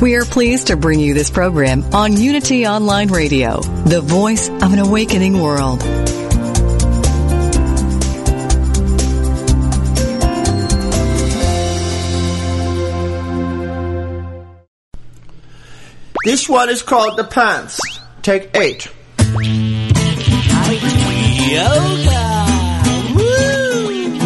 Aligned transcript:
We 0.00 0.14
are 0.16 0.26
pleased 0.26 0.66
to 0.66 0.76
bring 0.76 1.00
you 1.00 1.14
this 1.14 1.30
program 1.30 1.82
on 1.94 2.12
Unity 2.12 2.66
Online 2.66 3.08
Radio, 3.08 3.60
the 3.60 4.02
voice 4.02 4.50
of 4.50 4.74
an 4.74 4.78
awakening 4.78 5.40
world. 5.40 5.80
This 16.26 16.46
one 16.46 16.68
is 16.68 16.82
called 16.82 17.16
The 17.16 17.24
Pants. 17.24 17.80
Take 18.20 18.54
eight. 18.54 18.88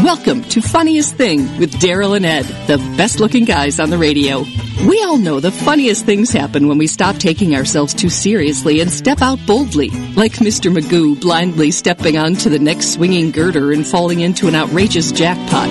Welcome 0.04 0.44
to 0.44 0.62
Funniest 0.62 1.14
Thing 1.16 1.58
with 1.58 1.74
Daryl 1.74 2.16
and 2.16 2.24
Ed, 2.24 2.44
the 2.66 2.78
best 2.96 3.20
looking 3.20 3.44
guys 3.44 3.78
on 3.78 3.90
the 3.90 3.98
radio. 3.98 4.44
We 4.88 5.02
all 5.02 5.18
know 5.18 5.40
the 5.40 5.50
funniest 5.50 6.06
things 6.06 6.32
happen 6.32 6.68
when 6.68 6.78
we 6.78 6.86
stop 6.86 7.16
taking 7.16 7.54
ourselves 7.54 7.92
too 7.92 8.08
seriously 8.08 8.80
and 8.80 8.90
step 8.90 9.20
out 9.20 9.38
boldly, 9.46 9.90
like 10.16 10.32
Mr. 10.32 10.74
Magoo 10.74 11.20
blindly 11.20 11.70
stepping 11.70 12.16
onto 12.16 12.48
the 12.48 12.58
next 12.58 12.94
swinging 12.94 13.30
girder 13.30 13.72
and 13.72 13.86
falling 13.86 14.20
into 14.20 14.48
an 14.48 14.54
outrageous 14.54 15.12
jackpot. 15.12 15.68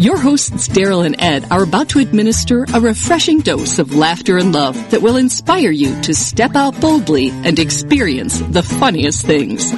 Your 0.00 0.18
hosts, 0.18 0.66
Daryl 0.68 1.06
and 1.06 1.14
Ed, 1.20 1.46
are 1.52 1.62
about 1.62 1.90
to 1.90 2.00
administer 2.00 2.66
a 2.74 2.80
refreshing 2.80 3.38
dose 3.38 3.78
of 3.78 3.94
laughter 3.94 4.36
and 4.36 4.52
love 4.52 4.90
that 4.90 5.02
will 5.02 5.16
inspire 5.16 5.70
you 5.70 6.00
to 6.02 6.12
step 6.12 6.56
out 6.56 6.80
boldly 6.80 7.30
and 7.30 7.60
experience 7.60 8.40
the 8.40 8.64
funniest 8.64 9.24
things. 9.24 9.72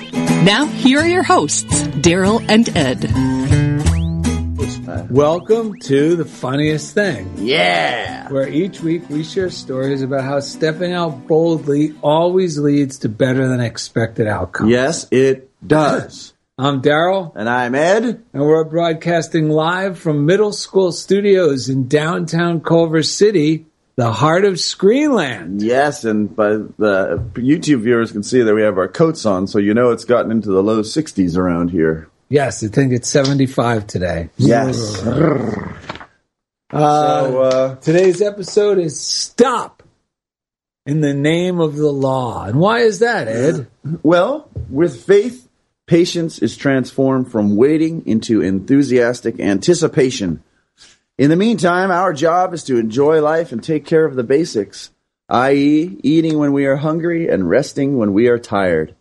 Now, 0.44 0.64
here 0.66 1.00
are 1.00 1.06
your 1.06 1.22
hosts, 1.22 1.82
Daryl 2.00 2.42
and 2.48 2.68
Ed. 2.74 3.04
Welcome 5.10 5.74
to 5.80 6.16
the 6.16 6.24
funniest 6.24 6.94
thing, 6.94 7.30
Yeah. 7.36 8.28
where 8.30 8.48
each 8.48 8.80
week 8.80 9.02
we 9.10 9.22
share 9.22 9.50
stories 9.50 10.00
about 10.02 10.24
how 10.24 10.40
stepping 10.40 10.92
out 10.92 11.26
boldly 11.26 11.94
always 12.02 12.58
leads 12.58 12.98
to 13.00 13.08
better 13.08 13.46
than 13.48 13.60
expected 13.60 14.26
outcomes. 14.26 14.70
Yes, 14.70 15.06
it 15.10 15.50
does. 15.66 16.32
I'm 16.58 16.80
Daryl, 16.82 17.32
and 17.36 17.48
I'm 17.48 17.74
Ed. 17.74 18.04
and 18.32 18.42
we're 18.42 18.64
broadcasting 18.64 19.50
live 19.50 19.98
from 19.98 20.26
Middle 20.26 20.52
School 20.52 20.90
Studios 20.92 21.68
in 21.68 21.86
downtown 21.86 22.60
Culver 22.60 23.02
City, 23.02 23.66
the 24.00 24.10
heart 24.10 24.46
of 24.46 24.54
Screenland. 24.54 25.60
Yes, 25.60 26.06
and 26.06 26.34
by 26.34 26.52
the 26.52 27.22
YouTube 27.34 27.82
viewers 27.82 28.12
can 28.12 28.22
see 28.22 28.40
that 28.40 28.54
we 28.54 28.62
have 28.62 28.78
our 28.78 28.88
coats 28.88 29.26
on, 29.26 29.46
so 29.46 29.58
you 29.58 29.74
know 29.74 29.90
it's 29.90 30.06
gotten 30.06 30.30
into 30.30 30.48
the 30.48 30.62
low 30.62 30.80
60s 30.80 31.36
around 31.36 31.70
here. 31.70 32.08
Yes, 32.30 32.64
I 32.64 32.68
think 32.68 32.94
it's 32.94 33.08
75 33.08 33.86
today. 33.86 34.30
Yes. 34.38 35.02
Uh, 36.72 37.26
so, 37.26 37.42
uh, 37.42 37.74
today's 37.76 38.22
episode 38.22 38.78
is 38.78 38.98
Stop 38.98 39.82
in 40.86 41.00
the 41.00 41.12
Name 41.12 41.60
of 41.60 41.76
the 41.76 41.90
Law. 41.90 42.44
And 42.44 42.60
why 42.60 42.78
is 42.78 43.00
that, 43.00 43.28
Ed? 43.28 43.66
well, 44.02 44.48
with 44.70 45.04
faith, 45.04 45.48
patience 45.86 46.38
is 46.38 46.56
transformed 46.56 47.30
from 47.30 47.56
waiting 47.56 48.06
into 48.06 48.40
enthusiastic 48.40 49.40
anticipation. 49.40 50.42
In 51.20 51.28
the 51.28 51.36
meantime, 51.36 51.90
our 51.90 52.14
job 52.14 52.54
is 52.54 52.64
to 52.64 52.78
enjoy 52.78 53.20
life 53.20 53.52
and 53.52 53.62
take 53.62 53.84
care 53.84 54.06
of 54.06 54.16
the 54.16 54.24
basics, 54.24 54.88
i.e., 55.28 55.98
eating 56.02 56.38
when 56.38 56.54
we 56.54 56.64
are 56.64 56.76
hungry 56.76 57.28
and 57.28 57.46
resting 57.46 57.98
when 57.98 58.14
we 58.14 58.28
are 58.28 58.38
tired. 58.38 58.94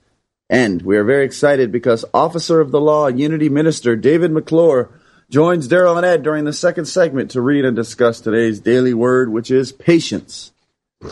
And 0.49 0.81
we 0.81 0.97
are 0.97 1.05
very 1.05 1.23
excited 1.23 1.71
because 1.71 2.03
Officer 2.13 2.59
of 2.59 2.71
the 2.71 2.81
Law 2.81 3.07
Unity 3.07 3.47
Minister 3.47 3.95
David 3.95 4.33
McClure 4.33 4.89
joins 5.29 5.69
Daryl 5.69 5.95
and 5.95 6.05
Ed 6.05 6.21
during 6.21 6.43
the 6.43 6.51
second 6.51 6.87
segment 6.87 7.31
to 7.31 7.41
read 7.41 7.63
and 7.63 7.73
discuss 7.73 8.19
today's 8.19 8.59
daily 8.59 8.93
word, 8.93 9.31
which 9.31 9.49
is 9.49 9.71
patience. 9.71 10.51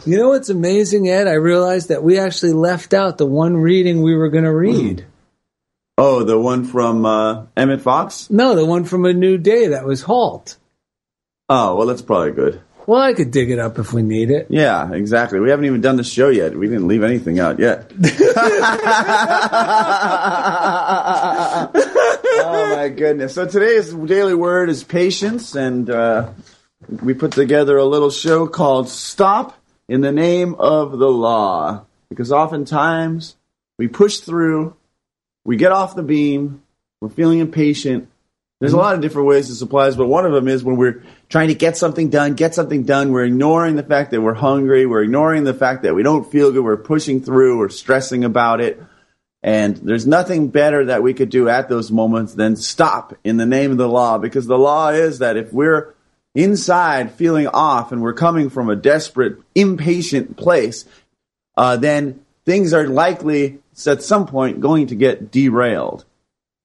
You 0.05 0.17
know 0.17 0.29
what's 0.31 0.49
amazing, 0.49 1.07
Ed? 1.07 1.29
I 1.29 1.35
realized 1.35 1.87
that 1.87 2.03
we 2.03 2.19
actually 2.19 2.51
left 2.51 2.93
out 2.93 3.17
the 3.17 3.25
one 3.25 3.55
reading 3.55 4.01
we 4.01 4.17
were 4.17 4.27
going 4.27 4.43
to 4.43 4.53
read. 4.53 5.05
Oh, 5.97 6.23
the 6.23 6.37
one 6.37 6.65
from 6.65 7.05
uh, 7.05 7.45
Emmett 7.55 7.79
Fox? 7.79 8.29
No, 8.29 8.55
the 8.55 8.65
one 8.65 8.83
from 8.83 9.05
A 9.05 9.13
New 9.13 9.37
Day 9.37 9.67
that 9.67 9.85
was 9.85 10.01
Halt. 10.01 10.57
Oh, 11.49 11.75
well, 11.75 11.87
that's 11.87 12.01
probably 12.01 12.31
good. 12.31 12.61
Well, 12.85 13.01
I 13.01 13.13
could 13.13 13.31
dig 13.31 13.51
it 13.51 13.59
up 13.59 13.79
if 13.79 13.91
we 13.91 14.01
need 14.01 14.31
it. 14.31 14.47
Yeah, 14.49 14.93
exactly. 14.93 15.41
We 15.41 15.49
haven't 15.49 15.65
even 15.65 15.81
done 15.81 15.97
the 15.97 16.03
show 16.05 16.29
yet. 16.29 16.57
We 16.57 16.67
didn't 16.67 16.87
leave 16.87 17.03
anything 17.03 17.37
out 17.39 17.59
yet. 17.59 17.91
oh 22.39 22.75
my 22.75 22.87
goodness! 22.89 23.33
So 23.33 23.45
today's 23.45 23.93
daily 23.93 24.35
word 24.35 24.69
is 24.69 24.85
patience, 24.85 25.53
and 25.53 25.89
uh, 25.89 26.29
we 27.03 27.13
put 27.13 27.33
together 27.33 27.75
a 27.75 27.83
little 27.83 28.09
show 28.09 28.47
called 28.47 28.87
"Stop 28.87 29.57
in 29.89 29.99
the 29.99 30.13
Name 30.13 30.55
of 30.55 30.97
the 30.97 31.09
Law," 31.09 31.85
because 32.07 32.31
oftentimes 32.31 33.35
we 33.77 33.89
push 33.89 34.19
through, 34.19 34.77
we 35.43 35.57
get 35.57 35.73
off 35.73 35.93
the 35.93 36.03
beam, 36.03 36.63
we're 37.01 37.09
feeling 37.09 37.39
impatient. 37.39 38.09
There's 38.59 38.73
a 38.73 38.77
lot 38.77 38.95
of 38.95 39.01
different 39.01 39.27
ways 39.27 39.49
this 39.49 39.61
applies, 39.61 39.95
but 39.95 40.07
one 40.07 40.25
of 40.25 40.31
them 40.31 40.47
is 40.47 40.63
when 40.63 40.77
we're 40.77 41.03
trying 41.29 41.49
to 41.49 41.55
get 41.55 41.77
something 41.77 42.09
done, 42.09 42.33
get 42.33 42.55
something 42.55 42.83
done, 42.83 43.11
we're 43.11 43.25
ignoring 43.25 43.75
the 43.75 43.83
fact 43.83 44.11
that 44.11 44.21
we're 44.21 44.33
hungry, 44.33 44.87
we're 44.87 45.03
ignoring 45.03 45.43
the 45.43 45.53
fact 45.53 45.83
that 45.83 45.93
we 45.93 46.01
don't 46.01 46.31
feel 46.31 46.51
good, 46.51 46.63
we're 46.63 46.75
pushing 46.75 47.21
through, 47.21 47.59
we're 47.59 47.69
stressing 47.69 48.23
about 48.23 48.59
it. 48.59 48.81
And 49.43 49.77
there's 49.77 50.07
nothing 50.07 50.47
better 50.49 50.85
that 50.85 51.03
we 51.03 51.13
could 51.13 51.29
do 51.29 51.47
at 51.47 51.69
those 51.69 51.91
moments 51.91 52.33
than 52.33 52.55
stop 52.55 53.15
in 53.23 53.37
the 53.37 53.45
name 53.45 53.71
of 53.71 53.77
the 53.77 53.87
law, 53.87 54.17
because 54.17 54.47
the 54.47 54.57
law 54.57 54.89
is 54.89 55.19
that 55.19 55.37
if 55.37 55.53
we're 55.53 55.93
inside 56.33 57.11
feeling 57.11 57.47
off 57.47 57.91
and 57.91 58.01
we're 58.01 58.13
coming 58.13 58.49
from 58.49 58.69
a 58.69 58.75
desperate, 58.75 59.37
impatient 59.53 60.35
place, 60.35 60.85
uh, 61.55 61.77
then 61.77 62.25
things 62.45 62.73
are 62.73 62.87
likely 62.87 63.59
at 63.85 64.01
some 64.01 64.25
point 64.25 64.61
going 64.61 64.87
to 64.87 64.95
get 64.95 65.31
derailed. 65.31 66.05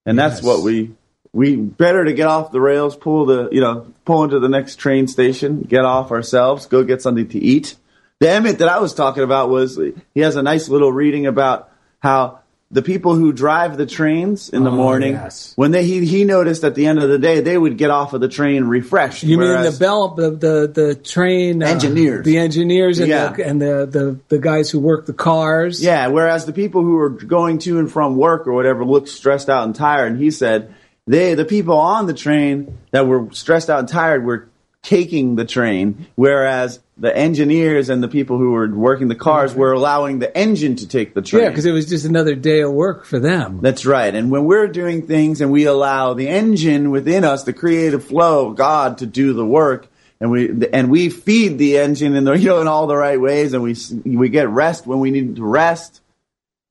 And 0.06 0.19
that's 0.19 0.42
what 0.42 0.62
we 0.62 0.92
we 1.32 1.56
better 1.56 2.04
to 2.04 2.12
get 2.12 2.26
off 2.26 2.53
the 2.53 2.60
rails, 2.60 2.94
pull 2.97 3.26
the 3.26 3.48
you 3.53 3.60
know, 3.60 3.87
pull 4.04 4.25
into 4.25 4.38
the 4.38 4.48
next 4.48 4.76
train 4.76 5.06
station, 5.06 5.62
get 5.62 5.84
off 5.84 6.10
ourselves, 6.10 6.66
go 6.66 6.84
get 6.84 7.00
something 7.03 7.28
to 7.28 7.38
eat. 7.38 7.76
The 8.20 8.31
Emmett 8.31 8.59
that 8.59 8.68
I 8.68 8.78
was 8.80 8.95
talking 8.95 9.22
about 9.24 9.48
was 9.48 9.78
he 10.15 10.21
has 10.21 10.36
a 10.36 10.42
nice 10.42 10.68
little 10.68 10.92
reading 10.92 11.27
about 11.27 11.71
how 12.01 12.41
the 12.71 12.80
people 12.83 13.15
who 13.15 13.33
drive 13.33 13.77
the 13.77 13.84
trains 13.84 14.48
in 14.48 14.65
the 14.65 14.71
Oh, 14.71 14.74
morning, 14.77 15.12
yes. 15.12 15.53
when 15.56 15.72
they 15.72 15.84
he, 15.84 16.06
he 16.06 16.24
noticed 16.24 16.65
at 16.65 16.74
the 16.74 16.86
end 16.86 17.01
of 17.03 17.09
the 17.10 17.18
day 17.18 17.41
they 17.41 17.59
would 17.59 17.77
get 17.77 17.91
off 17.91 18.15
of 18.15 18.21
the 18.22 18.28
train 18.28 18.65
refreshed. 18.65 19.24
You 19.24 19.36
mean 19.39 19.62
the 19.62 19.77
bell, 19.78 20.09
the 20.15 20.30
the, 20.30 20.68
the 20.72 20.95
train 20.95 21.62
uh, 21.62 21.66
Engineers. 21.66 22.24
the 22.24 22.39
engineers, 22.39 22.98
and, 22.98 23.09
Yeah. 23.09 23.33
the, 23.33 23.47
and 23.47 23.60
the, 23.60 23.86
the 23.91 24.18
the 24.28 24.39
guys 24.39 24.71
who 24.71 24.80
work 24.80 25.04
the 25.06 25.12
cars. 25.12 25.83
Yeah, 25.83 26.06
whereas 26.09 26.47
the 26.47 26.53
people 26.54 26.83
who 26.83 26.97
are 26.98 27.10
going 27.10 27.59
to 27.60 27.78
and 27.78 27.91
from 27.92 28.16
work 28.16 28.47
or 28.47 28.53
whatever 28.54 28.84
looked 28.86 29.09
stressed 29.09 29.51
out 29.51 29.65
and 29.65 29.74
tired, 29.74 30.12
and 30.12 30.21
he 30.21 30.30
said 30.30 30.74
they, 31.07 31.34
the 31.34 31.45
people 31.45 31.77
on 31.77 32.07
the 32.07 32.15
train 32.15 32.78
that 32.91 33.07
were 33.07 33.28
stressed 33.33 33.69
out 33.69 33.81
and 33.81 33.89
tired, 33.89 34.25
were 34.25 34.49
taking 34.83 35.37
the 35.37 35.45
train, 35.45 36.07
whereas 36.16 36.81
the 36.99 37.16
engineers 37.16 37.89
and 37.89 38.03
the 38.03 38.09
people 38.09 38.37
who 38.37 38.51
were 38.51 38.69
working 38.69 39.09
the 39.09 39.15
cars 39.15 39.54
were 39.54 39.72
allowing 39.72 40.19
the 40.19 40.37
engine 40.37 40.77
to 40.77 40.89
take 40.89 41.15
the 41.15 41.22
train. 41.22 41.45
yeah, 41.45 41.49
because 41.49 41.66
it 41.66 41.72
was 41.72 41.89
just 41.89 42.04
another 42.04 42.34
day 42.34 42.60
of 42.60 42.72
work 42.72 43.04
for 43.04 43.19
them. 43.19 43.60
That's 43.60 43.87
right. 43.87 44.15
And 44.15 44.31
when 44.31 44.45
we're 44.45 44.69
doing 44.69 45.07
things 45.07 45.41
and 45.41 45.51
we 45.53 45.65
allow 45.65 46.15
the 46.15 46.28
engine 46.28 46.91
within 46.91 47.25
us, 47.25 47.45
the 47.45 47.53
creative 47.53 48.04
flow 48.04 48.51
of 48.51 48.57
God 48.57 48.99
to 48.99 49.07
do 49.07 49.33
the 49.33 49.47
work, 49.47 49.89
and 50.21 50.31
we 50.31 50.51
and 50.72 50.91
we 50.91 51.09
feed 51.09 51.59
the 51.59 51.78
engine 51.78 52.15
in 52.15 52.25
the 52.25 52.33
you 52.39 52.49
know 52.49 52.60
in 52.60 52.69
all 52.69 52.87
the 52.87 52.97
right 52.97 53.21
ways, 53.21 53.54
and 53.54 53.63
we 53.63 53.77
we 54.04 54.28
get 54.28 54.49
rest 54.49 54.87
when 54.87 55.01
we 55.01 55.10
need 55.10 55.37
to 55.37 55.45
rest. 55.45 56.01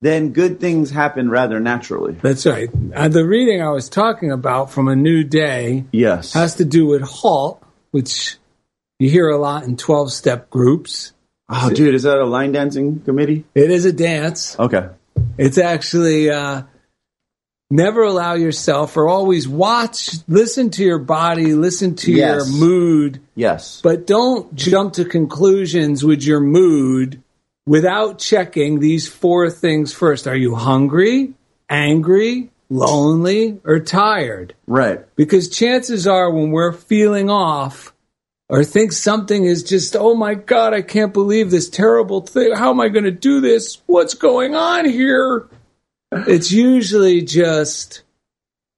Then 0.02 0.32
good 0.32 0.58
things 0.58 0.90
happen 0.90 1.30
rather 1.30 1.60
naturally. 1.60 2.14
That's 2.20 2.44
right. 2.44 2.68
Uh, 2.92 3.06
the 3.08 3.24
reading 3.24 3.62
I 3.62 3.70
was 3.70 3.88
talking 3.88 4.32
about 4.32 4.72
from 4.72 4.88
A 4.88 4.96
New 4.96 5.22
Day 5.22 5.84
Yes. 5.92 6.32
has 6.34 6.56
to 6.56 6.64
do 6.64 6.86
with 6.86 7.02
HALT, 7.02 7.62
which 7.92 8.36
you 8.98 9.08
hear 9.08 9.28
a 9.30 9.38
lot 9.38 9.62
in 9.62 9.76
12 9.76 10.12
step 10.12 10.50
groups. 10.50 11.12
oh, 11.48 11.70
dude, 11.70 11.94
is 11.94 12.02
that 12.02 12.18
a 12.18 12.24
line 12.26 12.50
dancing 12.50 13.00
committee? 13.00 13.44
It 13.54 13.70
is 13.70 13.84
a 13.84 13.92
dance. 13.92 14.58
Okay. 14.58 14.88
It's 15.38 15.56
actually 15.58 16.30
uh, 16.30 16.62
never 17.70 18.02
allow 18.02 18.34
yourself 18.34 18.96
or 18.96 19.08
always 19.08 19.46
watch, 19.46 20.10
listen 20.26 20.70
to 20.70 20.82
your 20.84 20.98
body, 20.98 21.54
listen 21.54 21.94
to 21.96 22.10
Yes. 22.12 22.48
your 22.50 22.58
mood, 22.60 23.20
Yes. 23.36 23.80
but 23.84 24.06
don't 24.06 24.52
jump 24.54 24.94
to 24.94 25.04
conclusions 25.04 26.04
with 26.04 26.24
your 26.24 26.40
mood 26.40 27.22
without 27.66 28.18
checking 28.18 28.80
these 28.80 29.08
four 29.08 29.50
things 29.50 29.92
first. 29.92 30.26
Are 30.26 30.36
you 30.36 30.54
hungry, 30.54 31.34
angry, 31.68 32.50
lonely, 32.68 33.60
or 33.64 33.80
tired? 33.80 34.54
right. 34.66 35.00
Because 35.16 35.48
chances 35.48 36.06
are 36.06 36.30
when 36.30 36.50
we're 36.50 36.72
feeling 36.72 37.30
off 37.30 37.92
or 38.48 38.64
think 38.64 38.92
something 38.92 39.44
is 39.44 39.62
just, 39.62 39.96
oh 39.96 40.14
my 40.14 40.34
God, 40.34 40.74
I 40.74 40.82
can't 40.82 41.12
believe 41.12 41.50
this 41.50 41.70
terrible 41.70 42.20
thing. 42.20 42.54
How 42.54 42.70
am 42.70 42.80
I 42.80 42.88
going 42.88 43.04
to 43.04 43.10
do 43.10 43.40
this? 43.40 43.80
What's 43.86 44.14
going 44.14 44.54
on 44.54 44.88
here? 44.88 45.48
It's 46.12 46.52
usually 46.52 47.22
just 47.22 48.02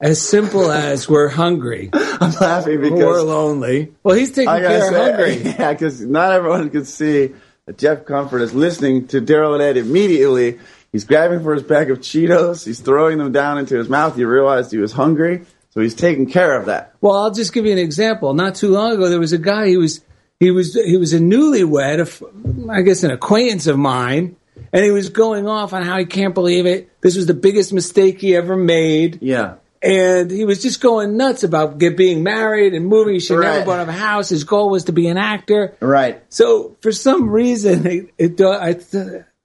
as 0.00 0.20
simple 0.20 0.70
as 0.70 1.08
we're 1.08 1.28
hungry 1.28 1.90
I'm 2.20 2.32
laughing 2.32 2.80
because 2.80 2.98
we're 2.98 3.22
lonely. 3.22 3.92
Well, 4.02 4.16
he's 4.16 4.30
taking 4.30 4.46
care 4.46 4.88
of 4.88 4.94
hungry. 4.94 5.36
yeah, 5.42 5.72
because 5.72 6.00
not 6.00 6.32
everyone 6.32 6.70
can 6.70 6.84
see 6.84 7.34
that 7.66 7.78
Jeff 7.78 8.04
Comfort 8.04 8.42
is 8.42 8.54
listening 8.54 9.06
to 9.08 9.20
Daryl 9.22 9.54
and 9.54 9.62
Ed 9.62 9.76
immediately. 9.76 10.58
He's 10.92 11.04
grabbing 11.04 11.42
for 11.42 11.54
his 11.54 11.62
bag 11.62 11.90
of 11.90 12.00
Cheetos. 12.00 12.64
He's 12.64 12.80
throwing 12.80 13.18
them 13.18 13.32
down 13.32 13.58
into 13.58 13.76
his 13.76 13.88
mouth. 13.88 14.16
He 14.16 14.24
realized 14.24 14.70
he 14.70 14.76
was 14.78 14.92
hungry, 14.92 15.42
so 15.70 15.80
he's 15.80 15.94
taking 15.94 16.26
care 16.26 16.58
of 16.58 16.66
that. 16.66 16.94
Well, 17.00 17.14
I'll 17.14 17.30
just 17.32 17.52
give 17.54 17.64
you 17.64 17.72
an 17.72 17.78
example. 17.78 18.34
Not 18.34 18.54
too 18.54 18.68
long 18.68 18.92
ago, 18.92 19.08
there 19.08 19.18
was 19.18 19.32
a 19.32 19.38
guy. 19.38 19.68
He 19.68 19.76
was 19.78 20.02
he 20.40 20.50
was 20.50 20.74
he 20.74 20.96
was 20.98 21.14
a 21.14 21.18
newlywed, 21.18 22.70
I 22.70 22.82
guess 22.82 23.02
an 23.02 23.10
acquaintance 23.10 23.66
of 23.66 23.78
mine, 23.78 24.36
and 24.72 24.84
he 24.84 24.90
was 24.90 25.08
going 25.08 25.48
off 25.48 25.72
on 25.72 25.82
how 25.82 25.98
he 25.98 26.04
can't 26.04 26.34
believe 26.34 26.66
it. 26.66 26.90
This 27.00 27.16
was 27.16 27.26
the 27.26 27.34
biggest 27.34 27.72
mistake 27.72 28.20
he 28.20 28.36
ever 28.36 28.56
made, 28.56 29.20
Yeah. 29.22 29.54
And 29.84 30.30
he 30.30 30.44
was 30.44 30.62
just 30.62 30.80
going 30.80 31.16
nuts 31.16 31.44
about 31.44 31.78
get, 31.78 31.96
being 31.96 32.22
married 32.22 32.72
and 32.74 32.86
moving. 32.86 33.14
He 33.14 33.20
should 33.20 33.38
never 33.40 33.58
Right. 33.58 33.66
bought 33.66 33.88
a 33.88 33.92
house. 33.92 34.30
His 34.30 34.44
goal 34.44 34.70
was 34.70 34.84
to 34.84 34.92
be 34.92 35.06
an 35.08 35.18
actor. 35.18 35.74
Right. 35.80 36.22
So 36.30 36.76
for 36.80 36.90
some 36.92 37.28
reason, 37.28 37.86
it, 37.86 38.14
it 38.18 38.40
I 38.40 38.76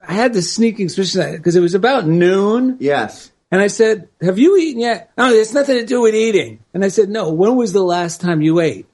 I 0.06 0.12
had 0.14 0.32
the 0.32 0.40
sneaking 0.42 0.88
suspicion 0.88 1.36
because 1.36 1.56
it 1.56 1.60
was 1.60 1.74
about 1.74 2.06
noon. 2.06 2.76
Yes. 2.80 3.30
And 3.52 3.60
I 3.60 3.66
said, 3.66 4.08
Have 4.22 4.38
you 4.38 4.56
eaten 4.56 4.80
yet? 4.80 5.10
No, 5.18 5.30
it's 5.32 5.52
nothing 5.52 5.76
to 5.78 5.84
do 5.84 6.00
with 6.00 6.14
eating. 6.14 6.60
And 6.72 6.84
I 6.84 6.88
said, 6.88 7.08
No, 7.10 7.32
when 7.32 7.56
was 7.56 7.72
the 7.72 7.82
last 7.82 8.20
time 8.20 8.40
you 8.40 8.60
ate? 8.60 8.86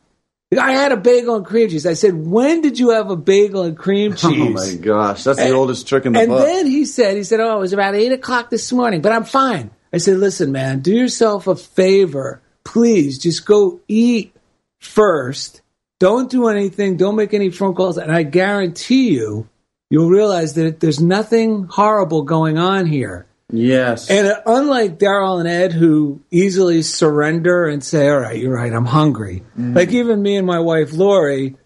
I 0.59 0.73
had 0.73 0.93
a 0.93 0.97
bagel 0.97 1.35
and 1.37 1.45
cream 1.45 1.69
cheese. 1.69 1.87
I 1.87 1.93
said, 1.95 2.15
When 2.15 2.61
did 2.63 2.79
you 2.79 2.91
have 2.91 3.11
a 3.11 3.17
bagel 3.17 3.63
and 3.65 3.77
cream 3.77 4.15
cheese?" 4.15 4.23
Oh 4.41 4.51
my 4.51 4.75
gosh, 4.77 5.25
that's 5.25 5.39
the 5.39 5.45
And- 5.47 5.55
oldest 5.55 5.87
trick 5.87 6.07
in 6.07 6.13
the 6.15 6.21
and 6.21 6.29
book. 6.29 6.41
And 6.41 6.49
then 6.49 6.67
he 6.67 6.87
said, 6.87 7.17
he 7.17 7.23
said, 7.25 7.41
Oh, 7.41 7.57
it 7.59 7.61
was 7.61 7.73
about 7.73 7.95
eight 7.95 8.13
o'clock 8.13 8.49
this 8.51 8.73
morning, 8.73 9.01
but 9.03 9.13
I'm 9.13 9.25
fine. 9.25 9.71
I 9.97 9.99
said, 9.99 10.19
Listen, 10.19 10.53
man, 10.53 10.81
do 10.81 10.95
yourself 10.95 11.47
a 11.47 11.57
favor. 11.57 12.43
Please 12.65 13.19
just 13.19 13.47
go 13.47 13.81
eat 13.89 14.37
first. 14.79 15.63
Don't 15.99 16.31
do 16.31 16.49
anything. 16.49 16.99
Don't 16.99 17.17
make 17.17 17.33
any 17.33 17.49
phone 17.49 17.75
calls. 17.75 17.97
And 17.97 18.13
I 18.13 18.23
guarantee 18.23 19.09
you, 19.13 19.49
you'll 19.89 20.11
realize 20.11 20.53
that 20.57 20.81
there's 20.81 21.01
nothing 21.01 21.65
horrible 21.65 22.25
going 22.25 22.59
on 22.59 22.85
here. 22.85 23.25
yes. 23.51 24.11
And 24.11 24.37
unlike 24.45 24.99
Daryl 24.99 25.41
and 25.41 25.49
Ed, 25.49 25.73
who 25.73 26.21
easily 26.31 26.83
surrender 26.83 27.65
and 27.65 27.83
say, 27.83 28.11
"All 28.11 28.21
right, 28.21 28.39
you're 28.39 28.53
right, 28.55 28.75
I'm 28.75 28.85
hungry," 28.85 29.45
mm. 29.59 29.75
like 29.75 29.93
even 29.93 30.21
me 30.21 30.37
and 30.37 30.47
my 30.47 30.61
wife 30.61 30.93
Lori, 30.93 31.57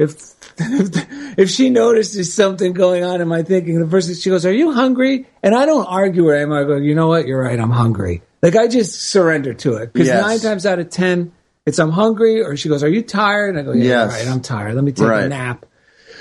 if 0.00 0.34
if 1.38 1.50
she 1.50 1.70
notices 1.70 2.32
something 2.34 2.72
going 2.72 3.04
on 3.04 3.20
in 3.20 3.28
my 3.28 3.42
thinking, 3.42 3.78
the 3.80 3.88
first 3.88 4.08
thing 4.08 4.16
she 4.16 4.30
goes, 4.30 4.44
"Are 4.46 4.52
you 4.52 4.72
hungry?" 4.72 5.26
And 5.42 5.54
I 5.54 5.66
don't 5.66 5.86
argue 5.86 6.24
with 6.24 6.34
her. 6.34 6.60
I 6.60 6.64
go, 6.64 6.76
"You 6.76 6.94
know 6.94 7.08
what? 7.08 7.26
You're 7.26 7.40
right. 7.42 7.58
I'm 7.58 7.70
hungry." 7.70 8.22
Like 8.42 8.56
I 8.56 8.66
just 8.68 9.00
surrender 9.10 9.52
to 9.54 9.74
it 9.76 9.92
because 9.92 10.08
Yes. 10.08 10.22
nine 10.22 10.38
times 10.40 10.64
out 10.66 10.78
of 10.78 10.90
ten, 10.90 11.32
it's 11.66 11.78
I'm 11.78 11.90
hungry. 11.90 12.42
Or 12.42 12.56
she 12.56 12.68
goes, 12.68 12.82
"Are 12.82 12.88
you 12.88 13.02
tired?" 13.02 13.50
And 13.56 13.58
I 13.58 13.62
go, 13.62 13.72
"Yeah, 13.72 14.04
Yes. 14.06 14.12
right. 14.24 14.28
I'm 14.32 14.40
tired. 14.40 14.74
Let 14.74 14.84
me 14.84 14.92
take 14.92 15.06
a 15.06 15.28
nap." 15.28 15.66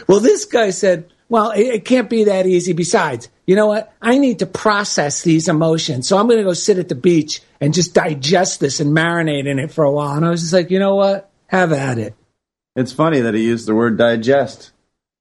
Well, 0.08 0.20
this 0.20 0.46
guy 0.46 0.70
said, 0.70 1.06
well, 1.28 1.52
it, 1.52 1.62
it 1.68 1.86
can't 1.86 2.10
be 2.10 2.24
that 2.26 2.48
easy. 2.48 2.74
Besides, 2.74 3.30
you 3.46 3.56
know 3.56 3.68
what? 3.68 3.94
I 4.02 4.18
need 4.18 4.40
to 4.40 4.46
process 4.46 5.22
these 5.22 5.48
emotions. 5.48 6.08
So 6.08 6.18
I'm 6.18 6.26
going 6.28 6.40
to 6.40 6.44
go 6.44 6.54
sit 6.54 6.80
at 6.80 6.90
the 6.90 6.96
beach 6.96 7.42
and 7.62 7.74
just 7.74 7.94
digest 7.94 8.60
this 8.62 8.80
and 8.80 8.96
marinate 8.96 9.46
in 9.46 9.60
it 9.60 9.72
for 9.72 9.84
a 9.84 9.92
while. 9.92 10.16
And 10.16 10.26
I 10.26 10.30
was 10.30 10.42
just 10.42 10.54
like, 10.54 10.72
you 10.72 10.80
know 10.80 10.96
what? 10.96 11.30
Have 11.48 11.72
at 11.74 12.00
it. 12.00 12.16
It's 12.80 12.92
funny 12.94 13.22
that 13.22 13.34
he 13.34 13.44
used 13.44 13.68
the 13.68 13.76
word 13.76 13.98
digest. 13.98 14.72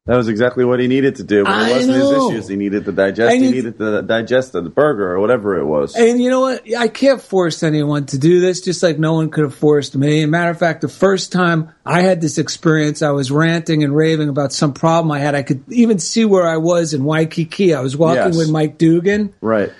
That 0.07 0.17
was 0.17 0.29
exactly 0.29 0.65
what 0.65 0.81
he 0.81 0.87
needed 0.87 1.17
to 1.17 1.23
do. 1.23 1.45
But 1.45 1.69
it 1.69 1.73
wasn't 1.75 1.99
know. 1.99 2.31
his 2.31 2.33
issues. 2.33 2.49
He 2.49 2.57
needed 2.57 2.87
to 2.87 2.93
digest. 2.93 3.35
And 3.35 3.45
he 3.45 3.51
needed 3.51 3.77
to 3.77 4.01
digest 4.01 4.53
the 4.53 4.63
burger 4.63 5.13
or 5.13 5.21
whatever 5.21 5.59
it 5.59 5.67
was. 5.67 5.95
And 5.97 6.19
you 6.19 6.31
know 6.31 6.41
what? 6.41 6.65
I 6.75 6.89
can't 6.89 7.21
force 7.21 7.63
anyone 7.63 8.07
to 8.07 8.19
do 8.19 8.41
this, 8.41 8.63
just 8.63 8.83
like 8.83 8.99
no 8.99 9.13
one 9.13 9.29
could 9.29 9.45
have 9.45 9.55
forced 9.55 9.95
me. 9.97 10.21
As 10.21 10.25
a 10.25 10.29
matter 10.29 10.51
of 10.51 10.59
fact, 10.59 10.81
the 10.81 10.89
first 10.89 11.31
time 11.31 11.75
I 11.85 12.01
had 12.01 12.23
this 12.23 12.39
experience, 12.39 13.03
I 13.03 13.11
was 13.11 13.31
ranting 13.31 13.85
and 13.85 13.95
raving 13.95 14.31
about 14.31 14.55
some 14.55 14.73
problem 14.73 15.13
I 15.13 15.19
had. 15.19 15.35
I 15.35 15.43
could 15.43 15.63
even 15.71 15.99
see 15.99 16.25
where 16.25 16.49
I 16.49 16.57
was 16.57 16.95
in 16.95 17.05
Waikiki. 17.05 17.75
I 17.75 17.81
was 17.83 17.95
walking 17.95 18.17
Yes. 18.33 18.37
with 18.39 18.51
Mike 18.51 18.79
Dugan. 18.79 19.35
right. 19.43 19.71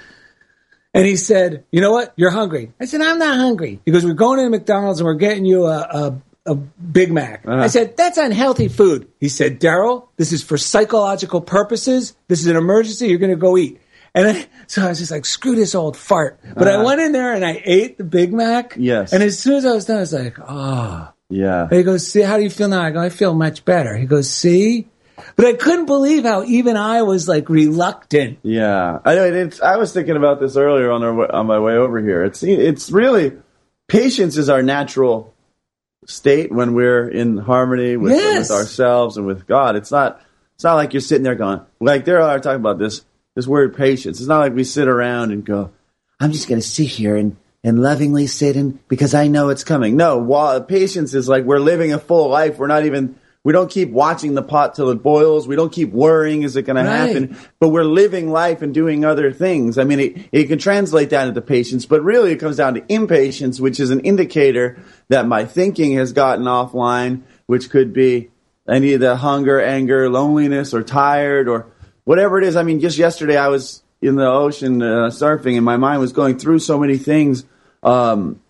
And 0.95 1.07
he 1.07 1.17
said, 1.17 1.65
"You 1.71 1.81
know 1.83 1.93
what? 1.93 2.13
You're 2.17 2.31
hungry." 2.31 2.73
I 2.81 2.87
said, 2.87 3.03
"I'm 3.03 3.19
not 3.19 3.37
hungry." 3.37 3.81
He 3.85 3.93
goes, 3.93 4.05
"We're 4.05 4.15
going 4.15 4.39
to 4.41 4.51
McDonald's 4.51 5.01
and 5.01 5.07
we're 5.07 5.15
getting 5.15 5.45
you 5.45 5.67
a 5.67 5.79
a, 5.81 6.23
a 6.49 6.55
Big 6.55 7.13
Mac." 7.13 7.45
Uh-huh. 7.47 7.63
I 7.63 7.67
said, 7.69 7.97
"That's 7.97 8.19
unhealthy 8.19 8.69
food." 8.69 9.07
He 9.21 9.29
said, 9.29 9.61
"Daryl, 9.61 10.09
this 10.17 10.33
is 10.33 10.43
for 10.43 10.57
psychological 10.59 11.41
purposes. 11.41 12.15
This 12.29 12.41
is 12.41 12.47
an 12.47 12.57
emergency. 12.57 13.09
You're 13.09 13.19
going 13.19 13.31
to 13.31 13.37
go 13.37 13.57
eat." 13.57 13.81
And 14.15 14.27
I, 14.29 14.47
so 14.67 14.85
I 14.85 14.89
was 14.89 14.99
just 14.99 15.11
like, 15.11 15.25
"Screw 15.27 15.55
this 15.55 15.75
old 15.75 15.97
fart." 15.97 16.41
But 16.57 16.67
I 16.69 16.75
Uh-huh. 16.75 16.85
went 16.85 17.01
in 17.01 17.13
there 17.13 17.33
and 17.35 17.45
I 17.45 17.61
ate 17.65 17.99
the 17.99 18.05
Big 18.05 18.33
Mac. 18.33 18.75
Yes. 18.77 19.13
And 19.13 19.23
as 19.23 19.39
soon 19.39 19.55
as 19.57 19.67
I 19.67 19.73
was 19.73 19.85
done, 19.85 19.99
I 19.99 20.01
was 20.01 20.13
like, 20.13 20.39
"Ah." 20.41 21.13
Yeah. 21.31 21.69
He 21.71 21.83
goes, 21.83 22.07
"See, 22.07 22.23
how 22.23 22.37
do 22.39 22.43
you 22.43 22.51
feel 22.51 22.69
now?" 22.69 22.83
I 22.83 22.91
go, 22.91 23.01
"I 23.01 23.11
feel 23.11 23.35
much 23.35 23.65
better." 23.65 23.95
He 23.97 24.07
goes, 24.07 24.31
"See." 24.31 24.89
But 25.37 25.47
I 25.47 25.53
couldn't 25.55 25.87
believe 25.87 26.23
how 26.23 26.45
even 26.45 26.77
I 26.77 27.03
was 27.03 27.27
like 27.29 27.49
reluctant. 27.51 28.39
Yeah, 28.43 29.01
I. 29.05 29.19
I 29.63 29.77
was 29.77 29.93
thinking 29.93 30.17
about 30.17 30.39
this 30.41 30.57
earlier 30.57 30.91
on 30.93 31.03
our 31.03 31.31
on 31.33 31.47
my 31.47 31.59
way 31.59 31.75
over 31.75 32.01
here. 32.01 32.23
It's 32.25 32.43
it's 32.45 32.91
really 32.93 33.33
patience 33.89 34.37
is 34.37 34.49
our 34.49 34.63
natural 34.63 35.35
state 36.09 36.51
when 36.51 36.75
we're 36.75 37.07
in 37.09 37.37
harmony 37.39 37.97
with, 37.97 38.13
Yes. 38.13 38.49
with 38.51 38.59
ourselves 38.59 39.17
and 39.17 39.27
with 39.27 39.47
God. 39.47 39.77
It's 39.77 39.91
not. 39.91 40.21
It's 40.57 40.65
not 40.65 40.75
like 40.75 40.93
you're 40.93 41.01
sitting 41.01 41.23
there 41.23 41.37
going 41.37 41.61
like 41.79 42.05
they're 42.05 42.21
all 42.21 42.41
talking 42.41 42.59
about 42.61 42.79
this 42.81 43.05
this 43.37 43.47
word 43.47 43.77
patience. 43.77 44.19
It's 44.19 44.29
not 44.29 44.41
like 44.41 44.55
we 44.55 44.65
sit 44.65 44.89
around 44.89 45.31
and 45.31 45.45
go, 45.45 45.71
I'm 46.19 46.33
just 46.33 46.49
going 46.49 46.61
to 46.61 46.67
sit 46.67 46.89
here 46.89 47.15
and 47.17 47.37
and 47.63 47.81
lovingly 47.81 48.27
sit 48.27 48.57
in 48.57 48.81
because 48.89 49.15
I 49.15 49.29
know 49.29 49.51
it's 49.51 49.63
coming. 49.65 49.97
No, 49.97 50.19
wa- 50.19 50.59
patience 50.61 51.15
is 51.15 51.29
like 51.29 51.45
we're 51.45 51.61
living 51.61 51.93
a 51.93 51.99
full 51.99 52.29
life. 52.29 52.59
We're 52.59 52.67
not 52.67 52.85
even. 52.87 53.17
We 53.45 53.53
don't 53.53 53.71
keep 53.71 53.91
watching 53.91 54.35
the 54.35 54.43
pot 54.43 54.75
till 54.75 54.91
it 54.91 55.03
boils. 55.03 55.47
We 55.49 55.55
don't 55.57 55.73
keep 55.73 55.91
worrying, 55.93 56.43
is 56.43 56.57
it 56.57 56.63
going 56.65 56.77
to 56.77 56.83
happen? 56.83 57.37
but 57.61 57.69
we're 57.69 57.85
living 57.85 58.31
life 58.31 58.61
and 58.63 58.75
doing 58.75 59.05
other 59.05 59.33
things. 59.33 59.79
I 59.79 59.85
mean, 59.85 60.01
it, 60.01 60.29
it 60.33 60.45
can 60.49 60.59
translate 60.59 61.09
down 61.09 61.29
into 61.29 61.41
patience, 61.41 61.87
but 61.87 62.03
really 62.03 62.33
it 62.33 62.39
comes 62.39 62.57
down 62.57 62.75
to 62.75 62.85
impatience, 62.93 63.59
which 63.61 63.79
is 63.81 63.91
an 63.91 64.01
indicator 64.01 64.79
that 65.09 65.27
my 65.27 65.45
thinking 65.45 65.97
has 65.97 66.13
gotten 66.13 66.45
offline, 66.45 67.23
which 67.47 67.71
could 67.71 67.93
be 67.93 68.31
any 68.69 68.93
of 68.93 69.01
the 69.01 69.17
hunger, 69.17 69.61
anger, 69.61 70.11
loneliness, 70.11 70.75
or 70.75 70.83
tired, 70.83 71.49
or 71.49 71.67
whatever 72.05 72.39
it 72.39 72.45
is. 72.45 72.57
I 72.57 72.63
mean, 72.63 72.81
just 72.81 72.99
yesterday 72.99 73.37
I 73.37 73.49
was 73.49 73.83
in 74.01 74.17
the 74.17 74.27
ocean 74.27 74.83
uh, 74.83 75.09
surfing, 75.11 75.57
and 75.57 75.65
my 75.65 75.77
mind 75.77 76.01
was 76.01 76.13
going 76.13 76.39
through 76.39 76.59
so 76.61 76.79
many 76.79 76.99
things. 76.99 77.45
Um, 77.83 78.41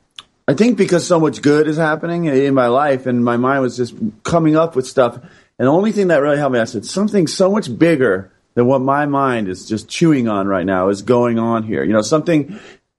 I 0.47 0.55
think 0.55 0.79
because 0.79 1.07
so 1.07 1.21
much 1.21 1.43
good 1.43 1.69
is 1.69 1.77
happening 1.77 2.25
in 2.25 2.55
my 2.55 2.69
life, 2.69 3.07
and 3.07 3.25
my 3.25 3.37
mind 3.37 3.63
was 3.63 3.77
just 3.77 3.95
coming 4.25 4.57
up 4.57 4.75
with 4.75 4.87
stuff. 4.87 5.17
And 5.17 5.67
the 5.67 5.73
only 5.73 5.93
thing 5.93 6.09
that 6.09 6.23
really 6.23 6.39
helped 6.39 6.55
me, 6.55 6.59
I 6.59 6.65
said, 6.65 6.85
something 6.85 7.27
so 7.27 7.51
much 7.51 7.77
bigger 7.77 8.33
than 8.55 8.67
what 8.67 8.81
my 8.81 9.07
mind 9.07 9.49
is 9.49 9.69
just 9.69 9.89
chewing 9.89 10.27
on 10.29 10.49
right 10.49 10.67
now 10.67 10.89
is 10.89 11.03
going 11.03 11.39
on 11.39 11.65
here. 11.65 11.85
You 11.85 11.93
know, 11.93 12.03
something, 12.03 12.59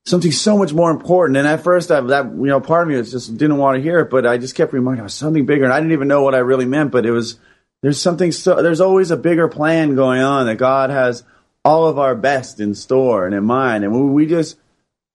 something 0.10 0.32
so 0.32 0.58
much 0.58 0.74
more 0.74 0.92
important. 0.92 1.38
And 1.38 1.48
at 1.48 1.64
first, 1.64 1.92
I, 1.92 2.02
that 2.02 2.26
you 2.26 2.48
know, 2.48 2.60
part 2.60 2.84
of 2.84 2.90
me 2.90 2.98
was 2.98 3.12
just 3.12 3.38
didn't 3.38 3.58
want 3.58 3.78
to 3.78 3.82
hear 3.82 4.00
it, 4.00 4.10
but 4.10 4.26
I 4.26 4.38
just 4.38 4.56
kept 4.56 4.74
reminding, 4.74 5.04
myself 5.04 5.20
something 5.20 5.46
bigger, 5.46 5.64
and 5.64 5.74
I 5.74 5.80
didn't 5.80 5.94
even 5.94 6.08
know 6.08 6.24
what 6.24 6.36
I 6.36 6.40
really 6.40 6.66
meant. 6.66 6.92
But 6.92 7.06
it 7.06 7.12
was 7.12 7.40
there's 7.82 8.02
something 8.02 8.32
so 8.32 8.62
there's 8.62 8.82
always 8.82 9.12
a 9.12 9.18
bigger 9.18 9.48
plan 9.48 9.96
going 9.96 10.22
on 10.22 10.48
that 10.48 10.56
God 10.56 10.90
has 10.90 11.24
all 11.64 11.88
of 11.88 12.00
our 12.00 12.16
best 12.16 12.60
in 12.60 12.76
store 12.76 13.26
and 13.26 13.36
in 13.36 13.44
mind, 13.44 13.84
and 13.84 13.94
we 13.94 14.02
we 14.02 14.26
just 14.26 14.58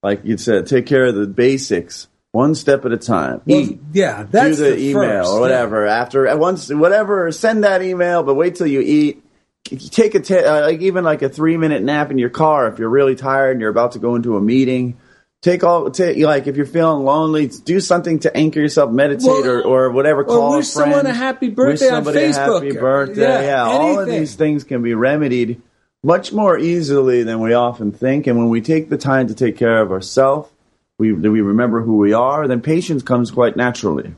like 0.03 0.25
you 0.25 0.37
said, 0.37 0.67
take 0.67 0.87
care 0.87 1.07
of 1.07 1.15
the 1.15 1.27
basics 1.27 2.09
one 2.35 2.55
step 2.55 2.85
at 2.85 2.93
a 2.93 2.97
time. 2.97 3.41
Well, 3.47 3.61
Eat. 3.61 3.81
yeah, 3.93 4.25
that's 4.29 4.57
do 4.57 4.65
the, 4.65 4.71
the 4.71 4.91
email 4.91 5.23
first, 5.23 5.31
or 5.31 5.41
whatever 5.41 5.87
after 5.87 6.37
once 6.37 6.69
whatever 6.69 7.31
send 7.31 7.63
that 7.65 7.81
email 7.81 8.23
but 8.23 8.35
wait 8.35 8.57
till 8.57 8.67
you 8.67 8.81
eat 8.81 9.24
take 9.65 10.15
a 10.15 10.21
t- 10.21 10.37
uh, 10.39 10.63
like 10.63 10.81
even 10.81 11.05
like 11.05 11.23
a 11.23 11.29
three 11.29 11.57
minute 11.57 11.83
nap 11.83 12.11
in 12.11 12.19
your 12.19 12.31
car 12.31 12.69
if 12.69 12.79
you're 12.79 12.89
really 12.89 13.15
tired 13.15 13.53
and 13.53 13.61
you're 13.61 13.71
about 13.71 13.93
to 13.93 13.99
go 13.99 14.15
into 14.15 14.37
a 14.37 14.41
meeting 14.41 14.97
take 15.43 15.65
all 15.65 15.91
take 15.91 16.19
like 16.19 16.47
if 16.47 16.57
you're 16.57 16.67
feeling 16.67 17.05
lonely 17.05 17.49
do 17.65 17.81
something 17.81 18.19
to 18.19 18.35
anchor 18.37 18.61
yourself 18.61 18.91
meditate 18.91 19.27
Well, 19.27 19.47
or, 19.47 19.63
or 19.63 19.91
whatever 19.91 20.21
or 20.21 20.25
call 20.25 20.57
wish 20.57 20.69
a 20.71 20.73
friend, 20.73 20.93
someone 20.93 21.07
a 21.07 21.15
happy 21.15 21.49
wish 21.49 21.57
birthday 21.57 21.89
on 21.89 22.05
somebody 22.05 22.25
a 22.25 22.29
Facebook. 22.31 22.65
happy 22.65 22.79
birthday. 22.79 23.23
Yeah, 23.23 23.41
yeah, 23.43 23.63
all 23.65 23.99
of 23.99 24.07
these 24.07 24.35
things 24.35 24.65
can 24.65 24.83
be 24.83 24.95
remedied 24.95 25.61
much 26.03 26.33
more 26.33 26.59
easily 26.59 27.23
than 27.23 27.41
we 27.41 27.55
often 27.55 27.91
think. 27.93 28.27
And 28.27 28.37
when 28.39 28.51
we 28.51 28.61
take 28.61 28.91
the 28.91 28.99
time 28.99 29.29
to 29.29 29.35
take 29.35 29.57
care 29.57 29.81
of 29.81 29.91
ourselves 29.91 30.51
we, 30.99 31.13
we 31.13 31.41
remember 31.41 31.83
who 31.83 31.97
we 31.97 32.13
are 32.13 32.47
then 32.47 32.61
patience 32.61 33.03
comes 33.03 33.31
quite 33.31 33.57
naturally 33.57 34.15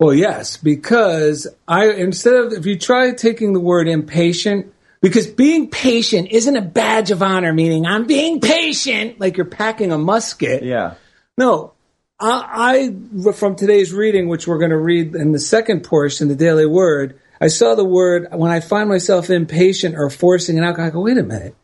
Well, 0.00 0.14
yes, 0.14 0.56
because 0.56 1.46
I 1.68 1.90
instead 1.90 2.32
of 2.34 2.52
if 2.54 2.64
you 2.66 2.78
try 2.78 3.12
taking 3.12 3.52
the 3.52 3.60
word 3.60 3.86
impatient, 3.86 4.72
because 5.02 5.26
being 5.26 5.68
patient 5.70 6.28
isn't 6.30 6.56
a 6.56 6.62
badge 6.62 7.10
of 7.10 7.22
honor, 7.22 7.52
meaning 7.52 7.84
I'm 7.86 8.06
being 8.06 8.40
patient, 8.40 9.20
like 9.20 9.36
you're 9.36 9.46
packing 9.46 9.92
a 9.92 9.98
musket. 9.98 10.62
yeah 10.62 10.94
No, 11.36 11.74
I, 12.18 12.92
I 13.26 13.32
from 13.32 13.56
today's 13.56 13.92
reading, 13.92 14.28
which 14.28 14.46
we're 14.48 14.58
going 14.58 14.70
to 14.70 14.78
read 14.78 15.14
in 15.14 15.32
the 15.32 15.38
second 15.38 15.84
portion, 15.84 16.28
the 16.28 16.34
daily 16.34 16.66
word. 16.66 17.18
I 17.42 17.48
saw 17.48 17.74
the 17.74 17.84
word 17.84 18.28
when 18.32 18.50
I 18.50 18.60
find 18.60 18.88
myself 18.88 19.30
impatient 19.30 19.96
or 19.96 20.10
forcing 20.10 20.58
it 20.58 20.64
out. 20.64 20.78
I 20.78 20.90
go, 20.90 21.00
wait 21.00 21.16
a 21.18 21.22
minute. 21.22 21.54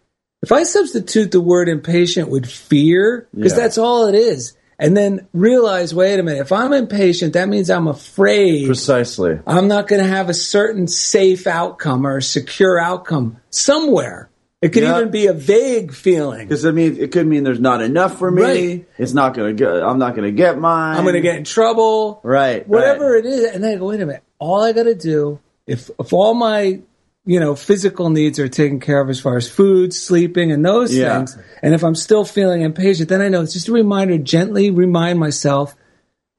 If 0.42 0.52
I 0.52 0.62
substitute 0.62 1.32
the 1.32 1.40
word 1.40 1.68
impatient 1.68 2.28
with 2.30 2.46
fear, 2.46 3.26
because 3.34 3.52
Yeah. 3.52 3.58
that's 3.60 3.78
all 3.78 4.06
it 4.06 4.14
is, 4.14 4.55
and 4.78 4.96
then 4.96 5.26
realize, 5.32 5.94
wait 5.94 6.18
a 6.18 6.22
minute, 6.22 6.40
if 6.40 6.52
I'm 6.52 6.72
impatient, 6.72 7.32
that 7.32 7.48
means 7.48 7.70
I'm 7.70 7.88
afraid. 7.88 8.66
precisely 8.66 9.38
I'm 9.46 9.68
not 9.68 9.88
going 9.88 10.02
to 10.02 10.08
have 10.08 10.28
a 10.28 10.34
certain 10.34 10.86
safe 10.88 11.46
outcome 11.46 12.06
or 12.06 12.18
a 12.18 12.22
secure 12.22 12.78
outcome 12.78 13.38
somewhere. 13.50 14.28
It 14.62 14.70
could 14.70 14.82
Yeah. 14.82 14.96
even 14.98 15.10
be 15.10 15.26
a 15.26 15.32
vague 15.34 15.92
feeling. 15.92 16.48
Because 16.48 16.64
I 16.64 16.70
mean, 16.70 16.96
it 16.98 17.12
could 17.12 17.26
mean 17.26 17.44
there's 17.44 17.60
not 17.60 17.82
enough 17.82 18.18
for 18.18 18.30
me. 18.30 18.42
Right. 18.42 18.88
It's 18.98 19.12
not 19.12 19.34
gonna 19.34 19.52
get. 19.52 19.68
I'm 19.68 19.98
not 19.98 20.14
gonna 20.14 20.30
get 20.32 20.58
mine. 20.58 20.96
I'm 20.96 21.04
going 21.04 21.14
to 21.14 21.20
get 21.20 21.36
in 21.36 21.44
trouble. 21.44 22.20
right. 22.22 22.66
whatever 22.66 23.12
right. 23.12 23.24
it 23.24 23.28
is. 23.28 23.44
And 23.54 23.62
then 23.62 23.74
I 23.74 23.78
go, 23.78 23.86
wait 23.88 24.00
a 24.00 24.06
minute, 24.06 24.22
all 24.38 24.62
I 24.62 24.72
got 24.72 24.84
to 24.84 24.94
do, 24.94 25.40
if, 25.66 25.90
if 25.98 26.12
all 26.12 26.34
my, 26.34 26.80
you 27.26 27.40
know, 27.40 27.54
physical 27.56 28.08
needs 28.08 28.38
are 28.38 28.48
taken 28.48 28.78
care 28.80 29.00
of 29.00 29.10
as 29.10 29.20
far 29.20 29.36
as 29.36 29.48
food, 29.48 29.92
sleeping, 29.92 30.52
and 30.52 30.64
those 30.64 30.94
Yeah. 30.94 31.16
things, 31.18 31.36
and 31.62 31.74
if 31.74 31.82
I'm 31.82 31.96
still 31.96 32.24
feeling 32.24 32.62
impatient, 32.62 33.08
then 33.08 33.20
I 33.20 33.28
know 33.28 33.42
it's 33.42 33.52
just 33.52 33.68
a 33.68 33.72
reminder, 33.72 34.16
gently 34.16 34.70
remind 34.70 35.18
myself 35.18 35.74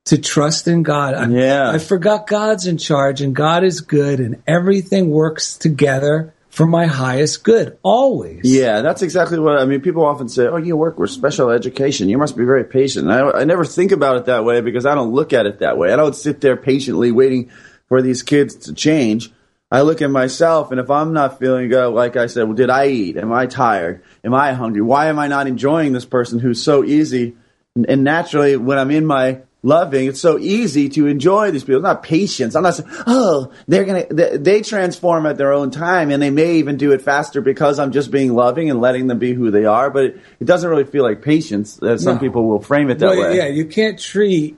to 0.05 0.17
trust 0.17 0.67
in 0.69 0.83
God. 0.83 1.13
I, 1.13 1.27
Yeah. 1.27 1.69
I 1.71 1.77
forgot 1.79 2.27
God's 2.27 2.65
in 2.65 2.77
charge 2.77 3.21
and 3.21 3.35
God 3.35 3.65
is 3.65 3.81
good 3.81 4.21
and 4.21 4.37
everything 4.47 5.09
works 5.09 5.57
together 5.57 6.33
for 6.49 6.65
my 6.65 6.85
highest 6.85 7.43
good, 7.43 7.77
always. 7.83 8.39
Yeah, 8.43 8.81
that's 8.81 9.01
exactly 9.01 9.37
what 9.37 9.59
I 9.59 9.65
mean. 9.65 9.81
People 9.81 10.05
often 10.05 10.27
say, 10.29 10.47
"Oh, 10.47 10.57
you 10.57 10.75
work 10.77 10.97
with 10.97 11.11
special 11.11 11.49
education. 11.51 12.09
You 12.09 12.17
must 12.17 12.35
be 12.37 12.45
very 12.45 12.63
patient." 12.63 13.05
And 13.09 13.13
I, 13.13 13.41
I 13.41 13.43
never 13.43 13.63
think 13.65 13.91
about 13.91 14.15
it 14.17 14.25
that 14.25 14.43
way 14.45 14.61
because 14.61 14.85
I 14.85 14.95
don't 14.95 15.11
look 15.11 15.33
at 15.33 15.45
it 15.45 15.59
that 15.59 15.77
way. 15.77 15.93
I 15.93 15.97
don't 15.97 16.15
sit 16.15 16.41
there 16.41 16.55
patiently 16.55 17.11
waiting 17.11 17.49
for 17.89 18.01
these 18.01 18.23
kids 18.23 18.55
to 18.55 18.73
change. 18.73 19.31
I 19.69 19.81
look 19.81 20.01
at 20.01 20.09
myself, 20.09 20.71
and 20.71 20.79
if 20.79 20.89
I'm 20.89 21.11
not 21.11 21.39
feeling 21.39 21.67
good, 21.67 21.89
like 21.89 22.15
I 22.15 22.27
said, 22.27 22.43
well, 22.45 22.53
did 22.53 22.69
I 22.69 22.87
eat? 22.87 23.17
Am 23.17 23.33
I 23.33 23.47
tired? 23.47 24.01
Am 24.23 24.33
I 24.33 24.53
hungry? 24.53 24.81
Why 24.81 25.07
am 25.07 25.19
I 25.19 25.27
not 25.27 25.45
enjoying 25.47 25.91
this 25.91 26.05
person 26.05 26.39
who's 26.39 26.61
so 26.63 26.85
easy? 26.85 27.35
And, 27.75 28.03
naturally, 28.05 28.55
when 28.55 28.77
I'm 28.79 28.91
in 28.91 29.05
my 29.05 29.41
loving, 29.63 30.07
it's 30.07 30.21
so 30.21 30.39
easy 30.39 30.87
to 30.89 31.07
enjoy 31.07 31.51
these 31.51 31.63
people. 31.65 31.75
It's 31.79 31.83
not 31.83 32.01
patience. 32.01 32.55
I'm 32.55 32.63
not 32.63 32.75
saying, 32.75 32.89
oh, 33.07 33.51
they're 33.67 33.83
gonna. 33.83 34.05
They, 34.09 34.37
they 34.37 34.61
transform 34.61 35.25
at 35.25 35.37
their 35.37 35.51
own 35.51 35.69
time, 35.69 36.11
and 36.11 36.23
they 36.23 36.29
may 36.31 36.55
even 36.55 36.77
do 36.77 36.93
it 36.93 37.01
faster 37.01 37.41
because 37.41 37.77
I'm 37.77 37.91
just 37.91 38.09
being 38.09 38.33
loving 38.33 38.69
and 38.69 38.79
letting 38.79 39.07
them 39.07 39.19
be 39.19 39.33
who 39.33 39.51
they 39.51 39.65
are. 39.65 39.89
But 39.91 40.03
it, 40.05 40.21
it 40.39 40.45
doesn't 40.45 40.69
really 40.69 40.85
feel 40.85 41.03
like 41.03 41.21
patience. 41.21 41.77
As 41.83 42.03
some 42.03 42.15
No. 42.15 42.19
people 42.21 42.47
will 42.47 42.61
frame 42.61 42.89
it 42.89 42.99
that 42.99 43.09
Well, 43.09 43.31
way. 43.31 43.35
yeah, 43.37 43.47
you 43.47 43.65
can't 43.65 43.99
treat 43.99 44.57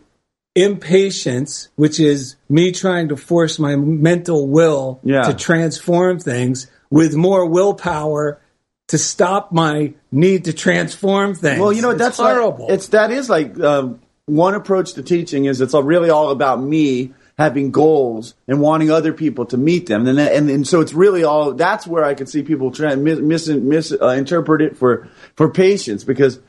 impatience, 0.56 1.70
which 1.75 2.00
is 2.00 2.36
me 2.50 2.72
trying 2.72 3.10
to 3.10 3.15
force 3.15 3.60
my 3.60 3.75
mental 3.75 4.48
will 4.48 5.00
Yeah. 5.03 5.24
to 5.24 5.34
transform 5.34 6.20
things, 6.20 6.68
with 6.89 7.15
more 7.15 7.46
willpower 7.46 8.39
to 8.88 8.98
stop 8.98 9.51
my 9.51 9.94
need 10.12 10.46
to 10.46 10.53
transform 10.53 11.36
things. 11.36 11.60
Well, 11.60 11.72
you 11.72 11.82
know 11.82 11.91
It's 11.91 12.00
that's 12.00 12.18
horrible. 12.18 12.65
Like, 12.65 12.74
it's 12.74 12.88
that 12.88 13.12
is 13.12 13.29
like 13.29 13.60
um, 13.60 14.00
one 14.25 14.56
approach 14.56 14.94
to 14.94 15.03
teaching 15.03 15.46
is 15.46 15.62
it's 15.62 15.74
really 15.75 16.10
all 16.10 16.32
about 16.32 16.62
me 16.62 17.13
having 17.38 17.72
goals 17.72 18.34
and 18.48 18.60
wanting 18.60 18.91
other 18.91 19.13
people 19.13 19.46
to 19.46 19.58
meet 19.58 19.86
them, 19.86 20.08
and 20.08 20.20
and, 20.20 20.50
and 20.50 20.68
so 20.68 20.82
it's 20.82 20.94
really 20.94 21.24
all 21.24 21.53
that's 21.53 21.86
where 21.88 22.03
I 22.03 22.15
could 22.15 22.27
see 22.27 22.41
people 22.41 22.72
try 22.72 22.91
and 22.91 23.03
mis, 23.03 23.20
mis, 23.20 23.48
mis 23.48 23.91
uh, 23.91 24.08
it 24.62 24.77
for 24.77 25.08
for 25.36 25.50
patience 25.50 26.03
because. 26.03 26.39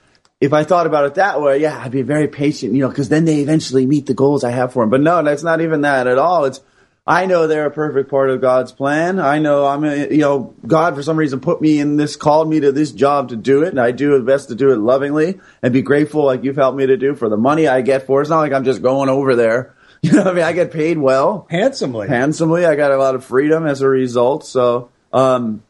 If 0.40 0.52
I 0.54 0.64
thought 0.64 0.86
about 0.86 1.04
it 1.04 1.14
that 1.16 1.40
way, 1.42 1.60
yeah, 1.60 1.78
I'd 1.78 1.90
be 1.90 2.02
very 2.02 2.26
patient, 2.26 2.72
you 2.72 2.80
know, 2.80 2.88
because 2.88 3.10
then 3.10 3.26
they 3.26 3.40
eventually 3.40 3.84
meet 3.84 4.06
the 4.06 4.14
goals 4.14 4.42
I 4.42 4.50
have 4.50 4.72
for 4.72 4.82
them. 4.82 4.90
But 4.90 5.02
no, 5.02 5.22
that's 5.22 5.42
not 5.42 5.60
even 5.60 5.82
that 5.82 6.06
at 6.06 6.16
all. 6.16 6.46
It's 6.46 6.60
I 7.06 7.26
know 7.26 7.46
they're 7.46 7.66
a 7.66 7.70
perfect 7.70 8.10
part 8.10 8.30
of 8.30 8.40
God's 8.40 8.72
plan. 8.72 9.18
I 9.18 9.38
know 9.38 9.66
I'm, 9.66 9.84
a, 9.84 10.08
you 10.10 10.18
know, 10.18 10.54
God 10.66 10.94
for 10.94 11.02
some 11.02 11.16
reason 11.16 11.40
put 11.40 11.60
me 11.60 11.80
in 11.80 11.96
this, 11.96 12.14
called 12.14 12.48
me 12.48 12.60
to 12.60 12.72
this 12.72 12.92
job 12.92 13.30
to 13.30 13.36
do 13.36 13.62
it, 13.62 13.70
and 13.70 13.80
I 13.80 13.90
do 13.90 14.16
the 14.16 14.24
best 14.24 14.48
to 14.48 14.54
do 14.54 14.70
it 14.70 14.76
lovingly 14.76 15.40
and 15.62 15.72
be 15.72 15.82
grateful, 15.82 16.24
like 16.24 16.44
you've 16.44 16.56
helped 16.56 16.78
me 16.78 16.86
to 16.86 16.96
do 16.96 17.14
for 17.14 17.28
the 17.28 17.36
money 17.36 17.66
I 17.66 17.80
get 17.80 18.06
for. 18.06 18.20
it. 18.20 18.24
It's 18.24 18.30
not 18.30 18.38
like 18.40 18.52
I'm 18.52 18.64
just 18.64 18.82
going 18.82 19.08
over 19.08 19.34
there. 19.36 19.74
You 20.02 20.12
know, 20.12 20.20
what 20.20 20.28
I 20.28 20.32
mean, 20.32 20.44
I 20.44 20.52
get 20.52 20.72
paid 20.72 20.96
well, 20.96 21.46
handsomely. 21.50 22.08
handsomely. 22.08 22.64
I 22.64 22.74
got 22.74 22.90
a 22.90 22.96
lot 22.96 23.14
of 23.14 23.22
freedom 23.22 23.66
as 23.66 23.82
a 23.82 23.88
result. 23.88 24.46
So, 24.46 24.88
um, 25.12 25.62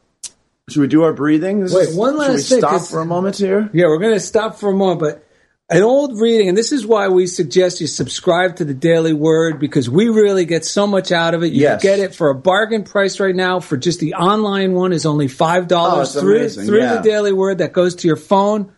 should 0.70 0.80
we 0.80 0.88
do 0.88 1.02
our 1.02 1.12
breathing? 1.12 1.60
This 1.60 1.74
Wait, 1.74 1.88
is- 1.88 1.94
one 1.96 2.12
should 2.12 2.18
last 2.18 2.30
we 2.30 2.42
thing, 2.42 2.58
Stop 2.60 2.82
for 2.82 3.00
a 3.00 3.04
moment 3.04 3.36
here. 3.36 3.68
Yeah, 3.72 3.86
we're 3.86 3.98
going 3.98 4.14
to 4.14 4.20
stop 4.20 4.56
for 4.56 4.70
a 4.70 4.74
moment, 4.74 5.00
but 5.00 5.26
an 5.68 5.82
old 5.82 6.20
reading, 6.20 6.48
and 6.48 6.58
this 6.58 6.72
is 6.72 6.84
why 6.84 7.08
we 7.08 7.28
suggest 7.28 7.80
you 7.80 7.86
subscribe 7.86 8.56
to 8.56 8.64
the 8.64 8.74
Daily 8.74 9.12
Word 9.12 9.60
because 9.60 9.88
we 9.88 10.08
really 10.08 10.44
get 10.44 10.64
so 10.64 10.84
much 10.86 11.12
out 11.12 11.32
of 11.34 11.44
it. 11.44 11.52
You 11.52 11.60
Yes. 11.62 11.80
can 11.80 11.98
get 11.98 12.00
it 12.00 12.14
for 12.14 12.30
a 12.30 12.34
bargain 12.34 12.82
price 12.82 13.20
right 13.20 13.34
now. 13.36 13.60
For 13.60 13.76
just 13.76 14.00
the 14.00 14.14
online 14.14 14.72
one 14.72 14.92
is 14.92 15.06
only 15.06 15.28
five 15.28 15.68
dollars 15.68 16.16
oh, 16.16 16.18
it's 16.18 16.20
through 16.20 16.36
amazing, 16.38 16.66
through 16.66 16.80
yeah. 16.80 16.96
the 16.96 17.02
Daily 17.02 17.32
Word 17.32 17.58
that 17.58 17.72
goes 17.72 17.94
to 17.96 18.08
your 18.08 18.16
phone. 18.16 18.72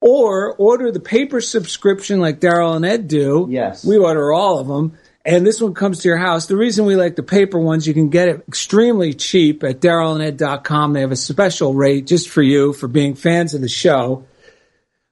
Or 0.00 0.54
order 0.56 0.92
the 0.92 1.00
paper 1.00 1.40
subscription 1.40 2.20
like 2.20 2.38
Daryl 2.38 2.76
and 2.76 2.84
Ed 2.84 3.08
do. 3.08 3.46
Yes. 3.48 3.86
We 3.86 3.96
order 3.96 4.32
all 4.32 4.58
of 4.58 4.66
them. 4.66 4.98
And 5.26 5.46
this 5.46 5.60
one 5.60 5.72
comes 5.72 6.00
to 6.00 6.08
your 6.08 6.18
house. 6.18 6.46
The 6.46 6.56
reason 6.56 6.84
we 6.84 6.96
like 6.96 7.16
the 7.16 7.22
paper 7.22 7.58
ones, 7.58 7.86
you 7.86 7.94
can 7.94 8.10
get 8.10 8.28
it 8.28 8.44
extremely 8.46 9.14
cheap 9.14 9.64
at 9.64 9.80
darylanded.com. 9.80 10.92
They 10.92 11.00
have 11.00 11.12
a 11.12 11.16
special 11.16 11.72
rate 11.72 12.06
just 12.06 12.28
for 12.28 12.42
you 12.42 12.74
for 12.74 12.88
being 12.88 13.14
fans 13.14 13.54
of 13.54 13.62
the 13.62 13.68
show. 13.68 14.26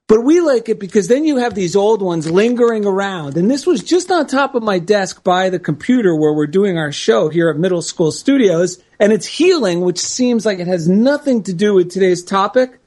But 0.07 0.23
we 0.23 0.41
like 0.41 0.69
it 0.69 0.79
because 0.79 1.07
then 1.07 1.25
you 1.25 1.37
have 1.37 1.55
these 1.55 1.75
old 1.75 2.03
ones 2.03 2.29
lingering 2.29 2.85
around. 2.85 3.37
And 3.37 3.49
this 3.49 3.65
was 3.65 3.81
just 3.81 4.11
on 4.11 4.27
top 4.27 4.53
of 4.53 4.61
my 4.61 4.77
desk 4.77 5.23
by 5.23 5.49
the 5.49 5.59
computer 5.59 6.15
where 6.15 6.33
we're 6.33 6.45
doing 6.45 6.77
our 6.77 6.91
show 6.91 7.29
here 7.29 7.49
at 7.49 7.57
Middle 7.57 7.81
School 7.81 8.11
Studios. 8.11 8.83
And 8.99 9.11
it's 9.11 9.25
healing, 9.25 9.81
which 9.81 9.97
seems 9.97 10.45
like 10.45 10.59
it 10.59 10.67
has 10.67 10.87
nothing 10.87 11.41
to 11.43 11.53
do 11.53 11.73
with 11.73 11.89
today's 11.89 12.23
topic. 12.23 12.79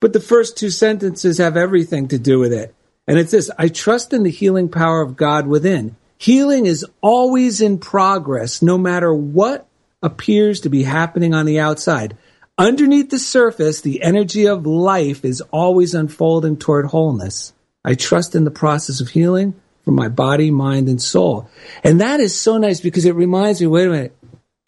But 0.00 0.14
the 0.14 0.20
first 0.20 0.56
two 0.56 0.70
sentences 0.70 1.36
have 1.36 1.58
everything 1.58 2.08
to 2.08 2.18
do 2.18 2.38
with 2.38 2.54
it. 2.54 2.74
And 3.06 3.18
it's 3.18 3.32
this 3.32 3.50
I 3.58 3.68
trust 3.68 4.14
in 4.14 4.22
the 4.22 4.30
healing 4.30 4.70
power 4.70 5.02
of 5.02 5.16
God 5.16 5.46
within. 5.46 5.96
Healing 6.20 6.66
is 6.66 6.84
always 7.00 7.62
in 7.62 7.78
progress, 7.78 8.60
no 8.60 8.76
matter 8.76 9.10
what 9.14 9.66
appears 10.02 10.60
to 10.60 10.68
be 10.68 10.82
happening 10.82 11.32
on 11.32 11.46
the 11.46 11.60
outside. 11.60 12.14
Underneath 12.58 13.08
the 13.08 13.18
surface, 13.18 13.80
the 13.80 14.02
energy 14.02 14.46
of 14.46 14.66
life 14.66 15.24
is 15.24 15.40
always 15.50 15.94
unfolding 15.94 16.58
toward 16.58 16.84
wholeness. 16.84 17.54
I 17.82 17.94
trust 17.94 18.34
in 18.34 18.44
the 18.44 18.50
process 18.50 19.00
of 19.00 19.08
healing 19.08 19.54
for 19.82 19.92
my 19.92 20.08
body, 20.08 20.50
mind, 20.50 20.90
and 20.90 21.00
soul. 21.00 21.48
And 21.82 22.02
that 22.02 22.20
is 22.20 22.38
so 22.38 22.58
nice 22.58 22.82
because 22.82 23.06
it 23.06 23.14
reminds 23.14 23.62
me 23.62 23.66
wait 23.66 23.86
a 23.86 23.90
minute. 23.90 24.16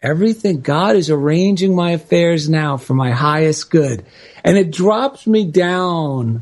Everything, 0.01 0.61
God 0.61 0.95
is 0.95 1.11
arranging 1.11 1.75
my 1.75 1.91
affairs 1.91 2.49
now 2.49 2.77
for 2.77 2.95
my 2.95 3.11
highest 3.11 3.69
good. 3.69 4.03
And 4.43 4.57
it 4.57 4.71
drops 4.71 5.27
me 5.27 5.45
down 5.45 6.41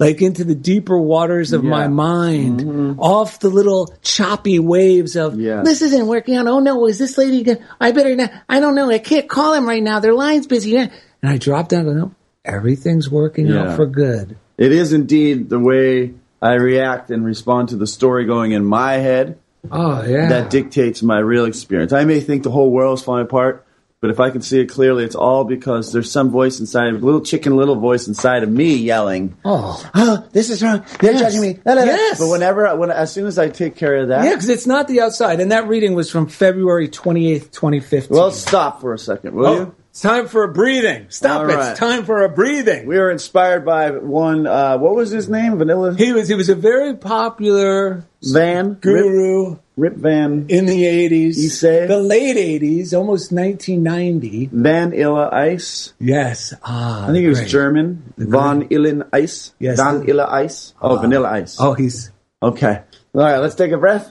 like 0.00 0.20
into 0.22 0.42
the 0.44 0.54
deeper 0.56 0.98
waters 0.98 1.52
of 1.52 1.62
my 1.62 1.82
Yeah. 1.82 1.88
mind, 1.88 2.60
mm-hmm. 2.60 2.98
off 2.98 3.38
the 3.38 3.50
little 3.50 3.94
choppy 4.02 4.58
waves 4.58 5.14
of 5.14 5.38
Yeah. 5.38 5.62
this 5.62 5.82
isn't 5.82 6.06
working 6.08 6.34
out. 6.36 6.48
Oh 6.48 6.58
no, 6.58 6.86
is 6.86 6.98
this 6.98 7.16
lady? 7.16 7.42
Gonna, 7.44 7.60
I 7.80 7.92
better 7.92 8.16
not. 8.16 8.32
I 8.48 8.58
don't 8.58 8.74
know. 8.74 8.90
I 8.90 8.98
can't 8.98 9.28
call 9.28 9.52
him 9.54 9.68
right 9.68 9.82
now. 9.82 10.00
Their 10.00 10.14
line's 10.14 10.46
busy. 10.48 10.76
And 10.76 10.90
I 11.22 11.36
drop 11.38 11.68
down. 11.68 11.86
and 11.86 11.96
no, 11.98 12.14
everything's 12.44 13.08
working 13.10 13.46
Yeah. 13.46 13.68
out 13.70 13.76
for 13.76 13.86
good. 13.86 14.36
It 14.58 14.72
is 14.72 14.92
indeed 14.92 15.48
the 15.50 15.58
way 15.60 16.14
I 16.42 16.54
react 16.54 17.10
and 17.10 17.24
respond 17.24 17.68
to 17.68 17.76
the 17.76 17.86
story 17.86 18.24
going 18.24 18.52
in 18.52 18.64
my 18.64 18.94
head 18.94 19.36
Oh 19.70 20.02
yeah. 20.02 20.30
that 20.30 20.48
dictates 20.50 21.02
my 21.02 21.18
real 21.18 21.44
experience. 21.44 21.92
I 21.92 22.04
may 22.06 22.20
think 22.20 22.42
the 22.42 22.50
whole 22.50 22.70
world's 22.70 23.02
falling 23.02 23.24
apart, 23.24 23.66
But 24.00 24.10
if 24.10 24.18
I 24.18 24.30
can 24.30 24.40
see 24.40 24.60
it 24.60 24.66
clearly, 24.70 25.04
it's 25.04 25.14
all 25.14 25.44
because 25.44 25.92
there's 25.92 26.10
some 26.10 26.30
voice 26.30 26.58
inside, 26.58 26.94
a 26.94 26.96
little 26.96 27.20
chicken 27.20 27.54
little 27.54 27.76
voice 27.76 28.08
inside 28.08 28.42
of 28.42 28.48
me 28.48 28.74
yelling, 28.74 29.36
Oh, 29.44 29.78
"Oh, 29.94 30.24
this 30.32 30.48
is 30.48 30.62
wrong. 30.62 30.82
They're 31.00 31.12
Yes. 31.12 31.20
judging 31.20 31.42
me." 31.42 31.58
La, 31.66 31.74
la, 31.74 31.82
la." 31.82 31.86
Yes. 31.88 32.18
But 32.18 32.28
whenever, 32.30 32.74
when 32.76 32.90
as 32.90 33.12
soon 33.12 33.26
as 33.26 33.38
I 33.38 33.50
take 33.50 33.76
care 33.76 33.96
of 33.96 34.08
that, 34.08 34.24
yeah, 34.24 34.30
because 34.30 34.48
it's 34.48 34.66
not 34.66 34.88
the 34.88 35.02
outside. 35.02 35.38
And 35.40 35.52
that 35.52 35.68
reading 35.68 35.92
was 35.94 36.10
from 36.10 36.28
February 36.28 36.88
28th, 36.88 37.50
2015. 37.50 38.16
well, 38.16 38.30
stop 38.30 38.80
for 38.80 38.94
a 38.94 38.98
second, 38.98 39.34
will 39.34 39.46
oh, 39.46 39.54
you? 39.54 39.74
It's 40.00 40.08
time 40.08 40.28
for 40.28 40.44
a 40.44 40.48
breathing. 40.48 41.10
Stop 41.10 41.42
All 41.42 41.50
it. 41.50 41.54
right. 41.56 41.70
It's 41.72 41.78
time 41.78 42.06
for 42.06 42.24
a 42.24 42.28
breathing. 42.30 42.86
We 42.86 42.96
were 42.96 43.10
inspired 43.10 43.66
by 43.66 43.90
one. 43.90 44.46
Uh, 44.46 44.78
what 44.78 44.94
was 44.94 45.10
his 45.10 45.28
name? 45.28 45.58
Vanilla 45.58 45.94
he 45.94 46.14
was 46.14 46.26
he 46.26 46.34
was 46.34 46.48
a 46.48 46.54
very 46.54 46.96
popular 46.96 48.06
Van 48.22 48.74
guru 48.80 49.58
Rip 49.76 49.96
Van 49.96 50.46
in 50.48 50.64
the 50.64 50.84
80s. 50.84 51.36
You 51.36 51.50
say? 51.50 51.86
The 51.86 51.98
late 51.98 52.38
80s, 52.38 52.96
almost 52.96 53.30
1990. 53.30 54.48
Van 54.50 54.88
Vanilla 54.88 55.28
Ice. 55.34 55.92
Yes. 56.00 56.54
Ah, 56.64 57.02
I 57.04 57.06
think 57.08 57.18
he 57.18 57.26
was 57.28 57.40
great. 57.40 57.50
German. 57.50 58.14
Von 58.16 58.68
Illen 58.70 59.06
Ice. 59.12 59.52
Yes. 59.58 59.76
Van 59.76 60.08
Illa 60.08 60.26
Ice. 60.30 60.72
Oh, 60.80 60.96
Vanilla 60.96 61.28
Ice. 61.32 61.56
Oh, 61.60 61.74
he's 61.74 62.10
Okay. 62.42 62.80
All 63.14 63.20
right, 63.20 63.36
let's 63.36 63.54
take 63.54 63.72
a 63.72 63.76
breath. 63.76 64.10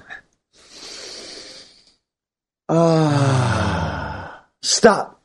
Ah. 2.70 4.46
Stop. 4.62 5.19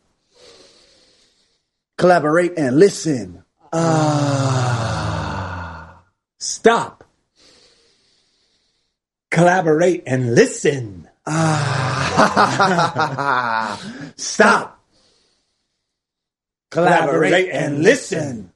Collaborate 2.04 2.52
and 2.58 2.76
listen. 2.78 3.42
Ah. 3.72 4.84
stop. 6.38 7.02
Collaborate 9.30 10.02
and 10.06 10.34
listen. 10.34 11.08
Ah. 11.24 11.80
Stop. 14.18 14.84
Collaborate 16.70 17.48
and 17.48 17.82
listen. 17.82 18.52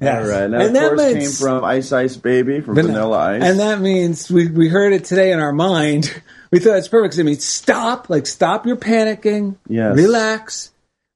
Yes. 0.00 0.24
All 0.24 0.30
right. 0.30 0.42
And 0.44 0.54
of 0.54 0.72
that 0.74 0.88
course, 0.90 1.02
came 1.02 1.18
means 1.18 1.40
from 1.40 1.64
Ice 1.64 1.92
Ice 1.92 2.16
Baby 2.16 2.60
from 2.60 2.74
Vanilla 2.74 3.18
Ice. 3.18 3.42
And 3.42 3.60
that 3.60 3.80
means 3.80 4.30
we, 4.30 4.48
we 4.48 4.68
heard 4.68 4.92
it 4.92 5.04
today 5.04 5.32
in 5.32 5.40
our 5.40 5.52
mind. 5.52 6.22
We 6.52 6.60
thought 6.60 6.78
it's 6.78 6.86
perfect. 6.86 7.18
It 7.18 7.24
means 7.24 7.44
stop, 7.44 8.08
like 8.08 8.24
stop 8.24 8.66
your 8.66 8.76
panicking. 8.76 9.56
Yes. 9.68 9.96
Relax. 9.96 10.70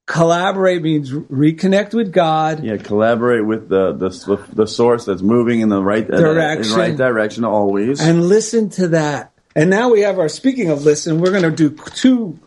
Collaborate 0.05 0.81
means 0.81 1.09
reconnect 1.09 1.93
with 1.93 2.11
God. 2.11 2.63
yeah, 2.65 2.75
collaborate 2.75 3.45
with 3.45 3.69
the, 3.69 3.93
the 3.93 4.45
the 4.53 4.67
source 4.67 5.05
that's 5.05 5.21
moving 5.21 5.61
in 5.61 5.69
the 5.69 5.81
right 5.81 6.05
Direction. 6.05 6.73
in 6.73 6.77
right 6.77 6.97
direction 6.97 7.45
always. 7.45 8.01
And 8.01 8.27
listen 8.27 8.69
to 8.71 8.89
that. 8.89 9.31
And 9.55 9.69
now 9.69 9.89
we 9.89 10.01
have 10.01 10.19
our, 10.19 10.27
speaking 10.27 10.69
of 10.69 10.83
listen, 10.83 11.21
we're 11.21 11.31
going 11.31 11.43
to 11.43 11.51
do 11.51 11.69
two 11.95 12.37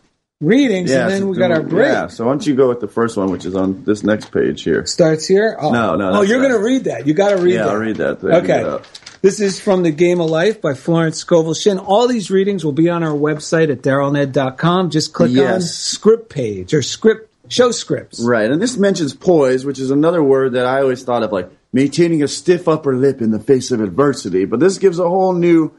readings 0.41 0.91
yeah, 0.91 1.03
and 1.03 1.11
then 1.11 1.21
so 1.21 1.27
we 1.27 1.37
got 1.37 1.51
our 1.51 1.61
break. 1.63 1.87
Yeah, 1.87 2.07
so 2.07 2.25
why 2.25 2.31
don't 2.31 2.45
you 2.45 2.55
go 2.55 2.67
with 2.69 2.79
the 2.81 2.87
first 2.87 3.15
one, 3.17 3.31
which 3.31 3.45
is 3.45 3.55
on 3.55 3.83
this 3.85 4.03
next 4.03 4.31
page 4.31 4.63
here? 4.63 4.85
Starts 4.85 5.25
here? 5.27 5.57
Oh. 5.59 5.71
No, 5.71 5.95
no, 5.95 6.11
Oh, 6.11 6.21
you're 6.21 6.39
going 6.39 6.51
to 6.51 6.59
read 6.59 6.85
that. 6.85 7.07
You 7.07 7.13
got 7.13 7.29
to 7.29 7.37
read 7.37 7.53
Yeah, 7.55 7.63
that. 7.63 7.69
I'll 7.69 7.77
read 7.77 7.95
that. 7.97 8.23
Okay. 8.23 8.83
This 9.21 9.39
is 9.39 9.59
from 9.59 9.81
The 9.81 9.91
Game 9.91 10.19
of 10.21 10.29
Life 10.29 10.61
by 10.61 10.75
Florence 10.75 11.17
Scovel 11.17 11.55
Shinn. 11.55 11.79
All 11.79 12.07
these 12.07 12.29
readings 12.29 12.63
will 12.63 12.73
be 12.73 12.89
on 12.89 13.01
our 13.01 13.13
website 13.13 13.71
at 13.71 13.81
darylned.com. 13.81 14.91
Just 14.91 15.13
click 15.13 15.35
on 15.37 15.61
script 15.61 16.29
page 16.29 16.73
or 16.75 16.83
script, 16.83 17.31
show 17.49 17.71
scripts. 17.71 18.19
Right, 18.19 18.51
and 18.51 18.61
this 18.61 18.77
mentions 18.77 19.15
poise, 19.15 19.65
which 19.65 19.79
is 19.79 19.89
another 19.89 20.21
word 20.21 20.53
that 20.53 20.67
I 20.67 20.81
always 20.81 21.03
thought 21.03 21.23
of 21.23 21.31
like 21.31 21.49
maintaining 21.73 22.21
a 22.21 22.27
stiff 22.27 22.67
upper 22.67 22.95
lip 22.95 23.19
in 23.21 23.31
the 23.31 23.39
face 23.39 23.71
of 23.71 23.81
adversity. 23.81 24.45
But 24.45 24.59
this 24.59 24.77
gives 24.77 24.99
a 24.99 25.09
whole 25.09 25.33
new 25.33 25.73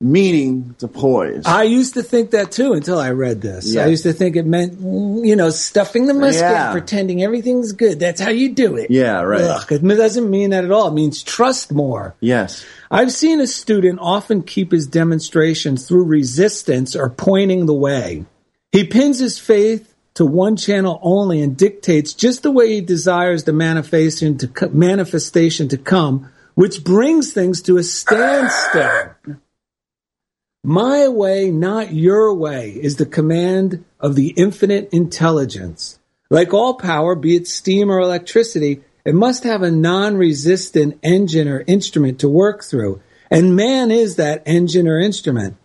meaning 0.00 0.74
to 0.78 0.88
poise. 0.88 1.44
I 1.46 1.62
used 1.62 1.94
to 1.94 2.02
think 2.02 2.32
that 2.32 2.52
too 2.52 2.74
until 2.74 2.98
I 2.98 3.10
read 3.10 3.40
this. 3.40 3.74
I 3.76 3.86
used 3.86 4.02
to 4.02 4.12
think 4.12 4.36
it 4.36 4.44
meant, 4.44 4.78
you 4.80 5.34
know, 5.36 5.48
stuffing 5.50 6.06
the 6.06 6.12
musket, 6.14 6.42
Yeah. 6.42 6.70
pretending 6.72 7.22
everything's 7.22 7.72
good. 7.72 7.98
That's 7.98 8.20
how 8.20 8.28
you 8.30 8.52
do 8.52 8.76
it. 8.76 8.90
Yeah, 8.90 9.22
right. 9.22 9.40
Ugh, 9.40 9.72
it 9.72 9.82
doesn't 9.82 10.28
mean 10.28 10.50
that 10.50 10.64
at 10.64 10.70
all. 10.70 10.88
It 10.88 10.94
means 10.94 11.22
trust 11.22 11.72
more. 11.72 12.14
yes. 12.20 12.64
I've 12.88 13.10
seen 13.10 13.40
a 13.40 13.48
student 13.48 13.98
often 14.00 14.42
keep 14.42 14.70
his 14.70 14.86
demonstrations 14.86 15.88
through 15.88 16.04
resistance 16.04 16.94
or 16.94 17.10
pointing 17.10 17.66
the 17.66 17.74
way. 17.74 18.24
He 18.70 18.84
pins 18.84 19.18
his 19.18 19.38
faith 19.40 19.92
to 20.14 20.24
one 20.24 20.54
channel 20.56 21.00
only 21.02 21.40
and 21.40 21.56
dictates 21.56 22.12
just 22.14 22.44
the 22.44 22.50
way 22.52 22.68
he 22.74 22.80
desires 22.80 23.42
the 23.44 23.52
manifestation 23.52 24.38
to 24.38 24.46
co- 24.46 24.68
manifestation 24.68 25.66
to 25.68 25.76
come, 25.78 26.28
which 26.54 26.84
brings 26.84 27.32
things 27.32 27.60
to 27.62 27.76
a 27.76 27.82
standstill. 27.82 29.10
My 30.68 31.06
way, 31.06 31.52
not 31.52 31.94
your 31.94 32.34
way, 32.34 32.70
is 32.70 32.96
the 32.96 33.06
command 33.06 33.84
of 34.00 34.16
the 34.16 34.30
infinite 34.36 34.88
intelligence. 34.90 36.00
Like 36.28 36.52
all 36.52 36.74
power, 36.74 37.14
be 37.14 37.36
it 37.36 37.46
steam 37.46 37.88
or 37.88 38.00
electricity, 38.00 38.82
it 39.04 39.14
must 39.14 39.44
have 39.44 39.62
a 39.62 39.70
non-resistant 39.70 40.98
engine 41.04 41.46
or 41.46 41.62
instrument 41.68 42.18
to 42.18 42.28
work 42.28 42.64
through. 42.64 43.00
And 43.30 43.54
man 43.54 43.92
is 43.92 44.16
that 44.16 44.42
engine 44.44 44.88
or 44.88 44.98
instrument. 44.98 45.56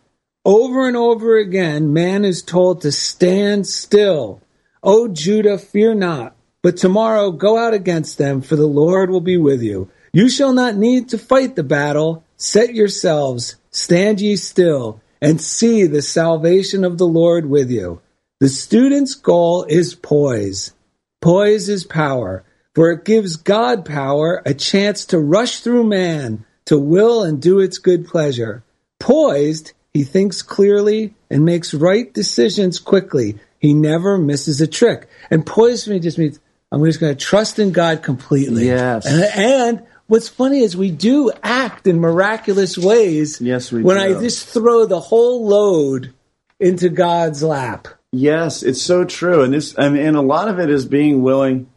Over 0.46 0.88
and 0.88 0.96
over 0.96 1.36
again, 1.36 1.92
man 1.92 2.24
is 2.24 2.44
told 2.44 2.82
to 2.82 2.92
stand 2.92 3.66
still. 3.66 4.40
O 4.84 5.08
Judah, 5.08 5.58
fear 5.58 5.96
not, 5.96 6.36
but 6.62 6.78
tomorrow 6.78 7.32
go 7.32 7.58
out 7.58 7.74
against 7.74 8.20
them, 8.20 8.44
for 8.44 8.56
the 8.56 8.68
Lord 8.68 9.10
will 9.10 9.20
be 9.20 9.38
with 9.38 9.64
you. 9.64 9.90
You 10.14 10.30
shall 10.30 10.54
not 10.54 10.76
need 10.76 11.10
to 11.10 11.18
fight 11.18 11.56
the 11.56 11.64
battle. 11.64 12.24
Set 12.38 12.76
yourselves, 12.76 13.56
stand 13.72 14.22
ye 14.22 14.36
still, 14.36 15.02
and 15.22 15.40
see 15.40 15.86
the 15.86 16.02
salvation 16.02 16.84
of 16.84 16.98
the 16.98 17.08
Lord 17.08 17.50
with 17.50 17.70
you. 17.70 18.02
The 18.40 18.50
student's 18.50 19.14
goal 19.14 19.66
is 19.66 19.94
poise. 19.94 20.74
Poise 21.22 21.70
is 21.70 21.84
power, 21.84 22.44
for 22.74 22.92
it 22.92 23.06
gives 23.06 23.36
God 23.36 23.86
power 23.86 24.42
a 24.46 24.54
chance 24.54 25.06
to 25.08 25.20
rush 25.20 25.60
through 25.60 25.84
man, 25.84 26.46
to 26.66 26.80
will 26.80 27.24
and 27.24 27.42
do 27.42 27.60
its 27.60 27.78
good 27.78 28.08
pleasure. 28.08 28.64
Poised, 29.00 29.74
he 29.94 30.04
thinks 30.04 30.42
clearly 30.42 31.14
and 31.30 31.46
makes 31.46 31.74
right 31.74 32.12
decisions 32.14 32.80
quickly. 32.80 33.38
He 33.60 33.76
never 33.76 34.18
misses 34.18 34.60
a 34.60 34.68
trick. 34.68 35.08
And 35.30 35.46
poised 35.46 35.86
for 35.86 35.92
me 35.92 36.00
just 36.00 36.18
means 36.18 36.40
I'm 36.72 36.84
just 36.86 37.00
going 37.00 37.16
to 37.16 37.26
trust 37.26 37.60
in 37.60 37.72
God 37.72 38.02
completely. 38.02 38.66
Yes. 38.68 39.06
And, 39.06 39.24
and 39.24 39.88
what's 40.12 40.28
funny 40.28 40.60
is 40.60 40.76
we 40.76 40.92
do 40.92 41.32
act 41.42 41.88
in 41.88 42.02
miraculous 42.02 42.78
ways. 42.78 43.40
Yes, 43.40 43.72
we 43.72 43.82
when 43.82 43.96
do. 43.96 44.18
I 44.18 44.22
just 44.22 44.46
throw 44.46 44.86
the 44.86 45.00
whole 45.00 45.48
load 45.48 46.14
into 46.60 46.90
God's 46.90 47.42
lap. 47.42 47.88
Yes, 48.12 48.62
it's 48.62 48.82
so 48.82 49.06
true, 49.06 49.42
and 49.42 49.54
this, 49.54 49.74
I 49.80 49.88
mean, 49.88 50.06
and 50.06 50.18
a 50.18 50.22
lot 50.22 50.50
of 50.50 50.60
it 50.60 50.70
is 50.70 50.86
being 50.86 51.22
willing 51.22 51.70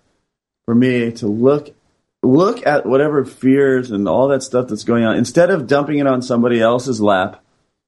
for 0.64 0.74
me 0.74 1.12
to 1.12 1.28
look, 1.28 1.72
look 2.24 2.66
at 2.66 2.86
whatever 2.86 3.24
fears 3.24 3.92
and 3.92 4.08
all 4.08 4.26
that 4.28 4.42
stuff 4.42 4.66
that's 4.66 4.82
going 4.82 5.04
on 5.04 5.16
instead 5.16 5.50
of 5.50 5.68
dumping 5.68 6.00
it 6.00 6.08
on 6.08 6.20
somebody 6.20 6.60
else's 6.60 7.00
lap. 7.00 7.40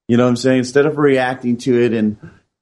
You 0.07 0.15
know 0.15 0.23
what 0.23 0.29
I'm 0.29 0.35
saying? 0.37 0.59
Instead 0.59 0.85
of 0.85 0.97
reacting 0.97 1.57
to 1.57 1.83
it 1.83 1.91
and 1.91 2.15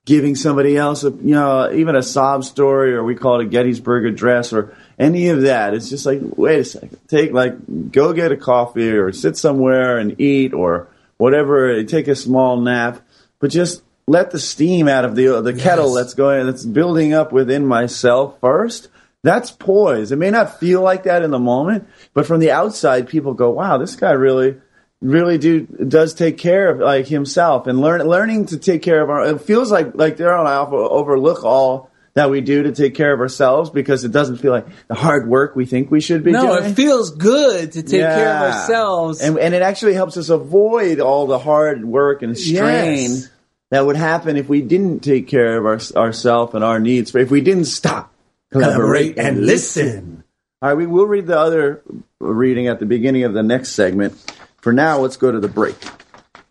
giving 0.07 0.33
somebody 0.33 0.75
else 0.75 1.03
a, 1.03 1.11
you 1.11 1.35
know, 1.35 1.71
even 1.71 1.95
a 1.95 2.01
sob 2.01 2.43
story 2.43 2.95
or 2.95 3.03
we 3.03 3.13
call 3.13 3.39
it 3.39 3.45
a 3.45 3.49
Gettysburg 3.49 4.07
Address 4.07 4.53
or 4.53 4.75
any 4.97 5.29
of 5.29 5.41
that. 5.41 5.73
It's 5.73 5.89
just 5.89 6.05
like, 6.05 6.19
wait 6.21 6.59
a 6.59 6.65
second, 6.65 6.97
take 7.07 7.31
like, 7.31 7.91
go 7.91 8.13
get 8.13 8.31
a 8.31 8.37
coffee 8.37 8.91
or 8.91 9.11
sit 9.11 9.37
somewhere 9.37 9.97
and 9.97 10.19
eat 10.19 10.53
or 10.53 10.87
whatever, 11.17 11.83
take 11.83 12.07
a 12.07 12.15
small 12.15 12.59
nap, 12.59 13.01
but 13.39 13.51
just 13.51 13.81
let 14.07 14.31
the 14.31 14.39
steam 14.39 14.87
out 14.87 15.05
of 15.05 15.15
the 15.15 15.41
the 15.41 15.53
kettle 15.53 15.93
that's 15.93 16.13
going 16.13 16.45
that's 16.45 16.65
building 16.65 17.13
up 17.13 17.31
within 17.31 17.65
myself 17.65 18.39
first. 18.39 18.89
That's 19.23 19.49
poise. 19.49 20.11
It 20.11 20.17
may 20.17 20.29
not 20.29 20.59
feel 20.59 20.81
like 20.81 21.03
that 21.03 21.23
in 21.23 21.31
the 21.31 21.39
moment, 21.39 21.87
but 22.13 22.27
from 22.27 22.39
the 22.39 22.51
outside, 22.51 23.09
people 23.09 23.33
go, 23.33 23.49
"Wow, 23.49 23.79
this 23.79 23.95
guy 23.95 24.11
really, 24.11 24.57
really 25.01 25.39
do 25.39 25.61
does 25.61 26.13
take 26.13 26.37
care 26.37 26.69
of 26.69 26.79
like 26.79 27.07
himself 27.07 27.65
and 27.65 27.81
learn 27.81 28.01
learning 28.03 28.47
to 28.47 28.57
take 28.57 28.83
care 28.83 29.01
of 29.01 29.09
our. 29.09 29.25
It 29.27 29.41
feels 29.41 29.71
like 29.71 29.95
like 29.95 30.17
Daryl 30.17 30.39
and 30.39 30.47
I 30.47 30.57
overlook 30.57 31.43
all 31.43 31.89
that 32.15 32.29
we 32.29 32.39
do 32.41 32.63
to 32.63 32.71
take 32.71 32.95
care 32.95 33.13
of 33.13 33.19
ourselves 33.19 33.69
because 33.69 34.03
it 34.05 34.11
doesn't 34.11 34.37
feel 34.37 34.51
like 34.51 34.65
the 34.87 34.95
hard 34.95 35.27
work 35.27 35.55
we 35.55 35.65
think 35.65 35.91
we 35.91 35.99
should 35.99 36.23
be 36.23 36.31
doing. 36.31 36.43
No, 36.45 36.57
doing. 36.59 36.71
it 36.71 36.75
feels 36.75 37.11
good 37.11 37.73
to 37.73 37.83
take 37.83 38.01
care 38.01 38.29
of 38.35 38.53
ourselves. 38.53 39.21
and 39.21 39.37
and 39.37 39.53
it 39.53 39.61
actually 39.61 39.93
helps 39.93 40.15
us 40.17 40.29
avoid 40.29 40.99
all 40.99 41.27
the 41.27 41.39
hard 41.39 41.83
work 41.85 42.21
and 42.23 42.37
strain 42.37 43.11
Yes. 43.11 43.29
that 43.71 43.85
would 43.85 43.97
happen 43.97 44.37
if 44.37 44.47
we 44.47 44.61
didn't 44.61 45.01
take 45.01 45.27
care 45.27 45.57
of 45.57 45.65
our, 45.65 45.79
ourselves 46.01 46.53
and 46.55 46.63
our 46.63 46.79
needs. 46.79 47.13
If 47.13 47.31
we 47.31 47.41
didn't 47.41 47.65
stop, 47.65 48.13
Collaborate 48.51 49.17
and 49.17 49.45
listen. 49.45 50.23
All 50.61 50.69
right, 50.69 50.77
we 50.77 50.85
will 50.87 51.05
read 51.07 51.27
the 51.27 51.37
other 51.37 51.83
reading 52.21 52.67
at 52.69 52.79
the 52.79 52.85
beginning 52.85 53.23
of 53.23 53.33
the 53.33 53.43
next 53.43 53.71
segment. 53.71 54.13
For 54.61 54.71
now, 54.71 54.99
let's 54.99 55.17
go 55.17 55.29
to 55.31 55.39
the 55.39 55.49
break. 55.49 55.75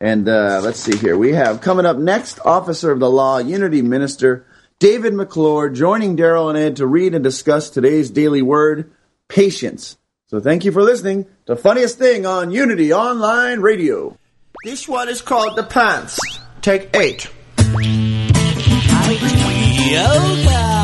And 0.01 0.29
uh, 0.29 0.61
let's 0.63 0.79
see 0.79 0.97
here. 0.99 1.17
We 1.17 1.33
have 1.33 1.63
coming 1.63 1.87
up 1.87 1.97
next, 1.97 2.39
Officer 2.45 2.93
of 2.93 3.01
the 3.01 3.09
Law, 3.11 3.39
Unity 3.39 3.81
Minister 3.81 4.45
David 4.79 5.15
McClure, 5.15 5.71
joining 5.71 6.17
Daryl 6.17 6.49
and 6.49 6.59
Ed 6.59 6.77
to 6.77 6.87
read 6.87 7.15
and 7.15 7.23
discuss 7.23 7.71
today's 7.71 8.11
daily 8.11 8.43
word, 8.43 8.93
patience. 9.29 9.97
So 10.27 10.41
thank 10.41 10.65
you 10.65 10.73
for 10.73 10.83
listening 10.83 11.27
to 11.47 11.57
Funniest 11.57 11.99
Thing 11.99 12.27
on 12.27 12.51
Unity 12.51 12.93
Online 12.93 13.61
Radio. 13.61 14.19
This 14.65 14.89
one 14.89 15.09
is 15.09 15.23
called 15.23 15.57
The 15.57 15.63
Pants. 15.63 16.19
Take 16.61 16.95
eight. 16.97 17.31
Yoga. 19.91 20.84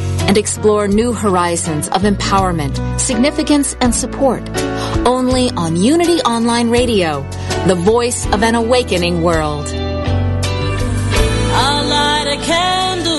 and 0.31 0.37
explore 0.37 0.87
new 0.87 1.11
horizons 1.11 1.89
of 1.89 2.03
empowerment, 2.03 2.79
significance, 2.97 3.75
and 3.81 3.93
support. 3.93 4.41
Only 5.05 5.49
on 5.57 5.75
Unity 5.75 6.21
Online 6.21 6.69
Radio, 6.69 7.29
the 7.67 7.75
voice 7.75 8.25
of 8.27 8.41
an 8.41 8.55
awakening 8.55 9.23
world. 9.23 9.67
I'll 9.67 11.85
light 11.85 12.27
a 12.29 12.37
candle 12.45 13.10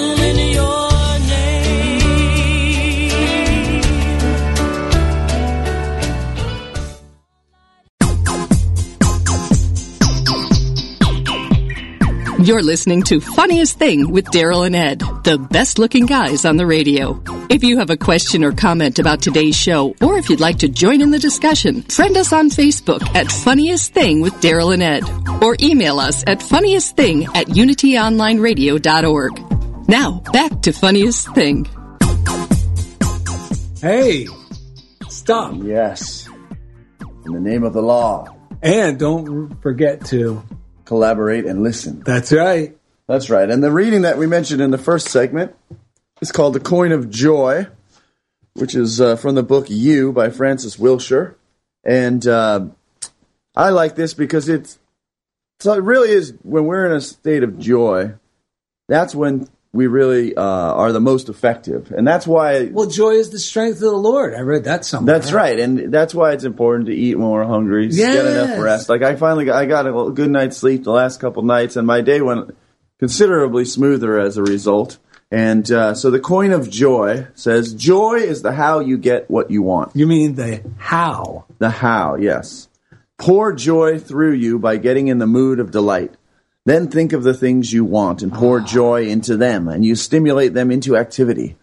You're 12.44 12.61
listening 12.61 13.05
to 13.05 13.20
Funniest 13.20 13.78
Thing 13.78 14.11
with 14.11 14.24
Daryl 14.24 14.66
and 14.66 14.74
Ed, 14.74 14.98
the 15.22 15.38
best 15.38 15.78
looking 15.78 16.07
guys 16.07 16.44
on 16.44 16.57
the 16.57 16.66
radio. 16.66 17.22
If 17.48 17.62
you 17.62 17.78
have 17.78 17.90
a 17.90 17.96
question 17.96 18.42
or 18.42 18.50
comment 18.50 18.98
about 18.98 19.22
today's 19.22 19.57
show, 19.57 19.94
or 20.00 20.18
if 20.18 20.28
you'd 20.28 20.40
like 20.40 20.59
to 20.59 20.68
join 20.68 21.00
in 21.00 21.12
the 21.12 21.20
discussion, 21.20 21.83
friend 21.83 22.16
us 22.16 22.33
on 22.33 22.50
Facebook 22.50 23.00
at 23.14 23.31
Funniest 23.31 23.94
Thing 23.94 24.22
with 24.22 24.33
Daryl 24.40 24.74
and 24.74 24.83
Ed, 24.83 25.05
or 25.40 25.57
email 25.61 26.00
us 26.00 26.24
at 26.26 26.40
funniestthing 26.40 27.28
at 27.37 27.46
unityonlineradio.org. 27.46 29.88
Now, 29.88 30.20
back 30.33 30.62
to 30.62 30.72
Funniest 30.72 31.33
Thing. 31.37 31.68
Hey, 33.81 34.26
stop. 35.09 35.55
Yes. 35.62 36.28
In 37.24 37.35
the 37.35 37.40
name 37.40 37.62
of 37.62 37.72
the 37.72 37.83
law. 37.83 38.26
And 38.62 38.98
don't 38.98 39.62
forget 39.62 40.05
to 40.07 40.42
collaborate 40.92 41.46
and 41.46 41.62
listen. 41.62 42.02
That's 42.05 42.31
right. 42.33 42.76
That's 43.09 43.31
right. 43.31 43.48
And 43.48 43.64
the 43.64 43.72
reading 43.72 44.02
that 44.02 44.18
we 44.18 44.26
mentioned 44.26 44.61
in 44.61 44.72
the 44.72 44.76
first 44.76 45.09
segment 45.09 45.57
is 46.20 46.31
called 46.31 46.52
The 46.52 46.61
Coin 46.61 46.92
of 46.92 47.09
Joy, 47.09 47.66
which 48.52 48.74
is 48.74 49.00
uh, 49.00 49.16
from 49.16 49.35
the 49.35 49.42
book 49.42 49.70
You 49.70 50.12
by 50.12 50.28
Frances 50.28 50.78
Wilshire. 50.78 51.38
And 51.83 52.26
uh, 52.26 52.66
I 53.57 53.70
like 53.70 53.96
this 53.96 54.12
because 54.12 54.50
it's, 54.50 54.78
so 55.61 55.72
it 55.72 55.83
really 55.83 56.11
is 56.11 56.35
when 56.42 56.66
we're 56.66 56.85
in 56.85 56.92
a 56.92 57.00
state 57.00 57.42
of 57.42 57.59
joy, 57.59 58.12
that's 58.87 59.14
when 59.14 59.48
we 59.72 59.87
really 59.87 60.37
uh, 60.37 60.42
are 60.42 60.92
the 60.92 61.00
most 61.00 61.28
effective. 61.28 61.92
And 61.92 62.06
that's 62.06 62.26
why. 62.26 62.66
Well, 62.66 62.88
joy 62.88 63.12
is 63.12 63.30
the 63.30 63.38
strength 63.38 63.76
of 63.76 63.80
the 63.80 63.92
Lord. 63.92 64.35
I 64.35 64.40
read 64.40 64.64
that 64.64 64.85
somewhere. 64.85 65.18
That's 65.18 65.32
right. 65.32 65.58
And 65.58 65.92
that's 65.92 66.14
why 66.14 66.32
it's 66.32 66.44
important 66.44 66.87
to 66.87 66.94
eat 66.94 67.18
when 67.18 67.28
we're 67.30 67.44
hungry, 67.44 67.87
yes. 67.87 68.14
get 68.14 68.26
enough 68.26 68.62
rest. 68.62 68.88
Like 68.88 69.02
I 69.02 69.16
finally 69.16 69.46
got, 69.46 69.56
I 69.56 69.66
got 69.66 69.87
a 69.87 70.11
good 70.11 70.30
night's 70.30 70.58
sleep 70.58 70.85
the 70.85 70.92
last 70.92 71.20
couple 71.20 71.42
nights, 71.42 71.76
and 71.76 71.87
my 71.87 72.02
day 72.02 72.20
went 72.20 72.54
considerably 72.98 73.64
smoother 73.64 74.20
as 74.20 74.37
a 74.37 74.42
result. 74.42 74.98
And 75.30 75.70
uh, 75.72 75.94
so 75.94 76.11
the 76.11 76.20
coin 76.20 76.52
of 76.52 76.68
joy 76.68 77.26
says, 77.32 77.72
joy 77.72 78.16
is 78.16 78.42
the 78.42 78.52
how 78.52 78.80
you 78.80 78.98
get 78.98 79.30
what 79.30 79.50
you 79.50 79.62
want. 79.62 79.96
You 79.96 80.06
mean 80.06 80.35
the 80.35 80.62
how? 80.76 81.46
The 81.58 81.70
how, 81.70 82.16
yes. 82.16 82.68
Pour 83.16 83.54
joy 83.54 83.98
through 83.98 84.32
you 84.32 84.58
by 84.58 84.76
getting 84.76 85.08
in 85.08 85.16
the 85.16 85.26
mood 85.26 85.58
of 85.58 85.70
delight. 85.70 86.14
Then 86.64 86.88
think 86.88 87.12
of 87.12 87.25
the 87.25 87.35
things 87.35 87.72
you 87.72 87.85
want 87.85 88.22
and 88.22 88.33
pour 88.33 88.61
ah. 88.61 88.64
joy 88.64 89.07
into 89.07 89.37
them, 89.37 89.68
and 89.68 89.85
you 89.85 89.96
stimulate 89.96 90.55
them 90.55 90.70
into 90.70 90.96
activity. 90.96 91.57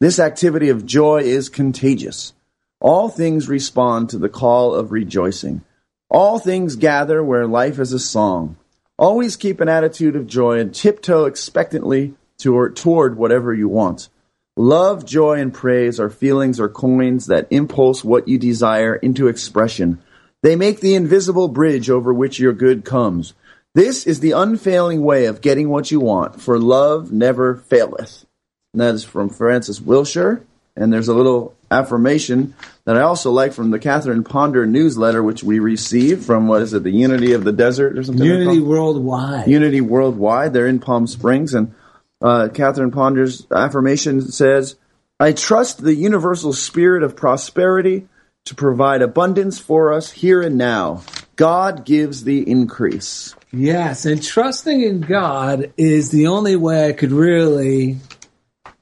This 0.00 0.18
activity 0.18 0.68
of 0.68 0.86
joy 0.86 1.22
is 1.22 1.48
contagious. 1.48 2.32
All 2.80 3.08
things 3.08 3.48
respond 3.48 4.10
to 4.10 4.18
the 4.18 4.28
call 4.28 4.74
of 4.74 4.92
rejoicing. 4.92 5.62
All 6.10 6.38
things 6.38 6.76
gather 6.76 7.22
where 7.22 7.46
life 7.46 7.78
is 7.78 7.92
a 7.92 7.98
song. 7.98 8.56
Always 8.98 9.36
keep 9.36 9.60
an 9.60 9.68
attitude 9.68 10.16
of 10.16 10.26
joy 10.26 10.58
and 10.58 10.74
tiptoe 10.74 11.26
expectantly 11.26 12.14
toward, 12.38 12.76
toward 12.76 13.16
whatever 13.16 13.52
you 13.52 13.68
want. 13.68 14.08
Love, 14.56 15.04
joy, 15.04 15.38
and 15.38 15.52
praise 15.52 16.00
are 16.00 16.08
feelings 16.08 16.58
or 16.58 16.68
coins 16.68 17.26
that 17.26 17.46
impulse 17.50 18.02
what 18.02 18.26
you 18.26 18.38
desire 18.38 18.96
into 18.96 19.28
expression. 19.28 19.98
They 20.42 20.56
make 20.56 20.80
the 20.80 20.94
invisible 20.94 21.48
bridge 21.48 21.90
over 21.90 22.12
which 22.12 22.38
your 22.38 22.54
good 22.54 22.84
comes. 22.84 23.34
This 23.76 24.06
is 24.06 24.20
the 24.20 24.30
unfailing 24.30 25.02
way 25.02 25.26
of 25.26 25.42
getting 25.42 25.68
what 25.68 25.90
you 25.90 26.00
want, 26.00 26.40
for 26.40 26.58
love 26.58 27.12
never 27.12 27.56
faileth. 27.56 28.24
And 28.72 28.80
that 28.80 28.94
is 28.94 29.04
from 29.04 29.28
Frances 29.28 29.82
Wilshire. 29.82 30.42
And 30.74 30.90
there's 30.90 31.08
a 31.08 31.14
little 31.14 31.54
affirmation 31.70 32.54
that 32.86 32.96
I 32.96 33.02
also 33.02 33.30
like 33.30 33.52
from 33.52 33.72
the 33.72 33.78
Catherine 33.78 34.24
Ponder 34.24 34.64
newsletter, 34.64 35.22
which 35.22 35.44
we 35.44 35.58
received 35.58 36.24
from, 36.24 36.48
what 36.48 36.62
is 36.62 36.72
it, 36.72 36.84
the 36.84 36.90
Unity 36.90 37.34
of 37.34 37.44
the 37.44 37.52
Desert 37.52 37.98
or 37.98 38.02
something? 38.02 38.24
Unity 38.24 38.60
Worldwide. 38.60 39.46
Unity 39.46 39.82
Worldwide. 39.82 40.54
They're 40.54 40.66
in 40.66 40.78
Palm 40.78 41.06
Springs. 41.06 41.52
And 41.52 41.74
uh, 42.22 42.48
Catherine 42.54 42.92
Ponder's 42.92 43.46
affirmation 43.50 44.22
says, 44.22 44.76
I 45.20 45.32
trust 45.32 45.82
the 45.82 45.94
universal 45.94 46.54
spirit 46.54 47.02
of 47.02 47.14
prosperity 47.14 48.08
to 48.46 48.54
provide 48.54 49.02
abundance 49.02 49.58
for 49.58 49.92
us 49.92 50.12
here 50.12 50.40
and 50.40 50.56
now. 50.56 51.02
God 51.36 51.84
gives 51.84 52.24
the 52.24 52.50
increase. 52.50 53.34
Yes, 53.56 54.04
and 54.04 54.22
trusting 54.22 54.82
in 54.82 55.00
God 55.00 55.72
is 55.76 56.10
the 56.10 56.26
only 56.26 56.56
way 56.56 56.88
I 56.88 56.92
could 56.92 57.12
really 57.12 57.96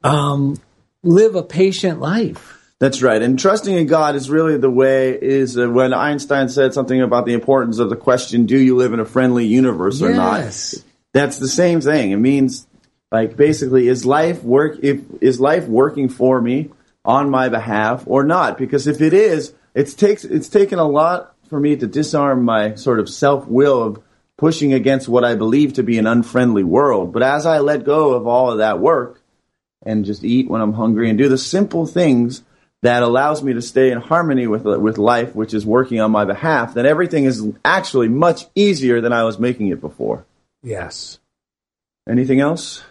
um, 0.02 0.56
live 1.02 1.36
a 1.36 1.42
patient 1.42 2.00
life. 2.00 2.50
That's 2.80 3.00
right. 3.00 3.22
And 3.22 3.38
trusting 3.38 3.74
in 3.74 3.86
God 3.86 4.16
is 4.16 4.28
really 4.28 4.58
the 4.58 4.70
way 4.70 5.10
is 5.10 5.56
uh, 5.56 5.68
when 5.70 5.94
Einstein 5.94 6.48
said 6.48 6.74
something 6.74 7.00
about 7.00 7.24
the 7.24 7.32
importance 7.32 7.78
of 7.78 7.88
the 7.88 7.96
question, 7.96 8.46
do 8.46 8.58
you 8.58 8.76
live 8.76 8.92
in 8.92 9.00
a 9.00 9.04
friendly 9.04 9.46
universe 9.46 10.02
or 10.02 10.10
Yes. 10.10 10.74
not? 10.74 10.84
That's 11.12 11.38
the 11.38 11.48
same 11.48 11.80
thing. 11.80 12.10
It 12.10 12.16
means 12.16 12.66
like 13.12 13.36
basically 13.36 13.86
is 13.86 14.04
life 14.04 14.42
work 14.42 14.78
if 14.82 15.00
is 15.20 15.38
life 15.38 15.68
working 15.68 16.08
for 16.08 16.40
me 16.40 16.70
on 17.04 17.30
my 17.30 17.48
behalf 17.48 18.02
or 18.06 18.24
not? 18.24 18.58
Because 18.58 18.88
if 18.88 19.00
it 19.00 19.12
is, 19.12 19.54
it 19.74 19.86
takes 19.96 20.24
it's 20.24 20.48
taken 20.48 20.80
a 20.80 20.88
lot 20.88 21.36
for 21.48 21.60
me 21.60 21.76
to 21.76 21.86
disarm 21.86 22.44
my 22.44 22.74
sort 22.74 22.98
of 22.98 23.08
self-will 23.08 23.82
of 23.82 24.02
pushing 24.44 24.74
against 24.74 25.08
what 25.08 25.24
I 25.24 25.36
believe 25.36 25.72
to 25.72 25.82
be 25.82 25.96
an 25.96 26.06
unfriendly 26.06 26.64
world. 26.64 27.14
But 27.14 27.22
as 27.22 27.46
I 27.46 27.60
let 27.60 27.82
go 27.84 28.12
of 28.12 28.26
all 28.26 28.50
of 28.52 28.58
that 28.58 28.78
work, 28.78 29.22
and 29.86 30.04
just 30.04 30.22
eat 30.22 30.50
when 30.50 30.60
I'm 30.60 30.74
hungry 30.74 31.08
and 31.08 31.16
do 31.16 31.30
the 31.30 31.38
simple 31.38 31.86
things 31.86 32.42
that 32.82 33.02
allows 33.02 33.42
me 33.42 33.54
to 33.54 33.62
stay 33.62 33.90
in 33.90 33.98
harmony 33.98 34.46
with 34.46 34.66
with 34.66 34.98
life, 34.98 35.34
which 35.34 35.54
is 35.54 35.64
working 35.64 35.98
on 35.98 36.10
my 36.10 36.26
behalf, 36.26 36.74
then 36.74 36.84
everything 36.84 37.24
is 37.24 37.42
actually 37.64 38.08
much 38.08 38.44
easier 38.54 39.00
than 39.00 39.14
I 39.14 39.24
was 39.24 39.38
making 39.38 39.68
it 39.68 39.80
before. 39.80 40.26
Yes. 40.62 41.18
Anything 42.06 42.40
else? 42.40 42.82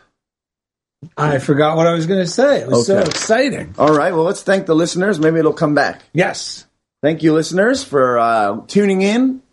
I 1.16 1.38
forgot 1.38 1.78
what 1.78 1.86
I 1.86 1.94
was 1.94 2.08
going 2.08 2.22
to 2.22 2.32
say. 2.32 2.62
It 2.62 2.68
was 2.68 2.88
so 2.88 2.98
exciting. 2.98 3.76
All 3.78 3.94
right. 3.94 4.12
Well, 4.12 4.24
let's 4.24 4.42
thank 4.42 4.66
the 4.66 4.74
listeners. 4.74 5.20
Maybe 5.20 5.38
it'll 5.38 5.54
come 5.54 5.76
back. 5.76 6.02
Yes. 6.14 6.66
Thank 7.04 7.22
you, 7.22 7.32
listeners, 7.34 7.84
for 7.84 8.18
uh, 8.18 8.62
tuning 8.66 9.04
in, 9.04 9.44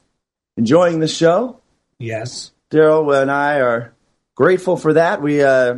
enjoying 0.57 1.01
the 1.01 1.09
show. 1.09 1.60
Yes. 2.01 2.51
Daryl 2.73 3.21
and 3.21 3.31
I 3.31 3.61
are 3.61 3.93
grateful 4.35 4.77
for 4.77 4.95
that. 4.95 5.23
We 5.23 5.43
uh, 5.43 5.77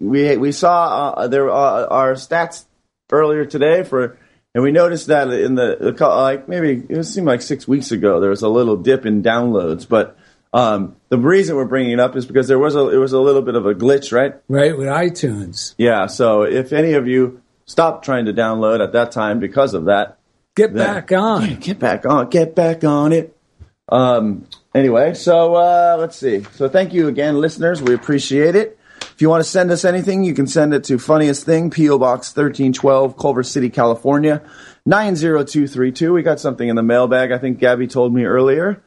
we 0.00 0.36
we 0.36 0.52
saw 0.52 1.10
uh, 1.10 1.28
there 1.28 1.48
uh, 1.48 1.86
our 1.86 2.14
stats 2.14 2.64
earlier 3.12 3.44
today 3.46 3.84
for, 3.84 4.18
and 4.54 4.62
we 4.64 4.72
noticed 4.72 5.06
that 5.06 5.30
in 5.30 5.54
the, 5.54 5.76
the 5.80 6.06
like 6.06 6.48
maybe 6.48 6.82
it 6.88 7.04
seemed 7.04 7.26
like 7.26 7.40
six 7.42 7.66
weeks 7.68 7.92
ago 7.92 8.20
there 8.20 8.30
was 8.30 8.42
a 8.42 8.48
little 8.48 8.76
dip 8.76 9.06
in 9.06 9.22
downloads, 9.22 9.88
but. 9.88 10.16
Um, 10.52 10.96
the 11.10 11.16
reason 11.16 11.54
we're 11.54 11.64
bringing 11.64 11.92
it 11.92 12.00
up 12.00 12.16
is 12.16 12.26
because 12.26 12.48
there 12.48 12.58
was 12.58 12.74
a 12.74 12.88
it 12.88 12.96
was 12.96 13.12
a 13.12 13.20
little 13.20 13.42
bit 13.42 13.54
of 13.54 13.66
a 13.66 13.72
glitch, 13.72 14.10
right? 14.10 14.34
Right 14.48 14.76
with 14.76 14.88
iTunes. 14.88 15.76
Yeah. 15.78 16.08
So 16.08 16.42
if 16.42 16.72
any 16.72 16.94
of 16.94 17.06
you 17.06 17.40
stopped 17.66 18.04
trying 18.04 18.24
to 18.24 18.32
download 18.32 18.82
at 18.82 18.90
that 18.94 19.12
time 19.12 19.38
because 19.38 19.74
of 19.74 19.84
that, 19.84 20.18
Get 20.56 20.74
then- 20.74 20.84
back 20.92 21.12
on. 21.12 21.48
Yeah, 21.50 21.54
get 21.54 21.78
back 21.78 22.04
on. 22.04 22.30
Get 22.30 22.56
back 22.56 22.82
on 22.82 23.12
it. 23.12 23.36
Um, 23.88 24.46
anyway, 24.74 25.14
so 25.14 25.54
uh, 25.54 25.96
let's 25.98 26.16
see. 26.16 26.44
So 26.54 26.68
thank 26.68 26.92
you 26.92 27.08
again, 27.08 27.40
listeners. 27.40 27.82
We 27.82 27.94
appreciate 27.94 28.54
it. 28.54 28.78
If 29.20 29.22
you 29.22 29.28
want 29.28 29.44
to 29.44 29.50
send 29.50 29.70
us 29.70 29.84
anything, 29.84 30.24
you 30.24 30.34
can 30.34 30.46
send 30.46 30.72
it 30.72 30.84
to 30.84 30.98
Funniest 30.98 31.44
Thing, 31.44 31.70
P.O. 31.70 31.98
Box 31.98 32.28
1312, 32.28 33.18
Culver 33.18 33.42
City, 33.42 33.68
California, 33.68 34.42
90232. 34.86 36.12
We 36.12 36.22
got 36.22 36.40
something 36.40 36.68
in 36.68 36.76
the 36.76 36.82
mailbag, 36.82 37.32
I 37.32 37.38
think 37.38 37.58
Gabby 37.58 37.86
told 37.86 38.14
me 38.14 38.24
earlier, 38.24 38.82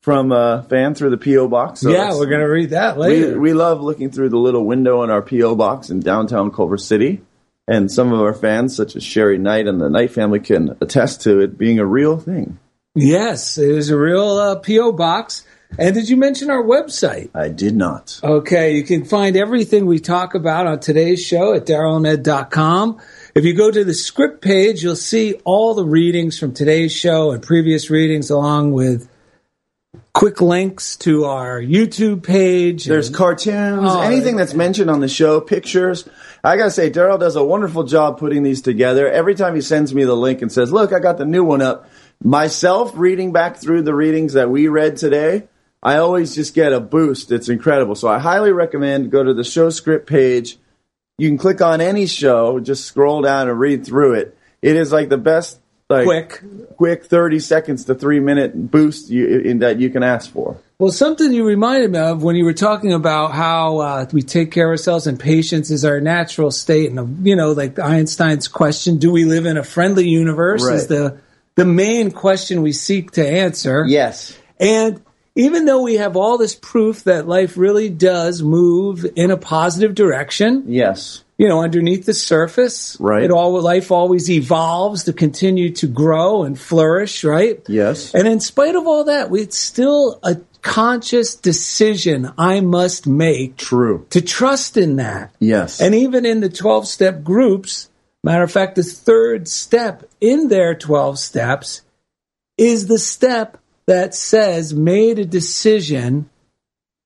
from 0.00 0.32
a 0.32 0.62
fan 0.68 0.94
through 0.94 1.10
the 1.10 1.18
P.O. 1.18 1.48
Box. 1.48 1.80
So 1.80 1.90
yeah, 1.90 2.12
we're 2.12 2.26
going 2.26 2.40
to 2.40 2.46
read 2.46 2.70
that 2.70 2.96
we, 2.96 3.02
later. 3.02 3.38
we 3.38 3.52
love 3.52 3.82
looking 3.82 4.10
through 4.10 4.30
the 4.30 4.38
little 4.38 4.64
window 4.64 5.02
in 5.02 5.10
our 5.10 5.22
P.O. 5.22 5.54
box 5.54 5.90
in 5.90 6.00
downtown 6.00 6.50
Culver 6.50 6.78
City. 6.78 7.22
And 7.66 7.90
some 7.90 8.12
of 8.12 8.20
our 8.20 8.34
fans, 8.34 8.76
such 8.76 8.94
as 8.96 9.02
Sherry 9.02 9.38
Knight 9.38 9.66
and 9.66 9.80
the 9.80 9.88
Knight 9.88 10.12
family, 10.12 10.40
can 10.40 10.76
attest 10.80 11.22
to 11.22 11.40
it 11.40 11.56
being 11.56 11.78
a 11.78 11.86
real 11.86 12.18
thing. 12.18 12.58
Yes, 12.94 13.58
it 13.58 13.68
is 13.70 13.90
a 13.90 13.98
real 13.98 14.36
uh, 14.38 14.56
P.O. 14.56 14.92
box. 14.92 15.44
And 15.76 15.92
did 15.94 16.08
you 16.08 16.16
mention 16.16 16.50
our 16.50 16.62
website? 16.62 17.30
I 17.34 17.48
did 17.48 17.74
not. 17.74 18.20
Okay, 18.22 18.76
you 18.76 18.84
can 18.84 19.04
find 19.04 19.36
everything 19.36 19.86
we 19.86 19.98
talk 19.98 20.34
about 20.36 20.68
on 20.68 20.78
today's 20.78 21.24
show 21.24 21.52
at 21.54 21.66
darylned.com. 21.66 23.00
If 23.34 23.44
you 23.44 23.54
go 23.54 23.72
to 23.72 23.82
the 23.84 23.94
script 23.94 24.40
page, 24.40 24.84
you'll 24.84 24.94
see 24.94 25.34
all 25.44 25.74
the 25.74 25.84
readings 25.84 26.38
from 26.38 26.54
today's 26.54 26.92
show 26.92 27.32
and 27.32 27.42
previous 27.42 27.90
readings, 27.90 28.30
along 28.30 28.70
with 28.72 29.08
quick 30.12 30.40
links 30.40 30.94
to 30.98 31.24
our 31.24 31.60
YouTube 31.60 32.22
page. 32.22 32.84
There's 32.84 33.08
and- 33.08 33.16
cartoons, 33.16 33.80
Oh, 33.82 34.00
anything 34.00 34.36
that's 34.36 34.54
mentioned 34.54 34.90
on 34.90 35.00
the 35.00 35.08
show, 35.08 35.40
pictures. 35.40 36.08
I 36.44 36.56
gotta 36.56 36.70
say, 36.70 36.88
Daryl 36.88 37.18
does 37.18 37.34
a 37.34 37.42
wonderful 37.44 37.82
job 37.82 38.18
putting 38.20 38.44
these 38.44 38.62
together. 38.62 39.10
Every 39.10 39.34
time 39.34 39.56
he 39.56 39.60
sends 39.60 39.92
me 39.92 40.04
the 40.04 40.14
link 40.14 40.40
and 40.40 40.52
says, 40.52 40.70
"Look, 40.70 40.92
I 40.92 41.00
got 41.00 41.18
the 41.18 41.24
new 41.24 41.42
one 41.42 41.62
up," 41.62 41.88
myself 42.24 42.92
reading 42.96 43.32
back 43.32 43.58
through 43.58 43.82
the 43.82 43.94
readings 43.94 44.32
that 44.32 44.50
we 44.50 44.66
read 44.66 44.96
today, 44.96 45.46
I 45.82 45.98
always 45.98 46.34
just 46.34 46.54
get 46.54 46.72
a 46.72 46.80
boost. 46.80 47.30
It's 47.30 47.50
incredible. 47.50 47.94
So 47.94 48.08
I 48.08 48.18
highly 48.18 48.50
recommend 48.50 49.12
go 49.12 49.22
to 49.22 49.34
the 49.34 49.44
show 49.44 49.68
script 49.70 50.08
page. 50.08 50.56
You 51.18 51.28
can 51.28 51.38
click 51.38 51.60
on 51.60 51.80
any 51.80 52.06
show, 52.06 52.58
just 52.58 52.86
scroll 52.86 53.22
down 53.22 53.48
and 53.48 53.60
read 53.60 53.86
through 53.86 54.14
it. 54.14 54.36
It 54.62 54.76
is 54.76 54.90
like 54.90 55.10
the 55.10 55.18
best, 55.18 55.60
like 55.90 56.06
Quick. 56.06 56.42
quick 56.76 57.04
thirty 57.04 57.38
seconds 57.38 57.84
to 57.84 57.94
three 57.94 58.18
minute 58.18 58.70
boost 58.70 59.10
you, 59.10 59.40
in, 59.40 59.58
that 59.58 59.78
you 59.78 59.90
can 59.90 60.02
ask 60.02 60.32
for. 60.32 60.56
Well, 60.78 60.90
something 60.90 61.32
you 61.32 61.44
reminded 61.44 61.92
me 61.92 61.98
of 61.98 62.22
when 62.22 62.34
you 62.34 62.44
were 62.44 62.54
talking 62.54 62.92
about 62.94 63.32
how 63.32 63.78
uh, 63.78 64.06
we 64.10 64.22
take 64.22 64.50
care 64.50 64.66
of 64.66 64.70
ourselves 64.70 65.06
and 65.06 65.20
patience 65.20 65.70
is 65.70 65.84
our 65.84 66.00
natural 66.00 66.50
state, 66.50 66.90
and 66.90 67.24
you 67.26 67.36
know, 67.36 67.52
like 67.52 67.78
Einstein's 67.78 68.48
question, 68.48 68.96
"Do 68.96 69.12
we 69.12 69.26
live 69.26 69.44
in 69.44 69.58
a 69.58 69.62
friendly 69.62 70.08
universe?" 70.08 70.64
Right. 70.64 70.76
is 70.76 70.86
the 70.86 71.18
the 71.56 71.64
main 71.64 72.10
question 72.10 72.62
we 72.62 72.72
seek 72.72 73.12
to 73.12 73.26
answer. 73.26 73.84
Yes. 73.86 74.36
And 74.58 75.02
even 75.36 75.64
though 75.64 75.82
we 75.82 75.94
have 75.94 76.16
all 76.16 76.38
this 76.38 76.54
proof 76.54 77.04
that 77.04 77.26
life 77.28 77.56
really 77.56 77.88
does 77.88 78.42
move 78.42 79.04
in 79.16 79.30
a 79.30 79.36
positive 79.36 79.94
direction, 79.94 80.64
Yes. 80.66 81.22
you 81.38 81.48
know, 81.48 81.60
underneath 81.62 82.06
the 82.06 82.14
surface, 82.14 82.96
Right. 83.00 83.24
It 83.24 83.30
all 83.30 83.60
life 83.60 83.90
always 83.90 84.30
evolves 84.30 85.04
to 85.04 85.12
continue 85.12 85.70
to 85.74 85.86
grow 85.86 86.44
and 86.44 86.58
flourish, 86.58 87.24
right? 87.24 87.60
Yes. 87.68 88.14
And 88.14 88.28
in 88.28 88.40
spite 88.40 88.76
of 88.76 88.86
all 88.86 89.04
that, 89.04 89.32
it's 89.32 89.58
still 89.58 90.18
a 90.22 90.36
conscious 90.62 91.34
decision 91.34 92.30
I 92.38 92.60
must 92.60 93.06
make 93.06 93.56
True. 93.58 94.06
to 94.10 94.20
trust 94.22 94.76
in 94.76 94.96
that. 94.96 95.34
Yes. 95.38 95.80
And 95.80 95.94
even 95.94 96.24
in 96.24 96.40
the 96.40 96.48
12 96.48 96.86
step 96.88 97.22
groups, 97.22 97.90
matter 98.24 98.42
of 98.42 98.50
fact, 98.50 98.76
the 98.76 98.82
third 98.82 99.48
step 99.48 100.08
in 100.20 100.48
their 100.48 100.74
12 100.74 101.18
steps 101.18 101.82
is 102.56 102.86
the 102.86 102.98
step 102.98 103.58
that 103.86 104.14
says, 104.14 104.72
made 104.72 105.18
a 105.18 105.24
decision 105.24 106.30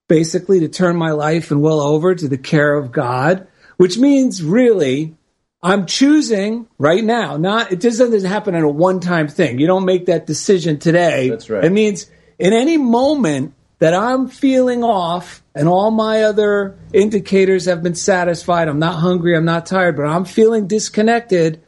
basically 0.08 0.60
to 0.60 0.68
turn 0.68 0.96
my 0.96 1.10
life 1.10 1.50
and 1.50 1.60
will 1.60 1.80
over 1.80 2.14
to 2.14 2.28
the 2.28 2.38
care 2.38 2.74
of 2.74 2.92
God, 2.92 3.46
which 3.76 3.98
means 3.98 4.42
really 4.42 5.16
I'm 5.62 5.86
choosing 5.86 6.68
right 6.78 7.02
now, 7.02 7.36
not, 7.36 7.72
it 7.72 7.80
just 7.80 7.98
doesn't 7.98 8.24
happen 8.24 8.54
in 8.54 8.62
a 8.62 8.68
one 8.68 9.00
time 9.00 9.28
thing. 9.28 9.58
You 9.58 9.66
don't 9.66 9.84
make 9.84 10.06
that 10.06 10.26
decision 10.26 10.78
today. 10.78 11.30
That's 11.30 11.50
right. 11.50 11.64
It 11.64 11.72
means 11.72 12.08
in 12.38 12.52
any 12.52 12.76
moment 12.76 13.54
that 13.78 13.94
I'm 13.94 14.28
feeling 14.28 14.82
off 14.82 15.42
and 15.54 15.68
all 15.68 15.90
my 15.90 16.22
other 16.22 16.76
indicators 16.92 17.66
have 17.66 17.82
been 17.82 17.94
satisfied, 17.94 18.68
I'm 18.68 18.78
not 18.78 18.96
hungry, 18.96 19.36
I'm 19.36 19.44
not 19.44 19.66
tired, 19.66 19.96
but 19.96 20.06
I'm 20.06 20.24
feeling 20.24 20.66
disconnected, 20.66 21.62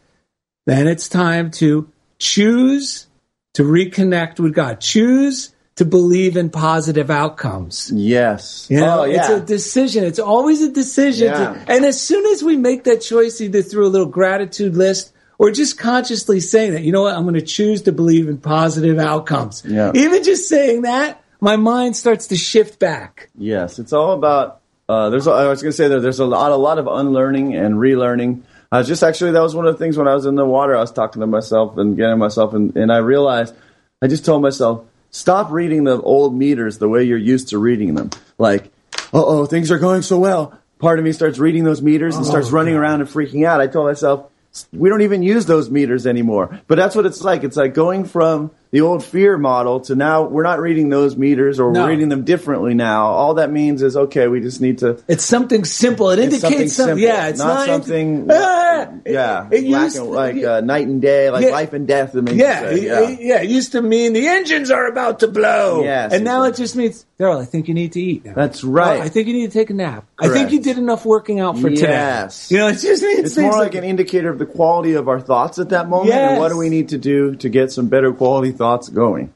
then 0.66 0.88
it's 0.88 1.08
time 1.08 1.50
to 1.52 1.90
choose 2.18 3.06
to 3.54 3.62
reconnect 3.62 4.40
with 4.40 4.54
God. 4.54 4.80
Choose 4.80 5.54
to 5.76 5.84
believe 5.84 6.36
in 6.36 6.50
positive 6.50 7.10
outcomes. 7.10 7.90
Yes. 7.94 8.66
You 8.68 8.80
know, 8.80 9.00
oh, 9.00 9.04
yeah. 9.04 9.20
it's 9.20 9.28
a 9.30 9.40
decision. 9.40 10.04
It's 10.04 10.18
always 10.18 10.62
a 10.62 10.70
decision. 10.70 11.28
Yeah. 11.28 11.54
To, 11.54 11.72
and 11.72 11.84
as 11.84 12.00
soon 12.00 12.26
as 12.26 12.42
we 12.42 12.56
make 12.56 12.84
that 12.84 13.00
choice, 13.00 13.40
either 13.40 13.62
through 13.62 13.86
a 13.86 13.88
little 13.88 14.06
gratitude 14.06 14.76
list 14.76 15.12
or 15.38 15.50
just 15.50 15.78
consciously 15.78 16.38
saying 16.40 16.72
that, 16.72 16.82
you 16.82 16.92
know 16.92 17.02
what, 17.02 17.14
I'm 17.14 17.22
going 17.22 17.34
to 17.34 17.40
choose 17.40 17.82
to 17.82 17.92
believe 17.92 18.28
in 18.28 18.38
positive 18.38 18.98
outcomes. 18.98 19.62
Yeah. 19.66 19.92
Even 19.94 20.22
just 20.22 20.48
saying 20.48 20.82
that, 20.82 21.24
my 21.40 21.56
mind 21.56 21.96
starts 21.96 22.28
to 22.28 22.36
shift 22.36 22.78
back. 22.78 23.30
yes. 23.36 23.78
It's 23.78 23.92
all 23.92 24.12
about. 24.12 24.60
Uh, 24.88 25.08
there's. 25.10 25.26
I 25.26 25.48
was 25.48 25.62
going 25.62 25.70
to 25.70 25.76
say 25.76 25.88
that 25.88 26.00
there's 26.00 26.18
a 26.18 26.26
lot, 26.26 26.50
a 26.50 26.56
lot 26.56 26.78
of 26.78 26.86
unlearning 26.88 27.54
and 27.54 27.76
relearning. 27.76 28.42
Uh, 28.72 28.82
just 28.82 29.02
actually, 29.02 29.32
that 29.32 29.40
was 29.40 29.54
one 29.54 29.66
of 29.66 29.74
the 29.74 29.78
things 29.78 29.96
when 29.96 30.08
I 30.08 30.14
was 30.14 30.26
in 30.26 30.34
the 30.34 30.44
water. 30.44 30.76
I 30.76 30.80
was 30.80 30.92
talking 30.92 31.20
to 31.20 31.26
myself 31.26 31.76
and 31.78 31.96
getting 31.96 32.18
myself, 32.18 32.54
and, 32.54 32.76
and 32.76 32.92
I 32.92 32.98
realized. 32.98 33.54
I 34.02 34.06
just 34.06 34.24
told 34.24 34.40
myself, 34.42 34.84
stop 35.10 35.50
reading 35.50 35.84
the 35.84 36.00
old 36.00 36.34
meters 36.34 36.78
the 36.78 36.88
way 36.88 37.04
you're 37.04 37.18
used 37.18 37.48
to 37.48 37.58
reading 37.58 37.94
them. 37.94 38.10
Like, 38.38 38.72
uh 39.12 39.22
oh, 39.24 39.46
things 39.46 39.70
are 39.70 39.78
going 39.78 40.02
so 40.02 40.18
well. 40.18 40.58
Part 40.78 40.98
of 40.98 41.04
me 41.04 41.12
starts 41.12 41.38
reading 41.38 41.64
those 41.64 41.82
meters 41.82 42.16
and 42.16 42.24
starts 42.24 42.50
running 42.50 42.74
around 42.74 43.02
and 43.02 43.10
freaking 43.10 43.46
out. 43.46 43.60
I 43.60 43.66
told 43.66 43.86
myself, 43.86 44.30
we 44.72 44.88
don't 44.88 45.02
even 45.02 45.22
use 45.22 45.44
those 45.44 45.68
meters 45.68 46.06
anymore. 46.06 46.58
But 46.66 46.76
that's 46.76 46.96
what 46.96 47.04
it's 47.04 47.20
like. 47.20 47.44
It's 47.44 47.58
like 47.58 47.74
going 47.74 48.06
from 48.06 48.50
the 48.72 48.80
old 48.82 49.04
fear 49.04 49.36
model 49.36 49.80
to 49.80 49.94
now 49.96 50.22
we're 50.24 50.44
not 50.44 50.60
reading 50.60 50.88
those 50.90 51.16
meters 51.16 51.58
or 51.58 51.72
No. 51.72 51.82
we're 51.82 51.88
reading 51.90 52.08
them 52.08 52.24
differently 52.24 52.74
now. 52.74 53.06
All 53.06 53.34
that 53.34 53.50
means 53.50 53.82
is, 53.82 53.96
okay, 53.96 54.28
we 54.28 54.40
just 54.40 54.60
need 54.60 54.78
to. 54.78 55.02
It's 55.08 55.24
something 55.24 55.64
simple. 55.64 56.10
It 56.10 56.18
indicates 56.20 56.42
something 56.42 56.68
simple, 56.68 56.98
Yeah, 56.98 57.28
it's 57.28 57.38
not 57.40 57.66
not, 57.66 57.66
something- 57.66 58.26
Ah, 58.30 58.88
yeah, 59.04 59.48
It 59.50 59.66
black 59.66 59.82
used 59.84 59.96
and, 59.96 60.10
like 60.10 60.36
uh, 60.44 60.60
night 60.60 60.86
and 60.86 61.02
day, 61.02 61.30
like 61.30 61.44
Yeah. 61.44 61.50
life 61.50 61.72
and 61.72 61.86
death. 61.88 62.14
It 62.14 62.32
Yeah, 62.32 62.60
say, 62.60 62.84
yeah. 62.86 63.00
it- 63.10 63.18
yeah. 63.20 63.42
It 63.42 63.50
used 63.50 63.72
to 63.72 63.82
mean 63.82 64.12
the 64.12 64.26
engines 64.28 64.70
are 64.70 64.86
about 64.86 65.20
to 65.20 65.28
blow. 65.28 65.82
Yes, 65.82 66.12
and 66.12 66.24
now 66.24 66.44
exactly. 66.44 66.48
it 66.48 66.64
just 66.64 66.76
means, 66.76 67.06
Daryl, 67.18 67.40
I 67.40 67.44
think 67.44 67.66
you 67.68 67.74
need 67.74 67.92
to 67.92 68.00
eat 68.00 68.24
now. 68.24 68.34
That's 68.34 68.62
right. 68.64 69.00
Oh, 69.00 69.02
I 69.02 69.08
think 69.08 69.26
you 69.26 69.34
need 69.34 69.50
to 69.50 69.58
take 69.58 69.70
a 69.70 69.74
nap. 69.74 70.04
I 70.18 70.28
think 70.28 70.52
you 70.52 70.60
did 70.60 70.78
enough 70.78 71.04
working 71.04 71.40
out 71.40 71.58
for 71.58 71.68
today. 71.70 71.82
Yes. 71.88 72.50
You 72.50 72.58
know, 72.58 72.68
it 72.68 72.78
just 72.78 73.02
means 73.02 73.20
It's 73.20 73.38
more 73.38 73.52
like 73.52 73.74
an 73.74 73.84
indicator 73.84 74.30
of 74.30 74.38
the 74.38 74.46
quality 74.46 74.94
of 74.94 75.08
our 75.08 75.20
thoughts 75.20 75.58
at 75.58 75.70
that 75.70 75.88
moment 75.88 76.10
yes. 76.10 76.30
and 76.32 76.40
what 76.40 76.50
do 76.50 76.56
we 76.56 76.68
need 76.68 76.90
to 76.90 76.98
do 76.98 77.34
to 77.36 77.48
get 77.48 77.72
some 77.72 77.88
better 77.88 78.12
quality 78.12 78.52
thoughts 78.60 78.90
going. 78.90 79.32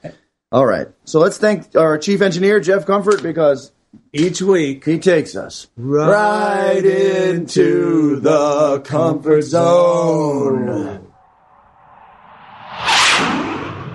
All 0.53 0.67
right. 0.67 0.87
So 1.07 1.19
let's 1.19 1.39
thank 1.39 1.75
our 1.75 1.97
chief 1.97 2.21
engineer, 2.21 2.61
Jeff 2.61 2.85
Comfort, 2.85 3.23
because 3.23 3.73
each 4.13 4.43
week 4.43 4.85
he 4.85 4.99
takes 4.99 5.35
us 5.35 5.67
right 5.79 6.85
into 6.85 8.21
the 8.21 8.81
comfort 8.85 9.43
zone. 9.43 11.04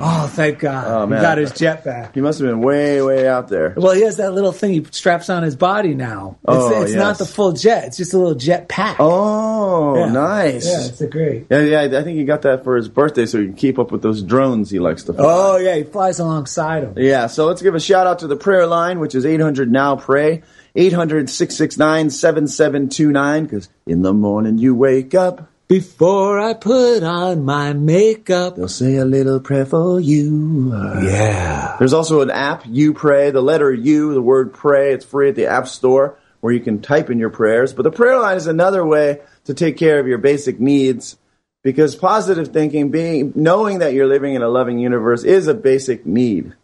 Oh, 0.02 0.28
thank 0.28 0.60
God. 0.60 0.86
Oh, 0.88 1.04
he 1.06 1.10
man. 1.12 1.22
got 1.22 1.38
his 1.38 1.52
jet 1.52 1.84
back. 1.84 2.14
He 2.14 2.22
must 2.22 2.40
have 2.40 2.48
been 2.50 2.62
way, 2.62 3.02
way 3.02 3.28
out 3.28 3.48
there. 3.48 3.74
Well, 3.78 3.94
he 3.94 4.02
has 4.04 4.18
that 4.18 4.34
little 4.34 4.52
thing 4.52 4.72
he 4.74 4.86
straps 4.92 5.30
on 5.30 5.44
his 5.44 5.56
body 5.56 5.94
now. 5.94 6.38
It's, 6.48 6.48
Oh, 6.48 6.82
it's 6.84 6.94
not 6.94 7.18
the 7.18 7.26
full 7.26 7.52
jet. 7.54 7.88
It's 7.88 7.98
just 7.98 8.14
a 8.14 8.18
little 8.18 8.36
jet 8.36 8.68
pack. 8.70 8.98
Oh, 9.00 9.96
Yeah. 9.98 10.12
nice. 10.12 10.66
Yeah, 10.68 10.86
it's 10.88 11.02
a 11.02 11.08
great. 11.08 11.48
Yeah, 11.50 11.60
yeah, 11.62 11.82
I 12.00 12.04
think 12.04 12.18
he 12.18 12.24
got 12.26 12.44
that 12.44 12.64
for 12.64 12.76
his 12.76 12.88
birthday 12.90 13.26
so 13.26 13.40
he 13.40 13.46
can 13.48 13.56
keep 13.56 13.80
up 13.80 13.92
with 13.92 14.02
those 14.02 14.22
drones 14.24 14.70
he 14.70 14.80
likes 14.80 15.04
to 15.04 15.14
fly. 15.14 15.26
Oh, 15.28 15.58
yeah, 15.58 15.76
he 15.76 15.84
flies 15.84 16.20
alongside 16.20 16.84
him. 16.84 16.94
Yeah, 16.98 17.28
so 17.28 17.46
let's 17.46 17.62
give 17.62 17.76
a 17.76 17.80
shout 17.80 18.08
out 18.08 18.20
to 18.20 18.28
the 18.28 18.36
prayer 18.38 18.68
line, 18.68 19.00
which 19.00 19.16
is 19.16 19.26
800 19.26 19.72
Now 19.72 19.96
Pray, 19.96 20.44
800 20.76 21.30
669 21.30 22.10
7729, 22.10 23.44
because 23.44 23.70
in 23.86 24.02
the 24.02 24.14
morning 24.14 24.58
you 24.58 24.76
wake 24.76 25.14
up, 25.16 25.50
Before 25.70 26.40
I 26.40 26.56
put 26.56 27.04
on 27.04 27.46
my 27.46 27.74
makeup. 27.74 28.56
they'll 28.56 28.68
say 28.68 28.96
a 28.96 29.06
little 29.06 29.40
prayer 29.40 29.68
for 29.68 30.00
you. 30.00 30.72
Yeah. 30.74 31.76
There's 31.78 31.94
also 31.94 32.22
an 32.22 32.32
app, 32.32 32.64
You 32.66 32.96
Pray, 32.96 33.30
the 33.30 33.44
letter 33.44 33.72
U, 33.72 34.16
the 34.16 34.22
word 34.22 34.52
pray. 34.52 34.94
It's 34.94 35.06
free 35.06 35.30
at 35.30 35.36
the 35.36 35.46
App 35.46 35.68
Store 35.68 36.18
where 36.40 36.52
you 36.52 36.60
can 36.60 36.82
type 36.82 37.12
in 37.12 37.20
your 37.20 37.30
prayers. 37.30 37.72
But 37.72 37.84
the 37.84 37.92
prayer 37.92 38.18
line 38.20 38.36
is 38.36 38.48
another 38.48 38.84
way 38.84 39.22
to 39.46 39.54
take 39.54 39.78
care 39.78 40.00
of 40.00 40.08
your 40.08 40.18
basic 40.18 40.60
needs 40.60 41.18
because 41.62 41.96
positive 41.96 42.48
thinking, 42.48 42.90
being 42.90 43.32
knowing 43.36 43.78
that 43.78 43.94
you're 43.94 44.08
living 44.08 44.34
in 44.34 44.42
a 44.42 44.50
loving 44.50 44.80
universe 44.80 45.24
is 45.24 45.46
a 45.46 45.54
basic 45.54 46.04
need. 46.04 46.56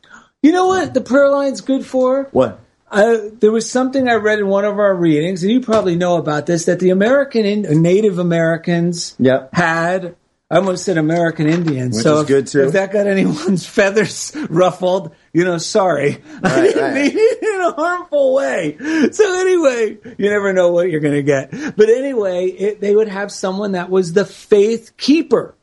You 0.41 0.51
know 0.51 0.65
what 0.65 0.95
the 0.95 1.01
prayer 1.01 1.29
line's 1.29 1.61
good 1.61 1.85
for? 1.85 2.23
What? 2.31 2.59
Uh, 2.95 3.29
there 3.39 3.51
was 3.51 3.69
something 3.69 4.07
I 4.07 4.13
read 4.13 4.39
in 4.39 4.47
one 4.47 4.63
of 4.63 4.79
our 4.79 4.95
readings, 4.95 5.43
and 5.43 5.51
you 5.51 5.59
probably 5.59 5.95
know 5.97 6.15
about 6.17 6.45
this, 6.45 6.65
that 6.65 6.79
the 6.79 6.91
American 6.91 7.45
in, 7.45 7.81
Native 7.81 8.19
Americans 8.19 9.15
Yep. 9.19 9.49
had. 9.53 10.15
I 10.49 10.57
almost 10.57 10.85
said 10.85 10.97
American 10.97 11.47
Indians. 11.47 11.95
Which 11.97 12.03
so 12.03 12.17
is 12.17 12.21
if, 12.21 12.27
good, 12.27 12.47
too. 12.47 12.63
If 12.65 12.73
that 12.73 12.93
got 12.93 13.07
anyone's 13.07 13.65
feathers 13.77 14.31
ruffled, 14.49 15.13
you 15.33 15.43
know, 15.43 15.57
sorry. 15.57 16.21
I 16.43 16.61
didn't 16.61 16.83
right. 16.83 16.93
mean 16.93 17.11
it 17.15 17.43
in 17.43 17.61
a 17.61 17.71
harmful 17.73 18.35
way. 18.35 18.77
So 19.11 19.39
anyway, 19.41 19.97
you 20.17 20.29
never 20.29 20.53
know 20.53 20.71
what 20.71 20.89
you're 20.89 21.01
going 21.01 21.15
to 21.15 21.23
get. 21.23 21.51
But 21.75 21.89
anyway, 21.89 22.45
it, 22.45 22.79
they 22.79 22.95
would 22.95 23.07
have 23.09 23.31
someone 23.31 23.71
that 23.71 23.89
was 23.89 24.13
the 24.13 24.23
faith 24.23 24.95
keeper. 24.97 25.54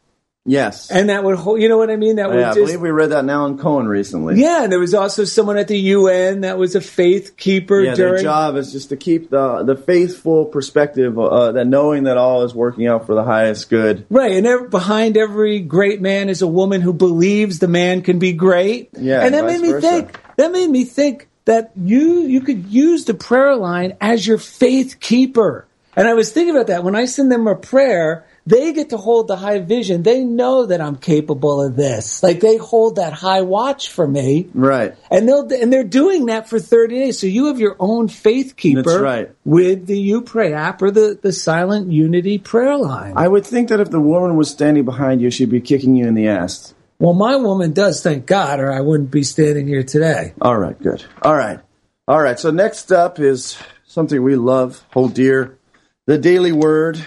Yes. 0.45 0.91
And 0.91 1.09
that 1.09 1.23
would 1.23 1.37
hold, 1.37 1.63
you 1.63 1.69
know 1.69 1.79
what 1.79 1.89
I 1.89 1.95
mean? 1.95 2.17
That 2.17 2.29
would 2.29 2.41
yeah, 2.41 2.51
I 2.51 2.55
believe 2.55 2.81
we 2.81 2.91
read 2.91 3.11
that 3.11 3.25
now 3.25 3.47
in 3.47 3.59
Cohen 3.59 3.87
recently. 3.87 4.41
yeah, 4.41 4.65
and 4.65 4.73
there 4.73 4.81
was 4.81 4.93
also 4.93 5.25
someone 5.25 5.57
at 5.57 5.69
the 5.69 5.79
UN 5.79 6.41
that 6.41 6.59
was 6.59 6.75
a 6.75 6.81
faith 6.81 7.37
keeper 7.37 7.81
Yeah, 7.81 7.95
their 7.95 8.19
job 8.19 8.57
is 8.57 8.73
just 8.73 8.89
to 8.89 8.97
keep 8.97 9.31
the 9.31 9.63
the 9.63 9.77
faithful 9.77 10.45
perspective, 10.47 11.17
uh, 11.17 11.53
that 11.53 11.67
knowing 11.67 12.05
that 12.05 12.17
all 12.17 12.43
is 12.43 12.55
working 12.55 12.89
out 12.89 13.07
for 13.07 13.15
the 13.15 13.23
highest 13.23 13.71
good. 13.71 14.05
Right, 14.11 14.33
and 14.33 14.47
ev- 14.47 14.71
behind 14.71 15.17
every 15.17 15.61
great 15.61 16.01
man 16.01 16.29
is 16.29 16.43
a 16.43 16.49
woman 16.49 16.81
who 16.81 16.93
believes 16.93 17.61
the 17.61 17.69
man 17.69 18.03
can 18.03 18.19
be 18.19 18.33
great. 18.33 18.91
Yeah, 18.99 19.25
and 19.25 19.35
that 19.35 19.45
vice 19.45 19.53
made 19.53 19.63
me 19.63 19.73
versa. 19.75 19.89
think. 19.89 20.21
That 20.37 20.51
made 20.51 20.69
me 20.71 20.85
think 20.85 21.29
that 21.45 21.71
you 21.77 22.23
you 22.23 22.41
could 22.41 22.67
use 22.67 23.05
the 23.05 23.15
prayer 23.15 23.55
line 23.55 23.97
as 24.01 24.27
your 24.27 24.39
faith 24.39 24.99
keeper. 24.99 25.69
And 25.95 26.09
I 26.09 26.15
was 26.15 26.33
thinking 26.33 26.57
about 26.57 26.67
that 26.69 26.83
when 26.83 26.97
I 26.97 27.05
send 27.05 27.31
them 27.31 27.47
a 27.47 27.55
prayer. 27.55 28.27
They 28.45 28.73
get 28.73 28.91
to 28.91 28.97
hold 28.97 29.29
the 29.29 29.37
high 29.37 29.61
vision. 29.61 30.03
They 30.03 30.25
know 30.25 30.67
that 30.67 30.81
I'm 30.81 30.97
capable 30.97 31.63
of 31.63 31.77
this. 31.77 32.23
Like 32.23 32.41
they 32.41 32.57
hold 32.57 32.97
that 32.97 33.13
high 33.13 33.43
watch 33.43 33.91
for 33.91 34.07
me. 34.07 34.49
Right. 34.53 34.95
And 35.11 35.29
they'll 35.29 35.49
and 35.53 35.73
they're 35.73 35.85
doing 35.85 36.27
that 36.27 36.49
for 36.49 36.59
30 36.59 36.99
days. 36.99 37.19
So 37.21 37.27
you 37.29 37.47
have 37.47 37.61
your 37.61 37.77
own 37.79 38.09
faith 38.09 38.57
keeper 38.57 38.83
That's 38.83 39.01
right. 39.01 39.31
with 39.45 39.87
the 39.87 39.99
You 39.99 40.23
Pray 40.23 40.53
app 40.55 40.83
or 40.83 40.91
the, 40.91 41.19
the 41.21 41.33
Silent 41.33 41.93
Unity 41.93 42.39
prayer 42.39 42.77
line. 42.77 43.15
I 43.17 43.29
would 43.29 43.47
think 43.47 43.69
that 43.69 43.81
if 43.81 43.91
the 43.91 44.01
woman 44.01 44.37
was 44.37 44.51
standing 44.51 44.85
behind 44.85 45.21
you, 45.21 45.31
she'd 45.31 45.51
be 45.51 45.61
kicking 45.61 45.95
you 45.95 46.07
in 46.09 46.15
the 46.15 46.29
ass. 46.29 46.75
Well, 46.99 47.15
my 47.15 47.37
woman 47.37 47.73
does, 47.73 48.03
thank 48.03 48.27
God, 48.27 48.61
or 48.61 48.73
I 48.73 48.81
wouldn't 48.81 49.11
be 49.11 49.25
standing 49.25 49.67
here 49.67 49.83
today. 49.83 50.35
All 50.41 50.57
right, 50.57 50.81
good. 50.81 51.05
All 51.23 51.35
right. 51.35 51.59
All 52.07 52.21
right. 52.21 52.39
So 52.39 52.51
next 52.51 52.93
up 52.93 53.19
is 53.19 53.59
something 53.87 54.23
we 54.23 54.37
love, 54.37 54.85
hold 54.93 55.15
dear, 55.15 55.59
the 56.07 56.19
Daily 56.19 56.53
Word. 56.53 57.05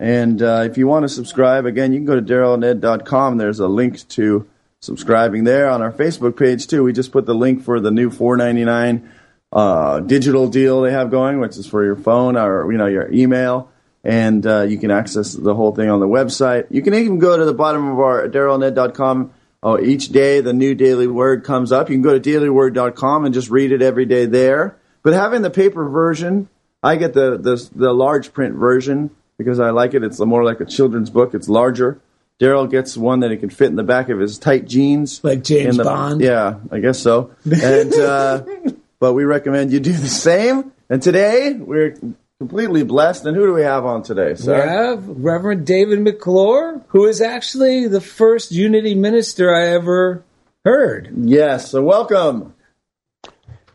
And 0.00 0.40
uh, 0.42 0.62
if 0.64 0.78
you 0.78 0.86
want 0.86 1.04
to 1.04 1.08
subscribe, 1.08 1.66
again, 1.66 1.92
you 1.92 1.98
can 1.98 2.06
go 2.06 2.14
to 2.16 2.22
darylned.com. 2.22 3.36
There's 3.36 3.58
a 3.58 3.68
link 3.68 4.06
to 4.08 4.48
subscribing 4.80 5.44
there 5.44 5.68
on 5.68 5.82
our 5.82 5.92
Facebook 5.92 6.36
page 6.36 6.66
too. 6.66 6.84
We 6.84 6.92
just 6.92 7.10
put 7.10 7.26
the 7.26 7.34
link 7.34 7.64
for 7.64 7.80
the 7.80 7.90
new 7.90 8.10
4.99 8.10 9.08
uh, 9.52 10.00
digital 10.00 10.48
deal 10.48 10.82
they 10.82 10.92
have 10.92 11.10
going, 11.10 11.40
which 11.40 11.56
is 11.56 11.66
for 11.66 11.84
your 11.84 11.96
phone 11.96 12.36
or 12.36 12.70
you 12.70 12.78
know 12.78 12.86
your 12.86 13.10
email, 13.12 13.70
and 14.04 14.46
uh, 14.46 14.62
you 14.62 14.78
can 14.78 14.90
access 14.90 15.32
the 15.32 15.54
whole 15.54 15.74
thing 15.74 15.88
on 15.88 16.00
the 16.00 16.06
website. 16.06 16.66
You 16.70 16.82
can 16.82 16.94
even 16.94 17.18
go 17.18 17.36
to 17.36 17.44
the 17.44 17.54
bottom 17.54 17.88
of 17.88 17.98
our 17.98 18.28
darylned.com. 18.28 19.32
Oh, 19.60 19.80
each 19.80 20.10
day 20.10 20.40
the 20.40 20.52
new 20.52 20.74
daily 20.74 21.08
word 21.08 21.42
comes 21.42 21.72
up. 21.72 21.88
You 21.88 21.96
can 21.96 22.02
go 22.02 22.16
to 22.16 22.20
dailyword.com 22.20 23.24
and 23.24 23.34
just 23.34 23.50
read 23.50 23.72
it 23.72 23.82
every 23.82 24.06
day 24.06 24.26
there. 24.26 24.76
But 25.02 25.14
having 25.14 25.42
the 25.42 25.50
paper 25.50 25.88
version, 25.88 26.48
I 26.82 26.96
get 26.96 27.14
the 27.14 27.38
the, 27.38 27.68
the 27.74 27.92
large 27.92 28.32
print 28.32 28.54
version 28.54 29.10
because 29.38 29.60
I 29.60 29.70
like 29.70 29.94
it. 29.94 30.02
It's 30.04 30.18
more 30.20 30.44
like 30.44 30.60
a 30.60 30.64
children's 30.66 31.08
book. 31.10 31.32
It's 31.34 31.48
larger. 31.48 32.00
Daryl 32.40 32.70
gets 32.70 32.96
one 32.96 33.20
that 33.20 33.30
he 33.30 33.36
can 33.36 33.50
fit 33.50 33.68
in 33.68 33.76
the 33.76 33.82
back 33.82 34.08
of 34.10 34.20
his 34.20 34.38
tight 34.38 34.66
jeans, 34.66 35.22
Like 35.24 35.42
James 35.42 35.70
in 35.70 35.76
the- 35.78 35.84
Bond? 35.84 36.20
Yeah, 36.20 36.58
I 36.70 36.78
guess 36.80 36.98
so. 37.00 37.30
And 37.44 37.92
uh, 37.94 38.44
but 39.00 39.14
we 39.14 39.24
recommend 39.24 39.72
you 39.72 39.80
do 39.80 39.92
the 39.92 40.06
same. 40.08 40.72
And 40.90 41.02
today 41.02 41.54
we're 41.54 41.96
completely 42.38 42.84
blessed. 42.84 43.26
And 43.26 43.36
who 43.36 43.46
do 43.46 43.52
we 43.54 43.62
have 43.62 43.84
on 43.84 44.02
today, 44.04 44.34
We 44.38 44.52
have 44.52 45.08
Reverend 45.08 45.66
David 45.66 46.00
McClure, 46.00 46.80
who 46.88 47.06
is 47.06 47.20
actually 47.20 47.88
the 47.88 48.00
first 48.00 48.52
Unity 48.52 48.94
minister 48.94 49.52
I 49.52 49.68
ever 49.68 50.22
heard. 50.64 51.12
Yes. 51.16 51.70
So 51.72 51.82
welcome. 51.82 52.54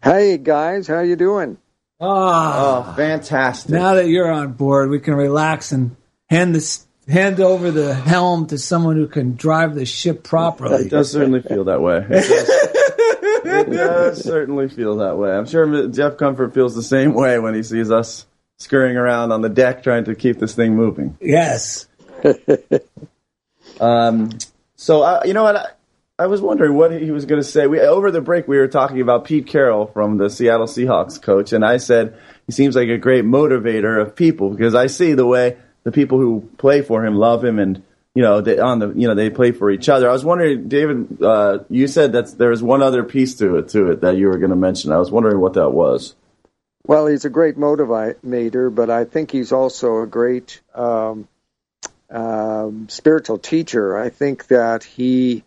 Hey 0.01 0.37
guys, 0.37 0.87
how 0.87 0.99
you 1.01 1.15
doing? 1.17 1.57
Ah, 2.01 2.89
Oh, 2.89 2.93
fantastic. 2.95 3.71
now 3.71 3.95
that 3.95 4.07
you're 4.07 4.31
on 4.31 4.53
board, 4.53 4.89
we 4.89 4.99
can 4.99 5.13
relax 5.15 5.71
and 5.71 5.95
hand 6.29 6.53
this 6.55 6.85
hand 7.07 7.39
over 7.39 7.69
the 7.71 7.93
helm 7.93 8.47
to 8.47 8.57
someone 8.57 8.95
who 8.95 9.07
can 9.07 9.35
drive 9.35 9.75
the 9.75 9.85
ship 9.85 10.23
properly. 10.23 10.85
It 10.85 10.89
does 10.89 11.11
certainly 11.11 11.41
feel 11.41 11.65
that 11.65 11.81
way. 11.81 12.05
It 12.09 12.09
does, 12.09 13.67
it 13.67 13.69
does 13.71 14.23
certainly 14.23 14.69
feel 14.69 14.97
that 14.97 15.17
way. 15.17 15.31
I'm 15.31 15.45
sure 15.45 15.87
Jeff 15.89 16.17
Comfort 16.17 16.53
feels 16.53 16.75
the 16.75 16.83
same 16.83 17.13
way 17.13 17.39
when 17.39 17.53
he 17.53 17.61
sees 17.63 17.91
us 17.91 18.25
scurrying 18.57 18.95
around 18.97 19.31
on 19.33 19.41
the 19.41 19.49
deck 19.49 19.83
trying 19.83 20.05
to 20.05 20.15
keep 20.15 20.39
this 20.39 20.55
thing 20.55 20.75
moving. 20.75 21.17
Yes. 21.21 21.87
Um, 23.79 24.29
so 24.75 25.01
uh, 25.01 25.21
you 25.25 25.33
know 25.33 25.43
what? 25.43 25.79
I, 26.19 26.27
was 26.27 26.41
wondering 26.41 26.75
what 26.75 26.91
he 26.91 27.09
was 27.09 27.25
going 27.25 27.41
to 27.41 27.47
say. 27.47 27.65
We 27.65 27.79
over 27.79 28.11
the 28.11 28.21
break 28.21 28.47
we 28.47 28.57
were 28.57 28.67
talking 28.67 29.01
about 29.01 29.25
Pete 29.25 29.47
Carroll 29.47 29.87
from 29.87 30.17
the 30.17 30.29
Seattle 30.29 30.67
Seahawks 30.67 31.19
coach, 31.19 31.53
and 31.53 31.65
I 31.65 31.77
said 31.77 32.17
he 32.45 32.51
seems 32.51 32.75
like 32.75 32.89
a 32.89 32.97
great 32.99 33.25
motivator 33.25 33.99
of 33.99 34.15
people 34.15 34.51
because 34.51 34.75
I 34.75 34.87
see 34.87 35.13
the 35.13 35.25
way 35.25 35.57
the 35.83 35.91
people 35.91 36.19
who 36.19 36.47
play 36.57 36.83
for 36.83 37.03
him 37.03 37.15
love 37.15 37.43
him, 37.43 37.57
and 37.57 37.81
you 38.13 38.21
know 38.21 38.41
they 38.41 38.59
on 38.59 38.77
the 38.77 38.89
you 38.89 39.07
know 39.07 39.15
they 39.15 39.31
play 39.31 39.53
for 39.53 39.71
each 39.71 39.89
other. 39.89 40.07
I 40.07 40.13
was 40.13 40.23
wondering, 40.23 40.67
David, 40.67 41.21
uh, 41.21 41.59
you 41.69 41.87
said 41.87 42.11
that 42.11 42.37
there's 42.37 42.61
one 42.61 42.83
other 42.83 43.03
piece 43.03 43.35
to 43.35 43.57
it 43.57 43.69
to 43.69 43.91
it 43.91 44.01
that 44.01 44.15
you 44.15 44.27
were 44.27 44.37
going 44.37 44.51
to 44.51 44.55
mention. 44.55 44.91
I 44.91 44.99
was 44.99 45.09
wondering 45.09 45.39
what 45.39 45.53
that 45.53 45.71
was. 45.71 46.15
Well, 46.85 47.07
he's 47.07 47.25
a 47.25 47.29
great 47.29 47.57
motivator, 47.57 48.73
but 48.73 48.89
I 48.89 49.05
think 49.05 49.31
he's 49.31 49.51
also 49.51 50.01
a 50.01 50.07
great 50.07 50.61
um, 50.75 51.27
um, 52.11 52.87
spiritual 52.89 53.39
teacher. 53.39 53.97
I 53.97 54.09
think 54.09 54.47
that 54.47 54.83
he 54.83 55.43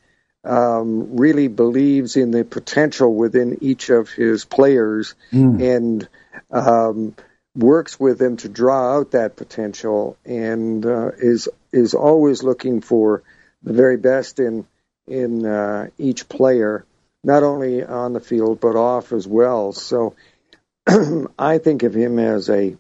um, 0.47 1.17
really 1.17 1.49
believes 1.49 2.17
in 2.17 2.31
the 2.31 2.45
potential 2.45 3.15
within 3.15 3.59
each 3.61 3.91
of 3.91 4.09
his 4.11 4.45
players 4.45 5.15
and 5.61 6.09
um, 6.51 7.15
works 7.55 7.99
with 7.99 8.19
them 8.19 8.37
to 8.39 8.49
draw 8.49 8.97
out 8.97 9.11
that 9.11 9.37
potential, 9.37 10.17
and 10.25 10.87
uh, 10.87 11.11
is 11.19 11.49
is 11.73 11.95
always 11.95 12.43
looking 12.43 12.81
for 12.81 13.23
the 13.63 13.73
very 13.73 13.97
best 13.97 14.39
in 14.39 14.67
in 15.09 15.45
uh, 15.45 15.89
each 15.99 16.29
player, 16.29 16.85
not 17.25 17.43
only 17.43 17.85
on 17.85 18.13
the 18.13 18.21
field 18.21 18.61
but 18.61 18.77
off 18.77 19.13
as 19.13 19.27
well. 19.27 19.73
So. 19.73 20.15
I 21.37 21.59
think 21.59 21.83
of 21.83 21.95
him 21.95 22.21
as 22.21 22.49
a 22.49 22.77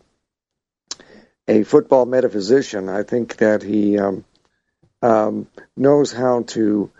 a 1.48 1.64
football 1.64 2.06
metaphysician. 2.06 2.88
I 2.88 3.02
think 3.02 3.36
that 3.38 3.64
he 3.64 3.98
um, 3.98 4.24
um, 5.02 5.48
knows 5.76 6.12
how 6.12 6.42
to 6.42 6.90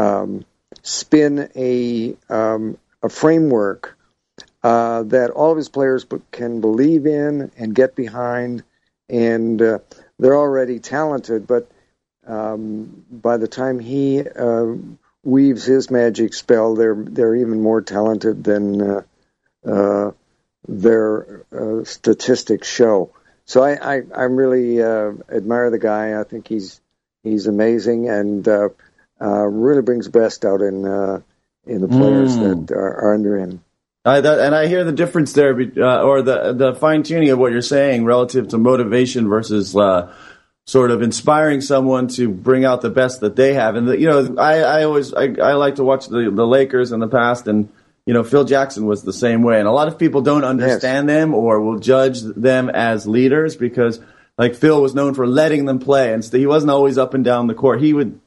um, 0.00 0.44
spin 0.82 1.50
a 1.54 2.16
um, 2.28 2.78
a 3.02 3.08
framework 3.08 3.98
uh, 4.62 5.02
that 5.04 5.30
all 5.30 5.50
of 5.50 5.56
his 5.56 5.68
players 5.68 6.06
can 6.30 6.60
believe 6.60 7.06
in 7.06 7.50
and 7.56 7.74
get 7.74 7.94
behind, 7.94 8.62
and 9.08 9.60
uh, 9.60 9.78
they're 10.18 10.36
already 10.36 10.78
talented. 10.78 11.46
But 11.46 11.70
um, 12.26 13.04
by 13.10 13.36
the 13.36 13.48
time 13.48 13.78
he 13.78 14.20
uh, 14.20 14.74
weaves 15.22 15.64
his 15.64 15.90
magic 15.90 16.34
spell, 16.34 16.74
they're 16.74 16.94
they're 16.96 17.36
even 17.36 17.60
more 17.60 17.82
talented 17.82 18.44
than 18.44 18.80
uh, 18.80 19.02
uh, 19.66 20.12
their 20.68 21.44
uh, 21.52 21.84
statistics 21.84 22.68
show. 22.68 23.10
So 23.44 23.64
I, 23.64 23.96
I, 23.96 24.02
I 24.14 24.22
really 24.24 24.80
admire 24.80 25.70
the 25.70 25.78
guy. 25.78 26.18
I 26.18 26.24
think 26.24 26.46
he's 26.46 26.80
he's 27.24 27.46
amazing 27.48 28.08
and 28.08 28.48
uh, 29.20 29.46
really 29.46 29.82
brings 29.82 30.08
best 30.08 30.44
out 30.44 30.60
in 30.62 30.86
uh, 30.86 31.20
in 31.66 31.80
the 31.80 31.88
players 31.88 32.36
Mm. 32.36 32.66
that 32.66 32.74
are, 32.74 32.94
are 33.04 33.14
under 33.14 33.36
him. 33.38 33.62
I, 34.04 34.20
that, 34.22 34.38
and 34.40 34.54
I 34.54 34.66
hear 34.66 34.82
the 34.82 34.92
difference 34.92 35.34
there, 35.34 35.52
uh, 35.52 36.02
or 36.02 36.22
the 36.22 36.54
the 36.54 36.74
fine 36.74 37.02
tuning 37.02 37.28
of 37.30 37.38
what 37.38 37.52
you're 37.52 37.60
saying 37.60 38.04
relative 38.06 38.48
to 38.48 38.58
motivation 38.58 39.28
versus 39.28 39.76
uh, 39.76 40.10
sort 40.66 40.90
of 40.90 41.02
inspiring 41.02 41.60
someone 41.60 42.08
to 42.08 42.30
bring 42.30 42.64
out 42.64 42.80
the 42.80 42.88
best 42.90 43.20
that 43.20 43.36
they 43.36 43.52
have. 43.54 43.74
And 43.76 43.86
the, 43.88 43.98
you 44.00 44.08
know, 44.08 44.36
I, 44.38 44.60
I 44.60 44.84
always 44.84 45.12
I, 45.12 45.24
I 45.42 45.52
like 45.54 45.74
to 45.76 45.84
watch 45.84 46.06
the 46.08 46.30
the 46.34 46.46
Lakers 46.46 46.92
in 46.92 47.00
the 47.00 47.08
past, 47.08 47.46
and 47.46 47.68
you 48.06 48.14
know, 48.14 48.24
Phil 48.24 48.44
Jackson 48.44 48.86
was 48.86 49.02
the 49.02 49.12
same 49.12 49.42
way. 49.42 49.58
And 49.58 49.68
a 49.68 49.72
lot 49.72 49.86
of 49.88 49.98
people 49.98 50.22
don't 50.22 50.44
understand 50.44 51.06
them 51.06 51.34
or 51.34 51.60
will 51.60 51.78
judge 51.78 52.22
them 52.22 52.70
as 52.70 53.06
leaders 53.06 53.54
because, 53.54 54.00
like 54.38 54.54
Phil 54.54 54.80
was 54.80 54.94
known 54.94 55.12
for 55.12 55.26
letting 55.26 55.66
them 55.66 55.78
play, 55.78 56.14
and 56.14 56.24
so 56.24 56.38
he 56.38 56.46
wasn't 56.46 56.70
always 56.70 56.96
up 56.96 57.12
and 57.12 57.22
down 57.22 57.48
the 57.48 57.54
court. 57.54 57.82
He 57.82 57.92
would 57.92 58.18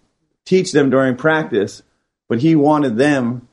teach 0.46 0.72
them 0.72 0.90
during 0.90 1.16
practice, 1.16 1.84
but 2.30 2.40
he 2.40 2.56
wanted 2.56 2.98
them 2.98 3.48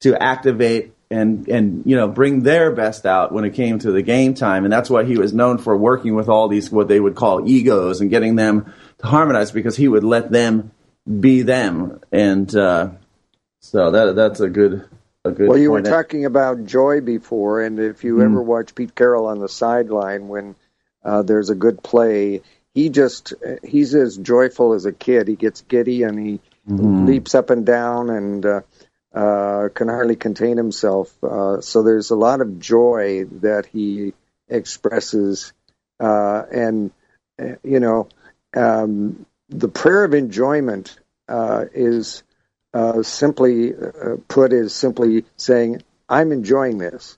to 0.00 0.20
activate 0.22 0.92
and 1.10 1.48
and 1.48 1.82
you 1.86 1.96
know 1.96 2.08
bring 2.08 2.42
their 2.42 2.72
best 2.72 3.06
out 3.06 3.32
when 3.32 3.44
it 3.44 3.54
came 3.54 3.78
to 3.78 3.92
the 3.92 4.02
game 4.02 4.34
time. 4.34 4.64
And 4.64 4.72
that's 4.72 4.90
why 4.90 5.04
he 5.04 5.16
was 5.16 5.32
known 5.32 5.58
for 5.58 5.76
working 5.76 6.14
with 6.14 6.28
all 6.28 6.48
these 6.48 6.70
what 6.70 6.88
they 6.88 7.00
would 7.00 7.14
call 7.14 7.48
egos 7.48 8.00
and 8.00 8.10
getting 8.10 8.36
them 8.36 8.72
to 8.98 9.06
harmonize 9.06 9.52
because 9.52 9.76
he 9.76 9.88
would 9.88 10.04
let 10.04 10.30
them 10.30 10.72
be 11.20 11.42
them. 11.42 12.00
And 12.10 12.54
uh, 12.54 12.90
so 13.60 13.90
that 13.90 14.16
that's 14.16 14.40
a 14.40 14.48
good 14.48 14.88
a 15.24 15.30
good 15.30 15.48
Well, 15.48 15.58
you 15.58 15.70
were 15.70 15.82
talking 15.82 16.24
about 16.24 16.64
joy 16.64 17.00
before, 17.00 17.62
and 17.62 17.78
if 17.78 18.04
you 18.04 18.20
ever 18.22 18.42
watch 18.42 18.74
Pete 18.74 18.94
Carroll 18.94 19.26
on 19.26 19.38
the 19.38 19.48
sideline 19.48 20.28
when 20.28 20.56
uh, 21.04 21.22
there's 21.22 21.50
a 21.50 21.54
good 21.54 21.82
play, 21.82 22.42
he 22.74 22.88
just 22.88 23.32
he's 23.62 23.94
as 23.94 24.16
joyful 24.18 24.74
as 24.74 24.84
a 24.84 24.92
kid. 24.92 25.28
He 25.28 25.36
gets 25.36 25.62
giddy 25.62 26.02
and 26.02 26.18
he 26.18 26.40
leaps 27.06 27.34
up 27.34 27.50
and 27.50 27.64
down 27.64 28.10
and 28.10 28.44
uh, 28.44 28.60
uh, 29.14 29.68
can 29.72 29.88
hardly 29.88 30.16
contain 30.16 30.56
himself. 30.56 31.12
Uh, 31.22 31.60
so 31.60 31.82
there's 31.82 32.10
a 32.10 32.16
lot 32.16 32.40
of 32.40 32.58
joy 32.58 33.24
that 33.42 33.66
he 33.66 34.12
expresses, 34.48 35.52
uh, 36.00 36.42
and 36.50 36.90
uh, 37.40 37.54
you 37.62 37.80
know, 37.80 38.08
um, 38.56 39.24
the 39.48 39.68
prayer 39.68 40.04
of 40.04 40.14
enjoyment 40.14 40.98
uh, 41.28 41.64
is 41.72 42.24
uh, 42.72 43.02
simply 43.02 43.72
uh, 43.74 44.16
put 44.26 44.52
is 44.52 44.74
simply 44.74 45.24
saying, 45.36 45.82
"I'm 46.08 46.32
enjoying 46.32 46.78
this." 46.78 47.16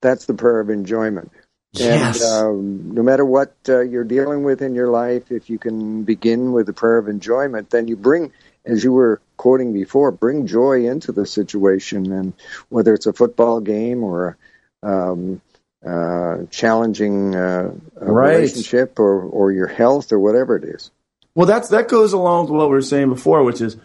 That's 0.00 0.26
the 0.26 0.34
prayer 0.34 0.60
of 0.60 0.70
enjoyment. 0.70 1.32
Yes. 1.72 2.22
And 2.22 2.32
um, 2.32 2.94
no 2.94 3.02
matter 3.02 3.24
what 3.24 3.54
uh, 3.68 3.80
you're 3.80 4.04
dealing 4.04 4.42
with 4.44 4.60
in 4.62 4.74
your 4.74 4.88
life, 4.88 5.30
if 5.30 5.48
you 5.48 5.58
can 5.58 6.04
begin 6.04 6.52
with 6.52 6.68
a 6.68 6.72
prayer 6.72 6.98
of 6.98 7.08
enjoyment, 7.08 7.70
then 7.70 7.88
you 7.88 7.96
bring, 7.96 8.32
as 8.64 8.84
you 8.84 8.92
were 8.92 9.20
quoting 9.38 9.72
before, 9.72 10.10
bring 10.10 10.46
joy 10.46 10.86
into 10.86 11.12
the 11.12 11.24
situation. 11.24 12.12
And 12.12 12.34
whether 12.68 12.92
it's 12.92 13.06
a 13.06 13.12
football 13.12 13.60
game 13.60 14.04
or 14.04 14.36
a 14.82 14.86
um, 14.86 15.40
uh, 15.86 16.44
challenging 16.50 17.34
uh, 17.34 17.72
a 17.96 18.12
Right. 18.12 18.34
relationship 18.34 18.98
or, 18.98 19.22
or 19.22 19.50
your 19.50 19.66
health 19.66 20.12
or 20.12 20.18
whatever 20.18 20.56
it 20.56 20.64
is. 20.64 20.90
Well, 21.34 21.46
that's 21.46 21.70
that 21.70 21.88
goes 21.88 22.12
along 22.12 22.44
with 22.44 22.52
what 22.52 22.68
we 22.68 22.74
were 22.74 22.82
saying 22.82 23.08
before, 23.08 23.42
which 23.42 23.60
is 23.60 23.76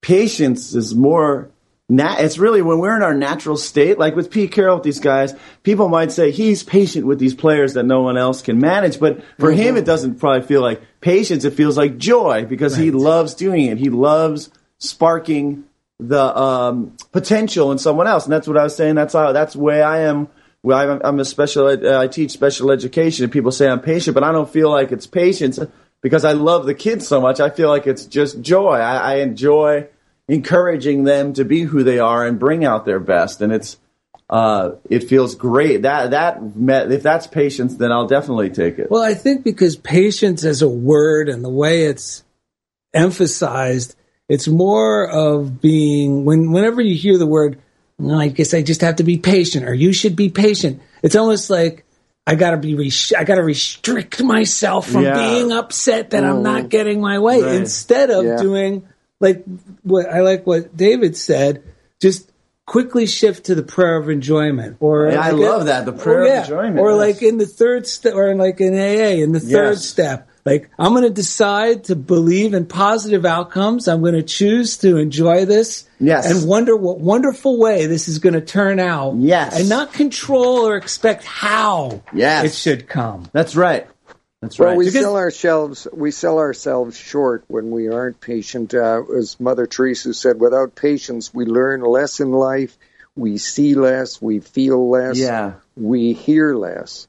patience 0.00 0.74
is 0.74 0.94
more. 0.94 1.50
Na- 1.88 2.16
it's 2.18 2.36
really 2.36 2.62
when 2.62 2.78
we're 2.78 2.96
in 2.96 3.02
our 3.02 3.14
natural 3.14 3.56
state, 3.56 3.96
like 3.96 4.16
with 4.16 4.30
Pete 4.30 4.50
Carroll 4.50 4.76
with 4.76 4.82
these 4.82 4.98
guys. 4.98 5.34
People 5.62 5.88
might 5.88 6.10
say 6.10 6.32
he's 6.32 6.64
patient 6.64 7.06
with 7.06 7.20
these 7.20 7.34
players 7.34 7.74
that 7.74 7.84
no 7.84 8.02
one 8.02 8.16
else 8.16 8.42
can 8.42 8.58
manage, 8.58 8.98
but 8.98 9.22
for 9.38 9.52
him, 9.52 9.76
it 9.76 9.84
doesn't 9.84 10.16
probably 10.18 10.42
feel 10.42 10.62
like 10.62 10.82
patience. 11.00 11.44
It 11.44 11.52
feels 11.52 11.76
like 11.76 11.96
joy 11.96 12.44
because 12.44 12.76
he 12.76 12.90
loves 12.90 13.34
doing 13.34 13.66
it. 13.66 13.78
He 13.78 13.88
loves 13.88 14.50
sparking 14.78 15.64
the 16.00 16.36
um, 16.36 16.96
potential 17.12 17.70
in 17.70 17.78
someone 17.78 18.08
else, 18.08 18.24
and 18.24 18.32
that's 18.32 18.48
what 18.48 18.58
I 18.58 18.64
was 18.64 18.74
saying. 18.74 18.96
That's 18.96 19.14
how. 19.14 19.30
That's 19.30 19.54
the 19.54 19.60
way 19.60 19.80
I 19.80 20.00
am. 20.00 20.28
Well, 20.64 20.78
I'm, 20.78 21.00
I'm 21.04 21.20
a 21.20 21.24
special. 21.24 21.68
Ed, 21.68 21.84
uh, 21.84 22.00
I 22.00 22.08
teach 22.08 22.32
special 22.32 22.72
education, 22.72 23.22
and 23.22 23.32
people 23.32 23.52
say 23.52 23.68
I'm 23.68 23.80
patient, 23.80 24.14
but 24.14 24.24
I 24.24 24.32
don't 24.32 24.50
feel 24.50 24.70
like 24.70 24.90
it's 24.90 25.06
patience 25.06 25.60
because 26.02 26.24
I 26.24 26.32
love 26.32 26.66
the 26.66 26.74
kids 26.74 27.06
so 27.06 27.20
much. 27.20 27.38
I 27.38 27.50
feel 27.50 27.68
like 27.68 27.86
it's 27.86 28.06
just 28.06 28.40
joy. 28.40 28.74
I, 28.74 28.96
I 28.96 29.14
enjoy 29.18 29.86
encouraging 30.28 31.04
them 31.04 31.32
to 31.34 31.44
be 31.44 31.62
who 31.62 31.82
they 31.84 31.98
are 31.98 32.26
and 32.26 32.38
bring 32.38 32.64
out 32.64 32.84
their 32.84 33.00
best, 33.00 33.40
and 33.42 33.52
it's 33.52 33.78
uh, 34.28 34.72
it 34.90 35.04
feels 35.04 35.34
great. 35.36 35.82
That 35.82 36.10
that 36.10 36.56
met, 36.56 36.90
if 36.90 37.02
that's 37.02 37.26
patience, 37.28 37.76
then 37.76 37.92
I'll 37.92 38.08
definitely 38.08 38.50
take 38.50 38.78
it. 38.78 38.90
Well, 38.90 39.02
I 39.02 39.14
think 39.14 39.44
because 39.44 39.76
patience 39.76 40.44
as 40.44 40.62
a 40.62 40.68
word 40.68 41.28
and 41.28 41.44
the 41.44 41.48
way 41.50 41.84
it's 41.84 42.24
emphasized, 42.92 43.94
it's 44.28 44.48
more 44.48 45.08
of 45.08 45.60
being 45.60 46.24
when 46.24 46.50
whenever 46.52 46.80
you 46.80 46.94
hear 46.96 47.18
the 47.18 47.26
word, 47.26 47.58
"No, 47.98 48.18
I 48.18 48.28
guess 48.28 48.54
I 48.54 48.62
just 48.62 48.80
have 48.80 48.96
to 48.96 49.04
be 49.04 49.18
patient 49.18 49.64
or 49.68 49.74
you 49.74 49.92
should 49.92 50.16
be 50.16 50.28
patient. 50.28 50.80
It's 51.02 51.14
almost 51.16 51.50
like 51.50 51.84
I 52.26 52.34
gotta 52.34 52.56
be 52.56 52.74
res- 52.74 53.12
I 53.16 53.22
gotta 53.22 53.44
restrict 53.44 54.20
myself 54.22 54.88
from 54.90 55.04
Yeah. 55.04 55.16
being 55.16 55.52
upset 55.52 56.10
that 56.10 56.24
I'm 56.24 56.38
Mm. 56.38 56.42
not 56.42 56.68
getting 56.68 57.00
my 57.00 57.20
way 57.20 57.40
Right. 57.42 57.54
instead 57.54 58.10
of 58.10 58.24
Yeah. 58.24 58.36
doing 58.42 58.82
like 59.20 59.44
what 59.82 60.06
I 60.06 60.20
like 60.20 60.46
what 60.46 60.76
David 60.76 61.16
said, 61.16 61.62
just 62.00 62.30
quickly 62.66 63.06
shift 63.06 63.46
to 63.46 63.54
the 63.54 63.62
prayer 63.62 63.96
of 63.96 64.08
enjoyment 64.10 64.76
or 64.80 65.08
Yeah, 65.10 65.20
I 65.20 65.30
like 65.30 65.40
love 65.40 65.66
that, 65.66 65.86
the 65.86 65.92
prayer 65.92 66.24
of 66.24 66.44
enjoyment, 66.44 66.78
or 66.80 66.90
yes. 66.90 66.98
like 66.98 67.22
in 67.22 67.38
the 67.38 67.46
third 67.46 67.86
step 67.86 68.14
or 68.14 68.34
like 68.34 68.60
in 68.60 68.74
AA 68.74 69.22
in 69.22 69.32
the 69.32 69.38
third 69.40 69.74
Yes. 69.74 69.84
step 69.86 70.28
like 70.44 70.68
I'm 70.78 70.92
going 70.92 71.02
to 71.04 71.10
decide 71.10 71.84
to 71.84 71.96
believe 71.96 72.54
in 72.54 72.66
positive 72.66 73.24
outcomes. 73.24 73.88
I'm 73.88 74.00
going 74.00 74.14
to 74.14 74.22
choose 74.22 74.76
to 74.78 74.96
enjoy 74.96 75.44
this. 75.44 75.88
Yes. 75.98 76.30
And 76.30 76.48
wonder 76.48 76.76
what 76.76 77.00
wonderful 77.00 77.58
way 77.58 77.86
this 77.86 78.06
is 78.06 78.20
going 78.20 78.34
to 78.34 78.40
turn 78.40 78.78
out. 78.78 79.16
Yes. 79.16 79.58
And 79.58 79.68
not 79.68 79.92
control 79.92 80.68
or 80.68 80.76
expect 80.76 81.24
how 81.24 82.02
Yes. 82.12 82.44
it 82.44 82.54
should 82.54 82.88
come. 82.88 83.28
That's 83.32 83.56
right. 83.56 83.88
That's 84.42 84.58
Well, 84.58 84.76
we 84.76 84.86
Because- 84.86 85.02
sell 85.02 85.16
ourselves 85.16 85.88
we 85.92 86.10
sell 86.10 86.38
ourselves 86.38 86.96
short 86.96 87.44
when 87.48 87.70
we 87.70 87.88
aren't 87.88 88.20
patient. 88.20 88.74
Uh, 88.74 89.02
as 89.16 89.40
Mother 89.40 89.66
Teresa 89.66 90.12
said, 90.12 90.38
without 90.40 90.74
patience, 90.74 91.32
we 91.32 91.46
learn 91.46 91.80
less 91.80 92.20
in 92.20 92.32
life, 92.32 92.76
we 93.16 93.38
see 93.38 93.74
less, 93.74 94.20
we 94.20 94.40
feel 94.40 94.90
less, 94.90 95.18
Yeah. 95.18 95.54
we 95.76 96.12
hear 96.12 96.54
less. 96.54 97.08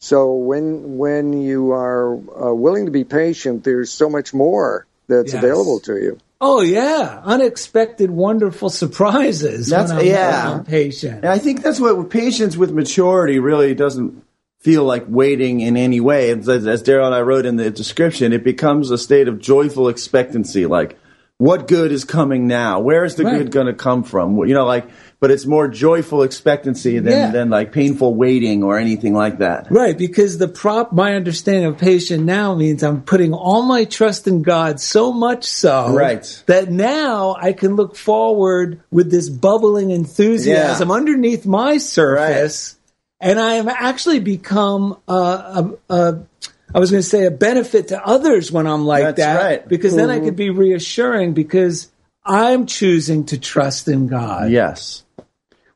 So 0.00 0.34
when 0.34 0.98
when 0.98 1.32
you 1.40 1.70
are 1.72 2.14
uh, 2.14 2.52
willing 2.54 2.86
to 2.86 2.90
be 2.92 3.04
patient, 3.04 3.62
there's 3.64 3.90
so 3.90 4.10
much 4.10 4.34
more 4.34 4.86
that's 5.08 5.32
Yes. 5.32 5.42
available 5.42 5.78
to 5.80 5.96
you. 5.96 6.18
Oh 6.40 6.60
yeah, 6.60 7.22
unexpected, 7.24 8.10
wonderful 8.10 8.68
surprises. 8.70 9.68
That's- 9.68 9.90
when 9.90 10.00
I'm, 10.00 10.06
yeah. 10.06 10.50
when 10.50 10.58
I'm 10.60 10.64
patient. 10.66 11.16
And 11.24 11.26
I 11.28 11.38
think 11.38 11.62
that's 11.62 11.80
what 11.80 12.10
patience 12.10 12.56
with 12.56 12.72
maturity 12.72 13.38
really 13.38 13.74
doesn't 13.74 14.22
feel 14.60 14.84
like 14.84 15.04
waiting 15.08 15.60
in 15.60 15.76
any 15.76 16.00
way. 16.00 16.30
As, 16.30 16.48
as 16.48 16.82
Daryl 16.82 17.06
and 17.06 17.14
I 17.14 17.20
wrote 17.20 17.46
in 17.46 17.56
the 17.56 17.70
description, 17.70 18.32
it 18.32 18.42
becomes 18.44 18.90
a 18.90 18.98
state 18.98 19.28
of 19.28 19.38
joyful 19.38 19.88
expectancy. 19.88 20.66
Like, 20.66 20.98
what 21.38 21.68
good 21.68 21.92
is 21.92 22.04
coming 22.04 22.46
now? 22.46 22.80
Where 22.80 23.04
is 23.04 23.16
the 23.16 23.24
Right. 23.24 23.38
good 23.38 23.50
going 23.50 23.66
to 23.66 23.74
come 23.74 24.02
from? 24.02 24.38
You 24.38 24.54
know, 24.54 24.64
like, 24.64 24.86
but 25.20 25.30
it's 25.30 25.44
more 25.44 25.68
joyful 25.68 26.22
expectancy 26.22 26.98
than, 26.98 27.12
Yeah. 27.12 27.30
than 27.30 27.50
like 27.50 27.72
painful 27.72 28.14
waiting 28.14 28.62
or 28.64 28.78
anything 28.78 29.12
like 29.12 29.38
that. 29.38 29.66
Right, 29.70 29.96
because 29.96 30.38
the 30.38 30.48
prop, 30.48 30.92
my 30.94 31.14
understanding 31.14 31.66
of 31.66 31.76
patient 31.76 32.24
now 32.24 32.54
means 32.54 32.82
I'm 32.82 33.02
putting 33.02 33.34
all 33.34 33.62
my 33.62 33.84
trust 33.84 34.26
in 34.26 34.40
God 34.42 34.80
so 34.80 35.12
much 35.12 35.44
so 35.44 35.92
Right. 35.94 36.42
that 36.46 36.70
now 36.70 37.36
I 37.38 37.52
can 37.52 37.76
look 37.76 37.96
forward 37.96 38.80
with 38.90 39.10
this 39.10 39.28
bubbling 39.28 39.90
enthusiasm 39.90 40.90
underneath 40.90 41.44
my 41.44 41.76
surface, 41.76 42.75
and 43.20 43.38
I 43.38 43.54
have 43.54 43.68
actually 43.68 44.20
become 44.20 44.98
a, 45.08 45.12
a, 45.12 45.72
a 45.88 46.22
I 46.74 46.78
was 46.78 46.90
going 46.90 47.02
to 47.02 47.08
say 47.08 47.26
a 47.26 47.30
benefit 47.30 47.88
to 47.88 48.04
others 48.04 48.50
when 48.50 48.66
I'm 48.66 48.84
like 48.84 49.04
That's 49.04 49.18
that, 49.18 49.42
right. 49.42 49.68
because 49.68 49.94
then 49.94 50.10
I 50.10 50.20
could 50.20 50.36
be 50.36 50.50
reassuring 50.50 51.32
because 51.32 51.90
I'm 52.24 52.66
choosing 52.66 53.26
to 53.26 53.38
trust 53.38 53.88
in 53.88 54.08
God. 54.08 54.50
Yes. 54.50 55.04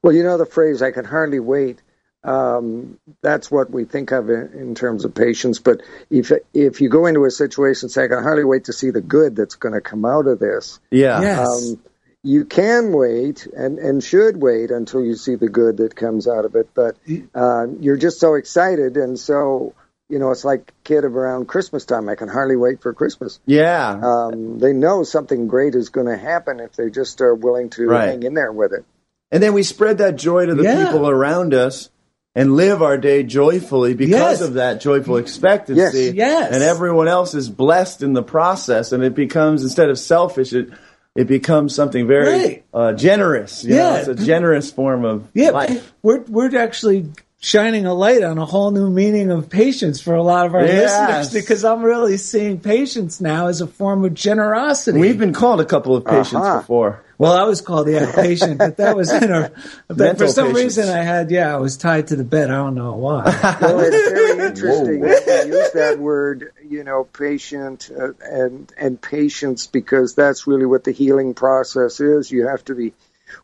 Well, 0.02 0.14
you 0.14 0.22
know 0.22 0.38
the 0.38 0.46
phrase 0.46 0.82
"I 0.82 0.90
can 0.90 1.04
hardly 1.04 1.40
wait." 1.40 1.80
um, 2.22 2.98
that's 3.22 3.50
what 3.50 3.70
we 3.70 3.84
think 3.84 4.12
of 4.12 4.28
in, 4.28 4.52
in 4.52 4.74
terms 4.74 5.04
of 5.04 5.14
patience. 5.14 5.58
But 5.58 5.82
if 6.10 6.32
if 6.52 6.80
you 6.80 6.88
go 6.88 7.06
into 7.06 7.24
a 7.24 7.30
situation, 7.30 7.88
say, 7.88 8.04
I 8.04 8.08
can 8.08 8.22
hardly 8.22 8.44
wait 8.44 8.64
to 8.64 8.72
see 8.72 8.90
the 8.90 9.00
good 9.00 9.36
that's 9.36 9.54
going 9.54 9.74
to 9.74 9.80
come 9.80 10.04
out 10.04 10.26
of 10.26 10.38
this. 10.38 10.80
Yeah. 10.90 11.20
Yes. 11.20 11.70
Um, 11.70 11.82
you 12.22 12.44
can 12.44 12.92
wait 12.92 13.46
and, 13.46 13.78
and 13.78 14.02
should 14.04 14.36
wait 14.36 14.70
until 14.70 15.02
you 15.04 15.14
see 15.16 15.36
the 15.36 15.48
good 15.48 15.78
that 15.78 15.96
comes 15.96 16.28
out 16.28 16.44
of 16.44 16.54
it. 16.54 16.68
But 16.74 16.96
uh, 17.34 17.66
you're 17.80 17.96
just 17.96 18.20
so 18.20 18.34
excited, 18.34 18.96
and 18.96 19.18
so 19.18 19.74
you 20.08 20.18
know 20.18 20.30
it's 20.30 20.44
like 20.44 20.60
a 20.60 20.84
kid 20.84 21.04
around 21.04 21.46
Christmas 21.48 21.84
time. 21.84 22.08
I 22.08 22.16
can 22.16 22.28
hardly 22.28 22.56
wait 22.56 22.82
for 22.82 22.92
Christmas. 22.92 23.40
Yeah. 23.46 24.00
Um, 24.02 24.58
they 24.58 24.72
know 24.72 25.02
something 25.02 25.46
great 25.48 25.74
is 25.74 25.88
going 25.88 26.08
to 26.08 26.16
happen 26.16 26.60
if 26.60 26.72
they 26.74 26.90
just 26.90 27.20
are 27.20 27.34
willing 27.34 27.70
to 27.70 27.86
Right. 27.86 28.08
hang 28.10 28.22
in 28.24 28.34
there 28.34 28.52
with 28.52 28.72
it. 28.72 28.84
And 29.30 29.42
then 29.42 29.52
we 29.54 29.62
spread 29.62 29.98
that 29.98 30.16
joy 30.16 30.46
to 30.46 30.54
the 30.54 30.64
Yeah. 30.64 30.86
people 30.86 31.08
around 31.08 31.54
us 31.54 31.88
and 32.34 32.54
live 32.56 32.82
our 32.82 32.98
day 32.98 33.22
joyfully 33.22 33.94
because 33.94 34.40
Yes. 34.40 34.40
of 34.40 34.54
that 34.54 34.80
joyful 34.80 35.16
expectancy. 35.16 35.80
Yes. 36.06 36.14
Yes. 36.14 36.52
And 36.52 36.62
everyone 36.64 37.06
else 37.08 37.34
is 37.34 37.48
blessed 37.48 38.02
in 38.02 38.12
the 38.12 38.22
process. 38.22 38.90
And 38.92 39.02
it 39.04 39.14
becomes, 39.14 39.62
instead 39.62 39.88
of 39.88 39.98
selfish, 39.98 40.52
it, 40.52 40.70
it 41.16 41.26
becomes 41.26 41.74
something 41.74 42.06
very 42.06 42.26
Right. 42.30 42.64
uh, 42.72 42.92
generous. 42.92 43.64
You 43.64 43.70
know, 43.70 43.76
Yeah. 43.76 43.96
it's 43.98 44.08
a 44.08 44.14
generous 44.14 44.70
form 44.70 45.04
of 45.04 45.24
Yeah, 45.34 45.50
life. 45.50 45.92
we're 46.02 46.22
we're 46.28 46.56
actually 46.56 47.06
shining 47.40 47.86
a 47.86 47.94
light 47.94 48.22
on 48.22 48.38
a 48.38 48.44
whole 48.44 48.70
new 48.70 48.90
meaning 48.90 49.30
of 49.30 49.48
patience 49.48 50.00
for 50.00 50.14
a 50.14 50.22
lot 50.22 50.46
of 50.46 50.54
our 50.54 50.64
Yes. 50.64 51.08
listeners 51.08 51.42
because 51.42 51.64
I'm 51.64 51.82
really 51.82 52.16
seeing 52.16 52.60
patience 52.60 53.20
now 53.20 53.46
as 53.48 53.60
a 53.60 53.66
form 53.66 54.04
of 54.04 54.14
generosity. 54.14 54.98
We've 55.00 55.18
been 55.18 55.32
called 55.32 55.60
a 55.60 55.64
couple 55.64 55.96
of 55.96 56.04
patients 56.04 56.34
Uh-huh. 56.34 56.58
before. 56.58 57.00
Well, 57.20 57.36
I 57.36 57.42
was 57.42 57.60
called 57.60 57.86
yeah 57.86 58.10
patient, 58.14 58.56
but 58.56 58.78
that 58.78 58.96
was 58.96 59.12
in 59.12 59.30
a 59.30 59.52
but 59.88 60.16
for 60.16 60.26
some 60.26 60.54
patience. 60.54 60.78
reason 60.78 60.88
I 60.88 61.02
had 61.02 61.30
yeah 61.30 61.54
I 61.54 61.58
was 61.58 61.76
tied 61.76 62.06
to 62.06 62.16
the 62.16 62.24
bed. 62.24 62.50
I 62.50 62.54
don't 62.54 62.74
know 62.74 62.94
why. 62.94 63.24
Well, 63.60 63.80
it's 63.80 64.10
very 64.10 64.46
interesting 64.48 65.00
that 65.02 65.46
you 65.46 65.58
use 65.58 65.70
that 65.72 65.98
word, 65.98 66.54
you 66.66 66.82
know, 66.82 67.04
patient 67.04 67.90
uh, 67.94 68.12
and 68.22 68.72
and 68.78 68.98
patience 68.98 69.66
because 69.66 70.14
that's 70.14 70.46
really 70.46 70.64
what 70.64 70.84
the 70.84 70.92
healing 70.92 71.34
process 71.34 72.00
is. 72.00 72.30
You 72.30 72.46
have 72.46 72.64
to 72.64 72.74
be 72.74 72.94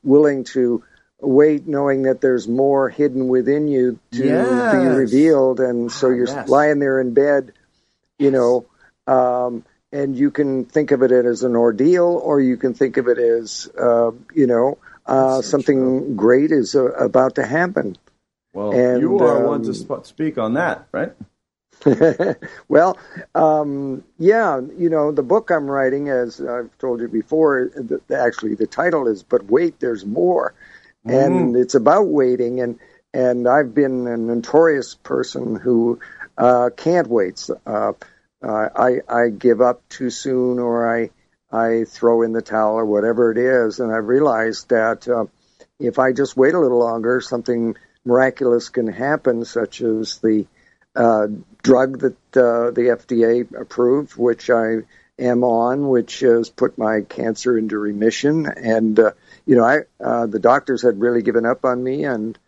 willing 0.02 0.44
to 0.44 0.82
wait, 1.20 1.66
knowing 1.66 2.04
that 2.04 2.22
there's 2.22 2.48
more 2.48 2.88
hidden 2.88 3.28
within 3.28 3.68
you 3.68 3.98
to 4.12 4.22
be 4.22 4.86
revealed, 4.86 5.60
and 5.60 5.92
so 5.92 6.08
you're 6.08 6.28
yes. 6.28 6.48
lying 6.48 6.78
there 6.78 6.98
in 6.98 7.12
bed, 7.12 7.52
you 8.18 8.30
know. 8.30 8.64
Um, 9.06 9.66
and 9.96 10.16
you 10.16 10.30
can 10.30 10.66
think 10.66 10.90
of 10.90 11.02
it 11.02 11.10
as 11.10 11.42
an 11.42 11.56
ordeal, 11.56 12.20
or 12.22 12.40
you 12.40 12.56
can 12.58 12.74
think 12.74 12.98
of 12.98 13.08
it 13.08 13.18
as, 13.18 13.68
uh, 13.80 14.10
you 14.34 14.46
know, 14.46 14.76
uh, 15.06 15.40
something 15.40 16.16
great 16.16 16.52
is 16.52 16.74
uh, 16.74 16.90
about 16.92 17.36
to 17.36 17.46
happen. 17.46 17.96
Well, 18.52 18.72
And, 18.72 19.00
you 19.00 19.18
are 19.18 19.46
one 19.46 19.62
to 19.62 19.68
um, 19.68 19.74
sp- 19.74 20.04
speak 20.04 20.36
on 20.36 20.54
that, 20.54 20.86
right? 20.92 21.12
well, 22.68 22.98
um, 23.34 24.04
yeah, 24.18 24.60
you 24.76 24.90
know, 24.90 25.12
the 25.12 25.22
book 25.22 25.50
I'm 25.50 25.70
writing, 25.70 26.08
as 26.08 26.40
I've 26.40 26.76
told 26.78 27.00
you 27.00 27.08
before, 27.08 27.68
th- 27.68 28.00
actually 28.10 28.54
the 28.54 28.66
title 28.66 29.08
is 29.08 29.22
"But 29.22 29.44
Wait, 29.44 29.78
There's 29.78 30.04
More," 30.04 30.54
and 31.04 31.54
it's 31.54 31.74
about 31.74 32.08
waiting. 32.08 32.60
and 32.60 32.78
And 33.12 33.46
I've 33.46 33.74
been 33.74 34.06
a 34.06 34.16
notorious 34.16 34.94
person 34.94 35.54
who 35.54 36.00
uh, 36.38 36.70
can't 36.76 37.08
wait. 37.08 37.48
Uh, 37.66 37.92
uh, 38.42 38.68
I 38.74 39.00
I 39.08 39.28
give 39.28 39.60
up 39.60 39.88
too 39.88 40.10
soon, 40.10 40.58
or 40.58 40.88
I 40.88 41.10
I 41.50 41.84
throw 41.84 42.22
in 42.22 42.32
the 42.32 42.42
towel, 42.42 42.74
or 42.74 42.84
whatever 42.84 43.32
it 43.32 43.38
is. 43.38 43.80
And 43.80 43.92
I've 43.92 44.06
realized 44.06 44.68
that 44.70 45.08
uh, 45.08 45.26
if 45.78 45.98
I 45.98 46.12
just 46.12 46.36
wait 46.36 46.54
a 46.54 46.60
little 46.60 46.78
longer, 46.78 47.20
something 47.20 47.76
miraculous 48.04 48.68
can 48.68 48.86
happen, 48.86 49.44
such 49.44 49.80
as 49.80 50.18
the 50.18 50.46
uh, 50.94 51.26
drug 51.62 52.00
that 52.00 52.36
uh, 52.36 52.70
the 52.70 52.96
FDA 52.96 53.52
approved, 53.54 54.16
which 54.16 54.50
I 54.50 54.78
am 55.18 55.44
on, 55.44 55.88
which 55.88 56.20
has 56.20 56.48
put 56.50 56.78
my 56.78 57.02
cancer 57.02 57.56
into 57.56 57.78
remission. 57.78 58.46
And 58.46 58.98
uh, 58.98 59.12
you 59.46 59.56
know, 59.56 59.64
I 59.64 59.78
uh, 60.02 60.26
the 60.26 60.38
doctors 60.38 60.82
had 60.82 61.00
really 61.00 61.22
given 61.22 61.46
up 61.46 61.64
on 61.64 61.82
me, 61.82 62.04
and 62.04 62.38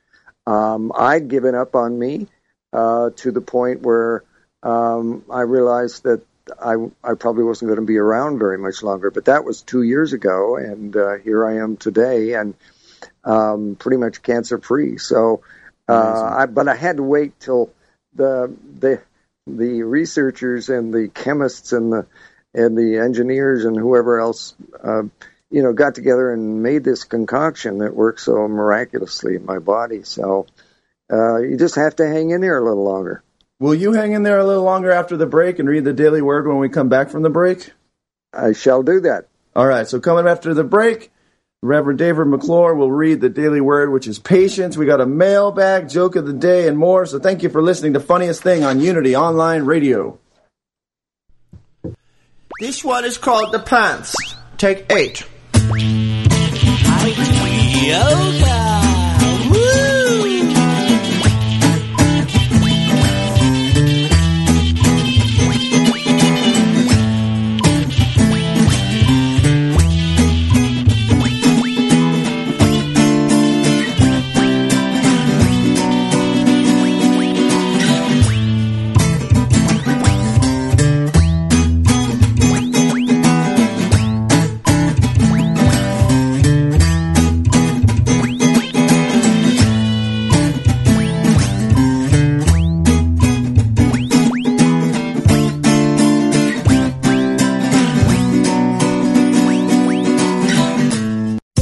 um, 0.47 0.93
I'd 0.97 1.29
given 1.29 1.55
up 1.55 1.75
on 1.75 1.99
me 1.99 2.29
uh, 2.73 3.11
to 3.17 3.33
the 3.33 3.41
point 3.41 3.83
where 3.83 4.25
um, 4.63 5.25
I 5.31 5.43
realized 5.43 6.05
that 6.05 6.23
I, 6.61 6.75
I 7.05 7.15
probably 7.15 7.45
wasn't 7.45 7.69
going 7.69 7.81
to 7.81 7.87
be 7.87 7.99
around 7.99 8.39
very 8.39 8.59
much 8.59 8.83
longer. 8.83 9.11
But 9.11 9.27
that 9.27 9.45
was 9.45 9.63
two 9.63 9.83
years 9.83 10.13
ago, 10.13 10.57
and 10.57 10.97
uh, 10.97 11.15
here 11.19 11.47
I 11.47 11.59
am 11.59 11.77
today, 11.77 12.35
and 12.35 12.55
um, 13.25 13.77
pretty 13.79 13.99
much 13.99 14.23
cancer 14.23 14.59
free. 14.59 14.99
So, 14.99 15.43
uh, 15.89 16.37
I, 16.39 16.47
but 16.47 16.69
I 16.69 16.75
had 16.75 16.97
to 16.97 17.03
wait 17.03 17.39
till 17.41 17.71
the 18.15 18.55
the 18.79 19.03
the 19.47 19.83
researchers 19.83 20.69
and 20.69 20.93
the 20.93 21.09
chemists 21.09 21.73
and 21.73 21.93
the 21.93 22.07
and 22.55 22.77
the 22.77 22.99
engineers 22.99 23.65
and 23.65 23.77
whoever 23.77 24.21
else 24.21 24.55
uh, 24.83 25.03
you 25.51 25.63
know 25.63 25.73
got 25.73 25.95
together 25.95 26.33
and 26.33 26.63
made 26.63 26.85
this 26.85 27.05
concoction 27.05 27.79
that 27.79 27.95
works 27.95 28.25
so 28.25 28.49
miraculously 28.49 29.37
in 29.37 29.45
my 29.45 29.59
body. 29.59 30.03
So 30.03 30.47
uh, 31.11 31.39
you 31.39 31.57
just 31.57 31.77
have 31.77 31.97
to 31.97 32.07
hang 32.07 32.31
in 32.31 32.41
there 32.41 32.59
a 32.59 32.65
little 32.65 32.85
longer. 32.85 33.23
Will 33.61 33.75
you 33.75 33.93
hang 33.93 34.13
in 34.13 34.23
there 34.23 34.39
a 34.39 34.45
little 34.45 34.63
longer 34.63 34.93
after 34.93 35.17
the 35.17 35.27
break 35.27 35.59
and 35.59 35.69
read 35.69 35.85
the 35.85 35.93
daily 35.93 36.23
word 36.23 36.47
when 36.47 36.59
we 36.59 36.69
come 36.69 36.89
back 36.89 37.11
from 37.11 37.23
the 37.23 37.31
break? 37.31 37.73
I 38.33 38.53
shall 38.53 38.85
do 38.85 39.01
that. 39.01 39.27
All 39.57 39.67
right, 39.67 39.89
so 39.89 39.99
coming 39.99 40.29
after 40.29 40.55
the 40.55 40.63
break, 40.63 41.11
Reverend 41.61 41.99
David 41.99 42.27
McClure 42.27 42.77
will 42.77 42.93
read 42.93 43.21
the 43.21 43.29
daily 43.29 43.61
word, 43.61 43.91
which 43.91 44.07
is 44.07 44.21
patience. 44.21 44.77
We 44.77 44.87
got 44.87 45.01
a 45.01 45.07
mailbag, 45.07 45.89
joke 45.89 46.15
of 46.15 46.25
the 46.25 46.33
day, 46.33 46.69
and 46.69 46.79
more. 46.79 47.05
So 47.05 47.19
thank 47.19 47.43
you 47.43 47.49
for 47.49 47.61
listening 47.61 47.95
to 47.95 48.01
Funniest 48.01 48.45
Thing 48.45 48.63
on 48.63 48.81
Unity 48.81 49.17
Online 49.17 49.63
Radio. 49.63 50.21
This 52.61 52.85
one 52.85 53.05
is 53.05 53.19
called 53.19 53.53
The 53.53 53.59
Pants. 53.59 54.15
Take 54.57 54.87
eight. 54.93 55.27
Yoga. 57.85 58.68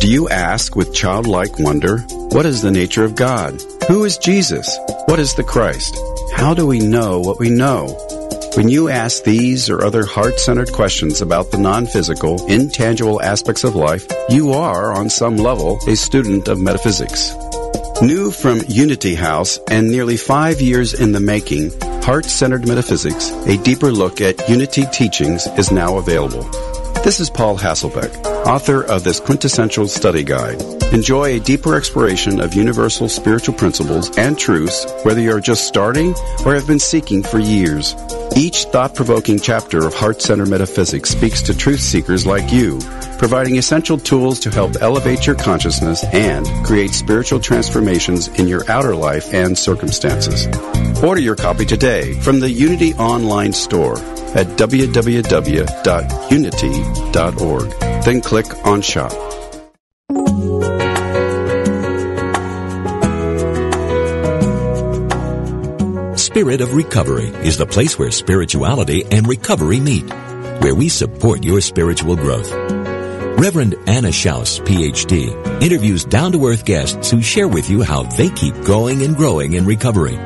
Do 0.07 0.13
you 0.13 0.29
ask 0.29 0.77
with 0.77 0.95
childlike 0.95 1.59
wonder, 1.59 1.99
what 2.31 2.47
is 2.47 2.63
the 2.63 2.71
nature 2.71 3.03
of 3.03 3.17
God? 3.17 3.61
Who 3.89 4.05
is 4.05 4.19
Jesus? 4.19 4.79
What 5.07 5.19
is 5.19 5.35
the 5.35 5.43
Christ? 5.43 5.99
How 6.33 6.55
do 6.55 6.65
we 6.65 6.79
know 6.79 7.19
what 7.19 7.41
we 7.41 7.51
know? 7.51 7.89
When 8.55 8.69
you 8.69 8.89
ask 8.89 9.25
these 9.25 9.69
or 9.69 9.83
other 9.85 10.07
heart-centered 10.07 10.73
questions 10.73 11.23
about 11.23 11.51
the 11.51 11.59
non-physical, 11.59 12.47
intangible 12.47 13.21
aspects 13.21 13.65
of 13.65 13.75
life, 13.75 14.07
you 14.29 14.53
are, 14.53 14.93
on 14.93 15.11
some 15.11 15.39
level, 15.39 15.81
a 15.89 15.97
student 15.97 16.47
of 16.47 16.61
metaphysics. 16.61 17.35
New 18.01 18.31
from 18.31 18.61
Unity 18.69 19.17
House 19.17 19.59
and 19.69 19.91
nearly 19.91 20.17
five 20.17 20.61
years 20.61 20.95
in 20.95 21.11
the 21.11 21.19
making, 21.19 21.73
Heart-Centered 21.81 22.69
Metaphysics, 22.69 23.33
a 23.49 23.57
deeper 23.57 23.91
look 23.91 24.21
at 24.21 24.49
Unity 24.49 24.85
teachings 24.93 25.49
is 25.59 25.73
now 25.73 25.99
available. 25.99 26.49
This 27.07 27.21
is 27.21 27.31
Paul 27.31 27.57
Hasselbeck, 27.57 28.27
author 28.47 28.83
of 28.83 29.05
this 29.05 29.21
quintessential 29.21 29.87
study 29.87 30.25
guide. 30.25 30.61
Enjoy 30.93 31.37
a 31.37 31.39
deeper 31.39 31.77
exploration 31.77 32.41
of 32.41 32.53
universal 32.53 33.09
spiritual 33.09 33.55
principles 33.55 34.19
and 34.19 34.37
truths, 34.37 34.85
whether 35.05 35.21
you're 35.21 35.39
just 35.39 35.69
starting 35.69 36.17
or 36.45 36.55
have 36.55 36.67
been 36.67 36.81
seeking 36.81 37.23
for 37.23 37.39
years. 37.39 37.95
Each 38.35 38.65
thought-provoking 38.65 39.39
chapter 39.39 39.87
of 39.87 39.95
Heart 39.95 40.21
Center 40.21 40.47
Metaphysics 40.47 41.11
speaks 41.11 41.43
to 41.43 41.57
truth 41.57 41.79
seekers 41.79 42.27
like 42.27 42.53
you, 42.53 42.81
providing 43.19 43.57
essential 43.57 43.99
tools 43.99 44.41
to 44.41 44.51
help 44.51 44.73
elevate 44.81 45.29
your 45.29 45.37
consciousness 45.37 46.03
and 46.13 46.45
create 46.67 46.91
spiritual 46.91 47.39
transformations 47.39 48.27
in 48.27 48.49
your 48.49 48.69
outer 48.69 48.97
life 48.97 49.33
and 49.33 49.57
circumstances. 49.57 50.49
Order 51.05 51.21
your 51.21 51.37
copy 51.37 51.67
today 51.67 52.15
from 52.15 52.41
the 52.41 52.51
Unity 52.51 52.95
Online 52.95 53.53
Store 53.53 53.97
at 54.37 54.47
www.unity.org. 54.59 55.25
Then 58.05 58.21
click 58.21 58.47
on 58.65 58.83
Shop. 58.83 59.13
Spirit 66.19 66.61
of 66.61 66.75
Recovery 66.75 67.29
is 67.47 67.57
the 67.57 67.65
place 67.67 67.99
where 67.99 68.11
spirituality 68.11 69.05
and 69.11 69.27
recovery 69.27 69.81
meet, 69.81 70.05
where 70.61 70.75
we 70.75 70.91
support 70.91 71.43
your 71.43 71.63
spiritual 71.63 72.15
growth. 72.15 72.53
Reverend 73.39 73.75
Anna 73.87 74.09
Schaus, 74.09 74.61
PhD, 74.61 75.63
interviews 75.63 76.05
down-to-earth 76.05 76.67
guests 76.67 77.11
who 77.11 77.23
share 77.23 77.49
with 77.49 77.71
you 77.71 77.83
how 77.83 78.03
they 78.03 78.29
keep 78.29 78.55
going 78.65 79.03
and 79.03 79.17
growing 79.17 79.55
in 79.55 79.65
recovery. 79.65 80.19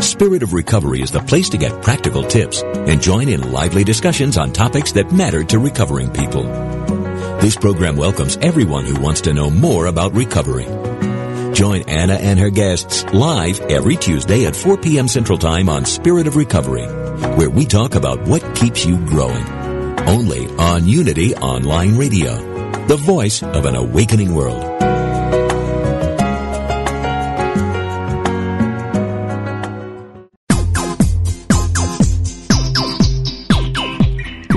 Spirit 0.00 0.42
of 0.42 0.52
Recovery 0.52 1.02
is 1.02 1.10
the 1.10 1.20
place 1.20 1.48
to 1.50 1.58
get 1.58 1.82
practical 1.82 2.22
tips 2.22 2.62
and 2.62 3.02
join 3.02 3.28
in 3.28 3.52
lively 3.52 3.82
discussions 3.82 4.36
on 4.38 4.52
topics 4.52 4.92
that 4.92 5.12
matter 5.12 5.42
to 5.44 5.58
recovering 5.58 6.10
people. 6.10 6.44
This 7.40 7.56
program 7.56 7.96
welcomes 7.96 8.36
everyone 8.38 8.84
who 8.84 9.00
wants 9.00 9.22
to 9.22 9.34
know 9.34 9.50
more 9.50 9.86
about 9.86 10.14
recovery. 10.14 10.66
Join 11.52 11.82
Anna 11.88 12.14
and 12.14 12.38
her 12.38 12.50
guests 12.50 13.04
live 13.12 13.60
every 13.62 13.96
Tuesday 13.96 14.46
at 14.46 14.54
4 14.54 14.78
p.m. 14.78 15.08
Central 15.08 15.38
Time 15.38 15.68
on 15.68 15.84
Spirit 15.84 16.28
of 16.28 16.36
Recovery, 16.36 16.86
where 17.36 17.50
we 17.50 17.66
talk 17.66 17.96
about 17.96 18.22
what 18.22 18.54
keeps 18.54 18.86
you 18.86 19.04
growing. 19.06 19.46
Only 20.08 20.46
on 20.58 20.86
Unity 20.86 21.34
Online 21.34 21.96
Radio, 21.96 22.36
the 22.86 22.96
voice 22.96 23.42
of 23.42 23.66
an 23.66 23.74
awakening 23.74 24.34
world. 24.34 24.77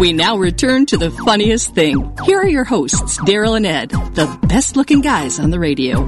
We 0.01 0.13
now 0.13 0.35
return 0.35 0.87
to 0.87 0.97
the 0.97 1.11
funniest 1.11 1.75
thing. 1.75 2.17
Here 2.25 2.39
are 2.39 2.47
your 2.47 2.63
hosts, 2.63 3.19
Daryl 3.19 3.55
and 3.55 3.67
Ed, 3.67 3.91
the 3.91 4.35
best 4.47 4.75
looking 4.75 5.01
guys 5.01 5.39
on 5.39 5.51
the 5.51 5.59
radio. 5.59 5.99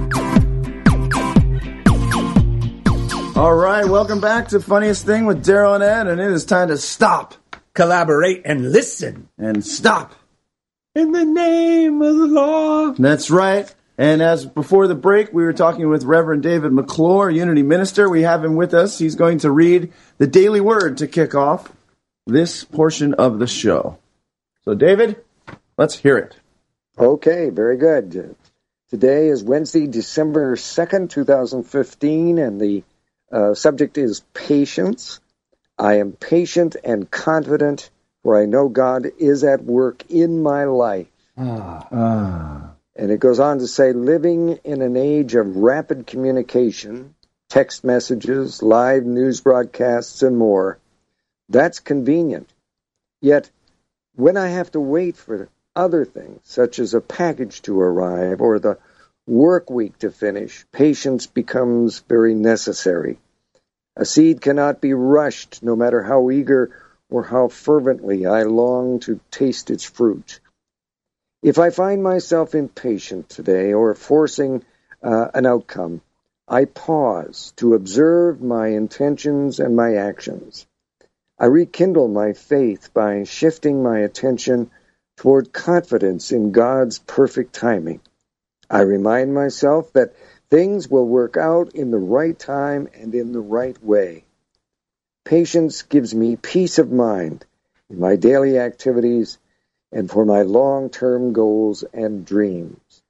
All 3.40 3.54
right, 3.54 3.84
welcome 3.84 4.20
back 4.20 4.48
to 4.48 4.58
Funniest 4.58 5.06
Thing 5.06 5.26
with 5.26 5.46
Daryl 5.46 5.76
and 5.76 5.84
Ed, 5.84 6.08
and 6.08 6.20
it 6.20 6.32
is 6.32 6.44
time 6.44 6.68
to 6.68 6.76
stop, 6.76 7.34
Collaborate 7.72 8.42
and 8.44 8.72
listen. 8.72 9.28
and 9.38 9.64
stop. 9.64 10.12
In 10.96 11.12
the 11.12 11.24
name 11.24 12.02
of 12.02 12.16
the 12.16 12.26
law. 12.26 12.90
That's 12.98 13.30
right. 13.30 13.72
And 13.96 14.20
as 14.20 14.44
before 14.44 14.88
the 14.88 14.96
break, 14.96 15.32
we 15.32 15.44
were 15.44 15.52
talking 15.52 15.88
with 15.88 16.02
Reverend 16.02 16.42
David 16.42 16.72
McClure, 16.72 17.30
Unity 17.30 17.62
Minister. 17.62 18.10
We 18.10 18.22
have 18.22 18.44
him 18.44 18.56
with 18.56 18.74
us. 18.74 18.98
He's 18.98 19.14
going 19.14 19.38
to 19.38 19.52
read 19.52 19.92
the 20.18 20.26
Daily 20.26 20.60
Word 20.60 20.98
to 20.98 21.06
kick 21.06 21.36
off 21.36 21.70
this 22.26 22.64
portion 22.64 23.14
of 23.14 23.38
the 23.38 23.46
show. 23.46 23.98
So, 24.64 24.74
David, 24.74 25.22
let's 25.76 25.96
hear 25.96 26.16
it. 26.16 26.36
Okay, 26.98 27.50
very 27.50 27.76
good. 27.76 28.34
Today 28.90 29.28
is 29.28 29.42
Wednesday, 29.42 29.86
December 29.86 30.56
2nd, 30.56 31.10
2015, 31.10 32.38
and 32.38 32.60
the 32.60 32.84
uh, 33.30 33.54
subject 33.54 33.98
is 33.98 34.20
patience. 34.32 35.20
I 35.78 35.94
am 35.94 36.12
patient 36.12 36.76
and 36.84 37.10
confident, 37.10 37.90
for 38.22 38.40
I 38.40 38.46
know 38.46 38.68
God 38.68 39.06
is 39.18 39.42
at 39.44 39.64
work 39.64 40.04
in 40.08 40.42
my 40.42 40.64
life. 40.64 41.08
Ah. 41.36 42.70
And 42.96 43.10
it 43.10 43.18
goes 43.18 43.40
on 43.40 43.58
to 43.58 43.66
say, 43.66 43.92
living 43.92 44.60
in 44.62 44.80
an 44.80 44.96
age 44.96 45.34
of 45.34 45.56
rapid 45.56 46.06
communication, 46.06 47.16
text 47.48 47.82
messages, 47.82 48.62
live 48.62 49.04
news 49.04 49.40
broadcasts, 49.40 50.22
and 50.22 50.38
more, 50.38 50.78
that's 51.48 51.80
convenient. 51.80 52.52
Yet, 53.20 53.50
when 54.14 54.36
I 54.36 54.48
have 54.48 54.70
to 54.72 54.80
wait 54.80 55.16
for 55.16 55.48
other 55.74 56.04
things, 56.04 56.40
such 56.44 56.78
as 56.78 56.94
a 56.94 57.00
package 57.00 57.62
to 57.62 57.80
arrive 57.80 58.40
or 58.40 58.58
the 58.58 58.78
work 59.26 59.70
week 59.70 59.98
to 59.98 60.10
finish, 60.10 60.66
patience 60.72 61.26
becomes 61.26 62.00
very 62.00 62.34
necessary. 62.34 63.18
A 63.96 64.04
seed 64.04 64.40
cannot 64.40 64.80
be 64.80 64.94
rushed, 64.94 65.62
no 65.62 65.76
matter 65.76 66.02
how 66.02 66.30
eager 66.30 66.70
or 67.10 67.22
how 67.22 67.48
fervently 67.48 68.26
I 68.26 68.42
long 68.42 69.00
to 69.00 69.20
taste 69.30 69.70
its 69.70 69.84
fruit. 69.84 70.40
If 71.42 71.58
I 71.58 71.70
find 71.70 72.02
myself 72.02 72.54
impatient 72.54 73.28
today 73.28 73.72
or 73.72 73.94
forcing 73.94 74.64
uh, 75.02 75.28
an 75.34 75.46
outcome, 75.46 76.00
I 76.48 76.64
pause 76.64 77.52
to 77.56 77.74
observe 77.74 78.42
my 78.42 78.68
intentions 78.68 79.60
and 79.60 79.76
my 79.76 79.96
actions. 79.96 80.66
I 81.38 81.46
rekindle 81.46 82.08
my 82.08 82.32
faith 82.32 82.94
by 82.94 83.24
shifting 83.24 83.82
my 83.82 84.00
attention 84.00 84.70
toward 85.16 85.52
confidence 85.52 86.32
in 86.32 86.52
God's 86.52 86.98
perfect 87.00 87.54
timing. 87.54 88.00
I 88.70 88.82
remind 88.82 89.34
myself 89.34 89.92
that 89.94 90.14
things 90.50 90.88
will 90.88 91.06
work 91.06 91.36
out 91.36 91.74
in 91.74 91.90
the 91.90 91.98
right 91.98 92.38
time 92.38 92.88
and 92.94 93.14
in 93.14 93.32
the 93.32 93.40
right 93.40 93.82
way. 93.84 94.24
Patience 95.24 95.82
gives 95.82 96.14
me 96.14 96.36
peace 96.36 96.78
of 96.78 96.92
mind 96.92 97.44
in 97.90 97.98
my 97.98 98.16
daily 98.16 98.58
activities 98.58 99.38
and 99.92 100.10
for 100.10 100.24
my 100.24 100.42
long 100.42 100.90
term 100.90 101.32
goals 101.32 101.82
and 101.92 102.24
dreams. 102.26 103.02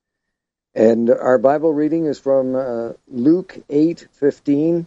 And 0.75 1.11
our 1.11 1.39
Bible 1.39 1.73
reading 1.73 2.07
is 2.07 2.19
from 2.19 2.57
uh, 2.57 2.93
Luke 3.09 3.59
8:15. 3.69 4.87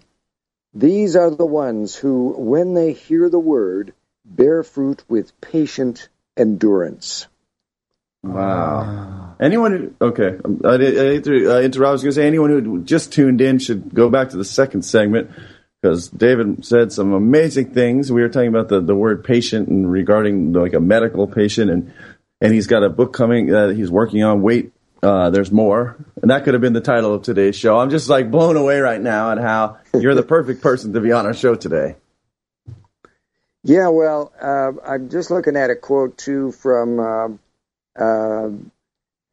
These 0.77 1.15
are 1.15 1.31
the 1.31 1.45
ones 1.45 1.95
who 1.95 2.35
when 2.37 2.75
they 2.75 2.93
hear 2.93 3.29
the 3.29 3.39
word 3.39 3.93
bear 4.23 4.61
fruit 4.61 5.03
with 5.09 5.39
patient 5.41 6.07
endurance. 6.37 7.25
Wow. 8.21 9.35
Anyone 9.39 9.71
who, 9.71 10.05
okay, 10.07 10.37
um, 10.45 10.61
I, 10.63 10.77
did- 10.77 11.27
I, 11.27 11.51
I 11.51 11.57
uh, 11.57 11.61
interrupt. 11.61 11.89
I 11.89 11.91
was 11.93 12.03
going 12.03 12.11
to 12.11 12.15
say 12.15 12.27
anyone 12.27 12.51
who 12.51 12.83
just 12.83 13.11
tuned 13.11 13.41
in 13.41 13.57
should 13.57 13.91
go 13.91 14.09
back 14.11 14.29
to 14.29 14.37
the 14.37 14.45
second 14.45 14.83
segment 14.83 15.31
because 15.81 16.09
David 16.09 16.63
said 16.63 16.91
some 16.91 17.11
amazing 17.11 17.73
things. 17.73 18.11
We 18.11 18.21
were 18.21 18.29
talking 18.29 18.49
about 18.49 18.69
the, 18.69 18.79
the 18.79 18.95
word 18.95 19.23
patient 19.23 19.69
and 19.69 19.91
regarding 19.91 20.53
like 20.53 20.73
a 20.73 20.79
medical 20.79 21.25
patient 21.27 21.71
and, 21.71 21.91
and 22.39 22.53
he's 22.53 22.67
got 22.67 22.83
a 22.83 22.89
book 22.89 23.13
coming 23.13 23.47
that 23.47 23.75
he's 23.75 23.89
working 23.89 24.23
on. 24.23 24.43
Wait, 24.43 24.73
uh, 25.03 25.29
there's 25.29 25.51
more. 25.51 25.97
And 26.21 26.31
that 26.31 26.43
could 26.43 26.53
have 26.53 26.61
been 26.61 26.73
the 26.73 26.81
title 26.81 27.13
of 27.13 27.23
today's 27.23 27.55
show. 27.55 27.79
I'm 27.79 27.89
just 27.89 28.09
like 28.09 28.31
blown 28.31 28.57
away 28.57 28.79
right 28.79 29.01
now 29.01 29.31
at 29.31 29.37
how 29.37 29.77
you're 29.93 30.15
the 30.15 30.23
perfect 30.23 30.61
person 30.61 30.93
to 30.93 31.01
be 31.01 31.11
on 31.11 31.25
our 31.25 31.33
show 31.33 31.55
today. 31.55 31.95
Yeah, 33.63 33.89
well, 33.89 34.31
uh, 34.41 34.71
I'm 34.85 35.09
just 35.09 35.29
looking 35.29 35.57
at 35.57 35.69
a 35.69 35.75
quote 35.75 36.17
too 36.17 36.51
from 36.51 36.99
um 36.99 37.39
uh, 37.99 38.49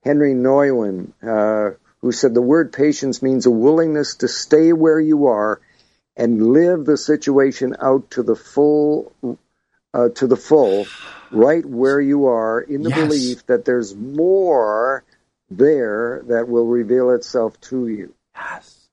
Henri 0.05 0.35
Nouwen, 0.35 1.13
uh, 1.23 1.77
who 2.01 2.13
said 2.13 2.35
the 2.35 2.43
word 2.43 2.73
patience 2.73 3.23
means 3.23 3.47
a 3.47 3.51
willingness 3.51 4.17
to 4.17 4.29
stay 4.29 4.73
where 4.73 5.01
you 5.01 5.27
are 5.27 5.61
and 6.17 6.53
live 6.53 6.85
the 6.85 6.97
situation 6.97 7.75
out 7.81 8.11
to 8.13 8.23
the 8.23 8.37
full, 8.37 9.13
uh, 9.93 10.09
to 10.11 10.27
the 10.27 10.37
full, 10.37 10.89
right 11.31 11.65
where 11.65 12.01
you 12.01 12.27
are, 12.27 12.61
in 12.61 12.83
the 12.83 12.91
Yes. 12.91 12.97
belief 12.99 13.47
that 13.47 13.65
there's 13.65 13.95
more 13.95 15.05
there 15.57 16.23
that 16.29 16.49
will 16.49 16.67
reveal 16.67 17.11
itself 17.11 17.61
to 17.63 17.89
you. 17.89 18.15
Yes. 18.35 18.89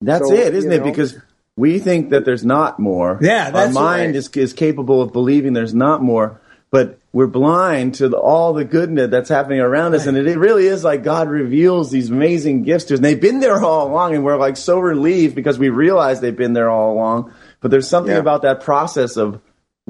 That's 0.00 0.26
So, 0.28 0.34
it, 0.34 0.54
isn't 0.54 0.72
it? 0.72 0.78
know- 0.78 0.84
Because 0.84 1.18
we 1.56 1.78
think 1.78 2.10
that 2.10 2.24
there's 2.24 2.44
not 2.44 2.78
more. 2.78 3.18
Yeah, 3.20 3.50
our 3.52 3.70
mind 3.70 4.06
right. 4.08 4.14
is 4.16 4.28
is 4.36 4.52
capable 4.52 5.02
of 5.02 5.12
believing 5.12 5.52
there's 5.52 5.74
not 5.74 6.02
more, 6.02 6.40
but 6.70 6.98
we're 7.12 7.26
blind 7.26 7.94
to 7.96 8.08
the, 8.08 8.16
all 8.16 8.54
the 8.54 8.64
goodness 8.64 9.10
that's 9.10 9.28
happening 9.28 9.60
around 9.60 9.94
us, 9.94 10.06
and 10.06 10.16
it, 10.16 10.26
it 10.26 10.38
really 10.38 10.66
is 10.66 10.84
like 10.84 11.02
God 11.02 11.28
reveals 11.28 11.90
these 11.90 12.08
amazing 12.10 12.62
gifts 12.62 12.84
to 12.86 12.94
us. 12.94 12.98
And 12.98 13.04
they've 13.04 13.20
been 13.20 13.40
there 13.40 13.60
all 13.62 13.88
along, 13.88 14.14
and 14.14 14.24
we're 14.24 14.36
like 14.38 14.56
so 14.56 14.78
relieved 14.78 15.34
because 15.34 15.58
we 15.58 15.68
realize 15.68 16.20
they've 16.20 16.34
been 16.36 16.52
there 16.54 16.70
all 16.70 16.92
along. 16.94 17.32
But 17.60 17.70
there's 17.70 17.88
something 17.88 18.14
Yeah. 18.14 18.20
about 18.20 18.42
that 18.42 18.60
process 18.62 19.16
of 19.18 19.40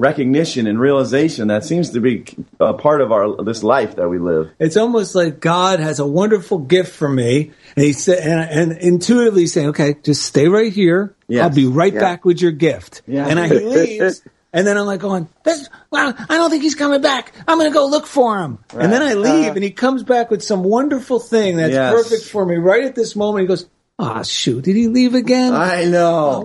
recognition 0.01 0.65
and 0.67 0.79
realization 0.79 1.47
that 1.49 1.63
seems 1.63 1.91
to 1.91 1.99
be 2.01 2.25
a 2.59 2.73
part 2.73 3.01
of 3.01 3.11
our 3.11 3.43
this 3.43 3.61
life 3.63 3.95
that 3.97 4.09
we 4.09 4.17
live. 4.17 4.49
It's 4.59 4.75
almost 4.75 5.13
like 5.15 5.39
God 5.39 5.79
has 5.79 5.99
a 5.99 6.05
wonderful 6.07 6.57
gift 6.57 6.91
for 6.93 7.07
me, 7.07 7.51
and 7.75 7.85
he 7.85 7.93
said, 7.93 8.17
and, 8.19 8.71
and 8.71 8.81
intuitively 8.81 9.45
saying, 9.47 9.69
"Okay, 9.69 9.95
just 10.03 10.23
stay 10.23 10.47
right 10.47 10.73
here. 10.73 11.15
Yes. 11.27 11.43
I'll 11.43 11.55
be 11.55 11.67
right 11.67 11.93
Yeah. 11.93 11.99
back 11.99 12.25
with 12.25 12.41
your 12.41 12.51
gift." 12.51 13.03
Yeah. 13.07 13.27
And 13.27 13.39
I, 13.39 13.47
he 13.47 13.59
leaves, 13.99 14.23
and 14.51 14.65
then 14.65 14.75
I'm 14.77 14.87
like 14.87 14.99
going, 15.01 15.29
this, 15.43 15.69
"Well, 15.91 16.13
I 16.17 16.37
don't 16.37 16.49
think 16.49 16.63
he's 16.63 16.75
coming 16.75 17.01
back. 17.01 17.31
I'm 17.47 17.59
going 17.59 17.69
to 17.71 17.73
go 17.73 17.85
look 17.87 18.07
for 18.07 18.39
him." 18.39 18.57
And 18.73 18.91
then 18.91 19.03
I 19.03 19.13
leave, 19.13 19.53
and 19.55 19.63
he 19.63 19.69
comes 19.71 20.01
back 20.03 20.31
with 20.31 20.43
some 20.43 20.63
wonderful 20.63 21.19
thing 21.19 21.57
that's 21.57 21.73
Yes. 21.73 21.93
perfect 21.93 22.25
for 22.25 22.43
me 22.45 22.55
right 22.55 22.83
at 22.83 22.95
this 22.95 23.15
moment. 23.15 23.43
He 23.43 23.47
goes, 23.47 23.67
"Ah, 23.99 24.23
shoot, 24.23 24.63
did 24.63 24.75
he 24.75 24.87
leave 24.87 25.13
again?" 25.13 25.53
I 25.53 25.85
Oh, 25.85 25.89
know 25.89 26.41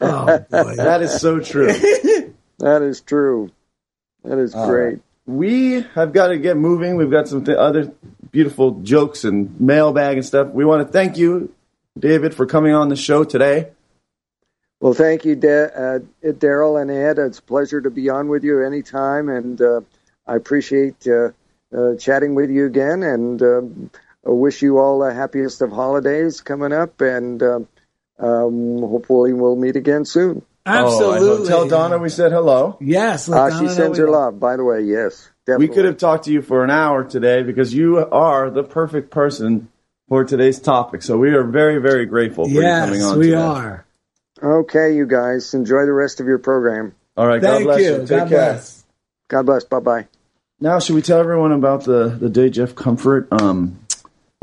oh, 0.00 0.38
boy. 0.50 0.74
that 0.76 1.00
is 1.02 1.18
so 1.18 1.40
true. 1.40 1.72
That 2.58 2.82
is 2.82 3.00
true. 3.00 3.50
That 4.22 4.38
is 4.38 4.54
great. 4.54 5.00
we 5.26 5.82
have 5.94 6.12
got 6.12 6.28
to 6.28 6.38
get 6.38 6.56
moving. 6.56 6.96
We've 6.96 7.10
got 7.10 7.28
some 7.28 7.44
th- 7.44 7.56
other 7.56 7.92
beautiful 8.30 8.80
jokes 8.82 9.24
and 9.24 9.60
mailbag 9.60 10.16
and 10.16 10.24
stuff. 10.24 10.48
We 10.48 10.64
want 10.64 10.86
to 10.86 10.92
thank 10.92 11.16
you, 11.18 11.54
David, 11.98 12.34
for 12.34 12.46
coming 12.46 12.74
on 12.74 12.88
the 12.88 12.96
show 12.96 13.24
today. 13.24 13.68
Well, 14.80 14.94
thank 14.94 15.24
you, 15.24 15.34
Da- 15.34 15.72
uh, 15.74 15.98
Daryl 16.22 16.80
and 16.80 16.90
Ed. 16.90 17.18
It's 17.18 17.38
a 17.38 17.42
pleasure 17.42 17.80
to 17.80 17.90
be 17.90 18.08
on 18.10 18.28
with 18.28 18.44
you 18.44 18.62
anytime, 18.62 19.28
and 19.28 19.60
uh, 19.60 19.80
I 20.26 20.36
appreciate 20.36 21.06
uh, 21.06 21.30
uh, 21.74 21.96
chatting 21.96 22.34
with 22.34 22.50
you 22.50 22.66
again. 22.66 23.02
And 23.02 23.42
I 23.42 24.30
wish 24.30 24.62
you 24.62 24.78
all 24.78 25.00
the 25.00 25.12
happiest 25.12 25.60
of 25.62 25.70
holidays 25.70 26.40
coming 26.40 26.72
up, 26.72 27.00
and 27.00 27.42
um 27.42 27.68
um, 28.16 28.78
hopefully 28.78 29.32
we'll 29.32 29.56
meet 29.56 29.74
again 29.74 30.04
soon. 30.04 30.42
Absolutely. 30.66 31.28
Oh, 31.28 31.46
tell 31.46 31.68
Donna 31.68 31.98
we 31.98 32.08
said 32.08 32.32
hello. 32.32 32.76
Yes, 32.80 33.28
Uh, 33.28 33.60
she 33.60 33.68
sends 33.68 33.98
her 33.98 34.08
love, 34.08 34.40
by 34.40 34.56
the 34.56 34.64
way. 34.64 34.82
Yes, 34.82 35.28
definitely. 35.46 35.68
We 35.68 35.74
could 35.74 35.84
have 35.84 35.98
talked 35.98 36.24
to 36.24 36.32
you 36.32 36.40
for 36.42 36.64
an 36.64 36.70
hour 36.70 37.04
today 37.04 37.42
because 37.42 37.74
you 37.74 37.98
are 37.98 38.50
the 38.50 38.62
perfect 38.64 39.10
person 39.10 39.68
for 40.08 40.24
today's 40.24 40.58
topic. 40.60 41.02
So 41.02 41.18
we 41.18 41.30
are 41.34 41.44
very, 41.44 41.78
very 41.80 42.06
grateful 42.06 42.44
for 42.44 42.50
you 42.50 42.62
coming 42.62 43.00
Yes, 43.00 43.04
on. 43.04 43.18
we 43.18 43.26
today. 43.26 43.36
are. 43.36 43.86
Okay, 44.42 44.94
you 44.96 45.06
guys, 45.06 45.54
enjoy 45.54 45.84
the 45.86 45.92
rest 45.92 46.20
of 46.20 46.26
your 46.26 46.38
program. 46.38 46.94
All 47.16 47.26
right. 47.26 47.40
Thank 47.40 47.64
God 47.64 47.64
bless 47.64 47.80
you. 47.80 47.92
you. 47.92 47.98
Take 47.98 48.08
God 48.08 48.28
care. 48.28 48.52
bless. 48.52 48.84
God 49.28 49.46
bless. 49.46 49.64
Bye 49.64 49.80
bye. 49.80 50.06
Now, 50.60 50.78
should 50.80 50.94
we 50.94 51.02
tell 51.02 51.18
everyone 51.20 51.52
about 51.52 51.84
the 51.84 52.08
the 52.08 52.28
day 52.28 52.48
Jeff 52.50 52.74
Comfort 52.74 53.28
um, 53.32 53.78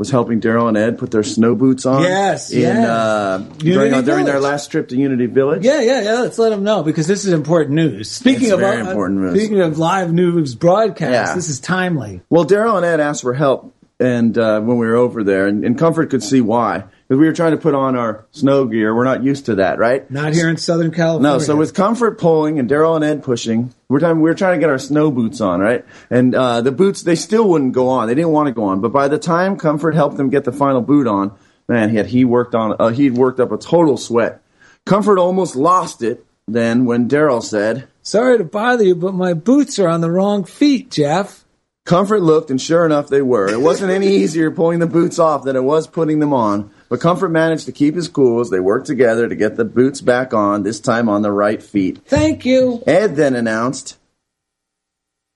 was 0.02 0.10
helping 0.10 0.40
Daryl 0.40 0.66
and 0.68 0.76
Ed 0.76 0.98
put 0.98 1.12
their 1.12 1.22
snow 1.22 1.54
boots 1.54 1.86
on? 1.86 2.02
Yes, 2.02 2.50
in, 2.50 2.60
yes. 2.60 2.86
Uh, 2.88 3.38
during, 3.58 4.04
during 4.04 4.24
their 4.24 4.40
last 4.40 4.72
trip 4.72 4.88
to 4.88 4.96
Unity 4.96 5.26
Village. 5.26 5.64
Yeah, 5.64 5.80
yeah, 5.80 6.02
yeah. 6.02 6.12
Let's 6.20 6.38
let 6.38 6.50
them 6.50 6.64
know 6.64 6.82
because 6.82 7.06
this 7.06 7.24
is 7.24 7.32
important 7.32 7.76
news. 7.76 8.10
Speaking 8.10 8.44
It's 8.44 8.52
of 8.52 8.58
very 8.60 8.80
uh, 8.82 8.88
important 8.88 9.20
news. 9.20 9.38
speaking 9.38 9.60
of 9.60 9.78
live 9.78 10.12
news 10.12 10.56
broadcast, 10.56 11.12
Yeah. 11.30 11.34
this 11.36 11.48
is 11.48 11.60
timely. 11.60 12.20
Well, 12.28 12.44
Daryl 12.44 12.76
and 12.76 12.84
Ed 12.84 12.98
asked 12.98 13.22
for 13.22 13.32
help, 13.34 13.72
and 14.00 14.36
uh, 14.36 14.60
when 14.60 14.76
we 14.78 14.86
were 14.86 14.96
over 14.96 15.22
there, 15.22 15.46
and, 15.46 15.64
and 15.64 15.78
Comfort 15.78 16.10
could 16.10 16.22
see 16.24 16.40
why 16.40 16.84
because 17.12 17.20
we 17.20 17.26
were 17.26 17.34
trying 17.34 17.50
to 17.50 17.58
put 17.58 17.74
on 17.74 17.94
our 17.94 18.24
snow 18.30 18.64
gear. 18.64 18.94
We're 18.94 19.04
not 19.04 19.22
used 19.22 19.44
to 19.44 19.56
that, 19.56 19.78
right? 19.78 20.10
Not 20.10 20.32
here 20.32 20.48
in 20.48 20.56
Southern 20.56 20.90
California. 20.92 21.32
No, 21.32 21.38
so 21.40 21.54
with 21.54 21.74
Comfort 21.74 22.18
pulling 22.18 22.58
and 22.58 22.70
Daryl 22.70 22.96
and 22.96 23.04
Ed 23.04 23.22
pushing, 23.22 23.74
we're 23.90 23.98
trying, 23.98 24.22
we 24.22 24.30
were 24.30 24.34
trying 24.34 24.58
to 24.58 24.60
get 24.60 24.70
our 24.70 24.78
snow 24.78 25.10
boots 25.10 25.42
on, 25.42 25.60
right? 25.60 25.84
And 26.08 26.34
uh, 26.34 26.62
the 26.62 26.72
boots, 26.72 27.02
they 27.02 27.14
still 27.14 27.46
wouldn't 27.46 27.74
go 27.74 27.90
on. 27.90 28.08
They 28.08 28.14
didn't 28.14 28.30
want 28.30 28.46
to 28.46 28.54
go 28.54 28.64
on. 28.64 28.80
But 28.80 28.94
by 28.94 29.08
the 29.08 29.18
time 29.18 29.58
Comfort 29.58 29.94
helped 29.94 30.16
them 30.16 30.30
get 30.30 30.44
the 30.44 30.52
final 30.52 30.80
boot 30.80 31.06
on, 31.06 31.36
man, 31.68 31.90
he 31.90 31.98
had 31.98 32.06
he 32.06 32.24
worked 32.24 32.54
on 32.54 32.76
uh, 32.80 32.88
he'd 32.88 33.12
worked 33.12 33.40
up 33.40 33.52
a 33.52 33.58
total 33.58 33.98
sweat. 33.98 34.42
Comfort 34.86 35.18
almost 35.18 35.54
lost 35.54 36.00
it 36.00 36.24
then 36.48 36.86
when 36.86 37.10
Daryl 37.10 37.42
said, 37.42 37.88
Sorry 38.00 38.38
to 38.38 38.44
bother 38.44 38.84
you, 38.84 38.94
but 38.94 39.12
my 39.12 39.34
boots 39.34 39.78
are 39.78 39.88
on 39.88 40.00
the 40.00 40.10
wrong 40.10 40.44
feet, 40.44 40.90
Jeff. 40.90 41.44
Comfort 41.84 42.22
looked, 42.22 42.50
and 42.50 42.60
sure 42.60 42.86
enough, 42.86 43.08
they 43.08 43.22
were. 43.22 43.48
It 43.48 43.60
wasn't 43.60 43.90
any 43.90 44.06
easier 44.22 44.50
pulling 44.50 44.78
the 44.78 44.86
boots 44.86 45.18
off 45.18 45.44
than 45.44 45.56
it 45.56 45.64
was 45.64 45.86
putting 45.86 46.20
them 46.20 46.32
on. 46.32 46.70
But 46.92 47.00
Comfort 47.00 47.30
managed 47.30 47.64
to 47.64 47.72
keep 47.72 47.94
his 47.94 48.06
cool 48.08 48.40
as 48.40 48.50
they 48.50 48.60
worked 48.60 48.86
together 48.86 49.26
to 49.26 49.34
get 49.34 49.56
the 49.56 49.64
boots 49.64 50.02
back 50.02 50.34
on, 50.34 50.62
this 50.62 50.78
time 50.78 51.08
on 51.08 51.22
the 51.22 51.32
right 51.32 51.62
feet. 51.62 52.02
Thank 52.04 52.44
you. 52.44 52.82
Ed 52.86 53.16
then 53.16 53.34
announced, 53.34 53.96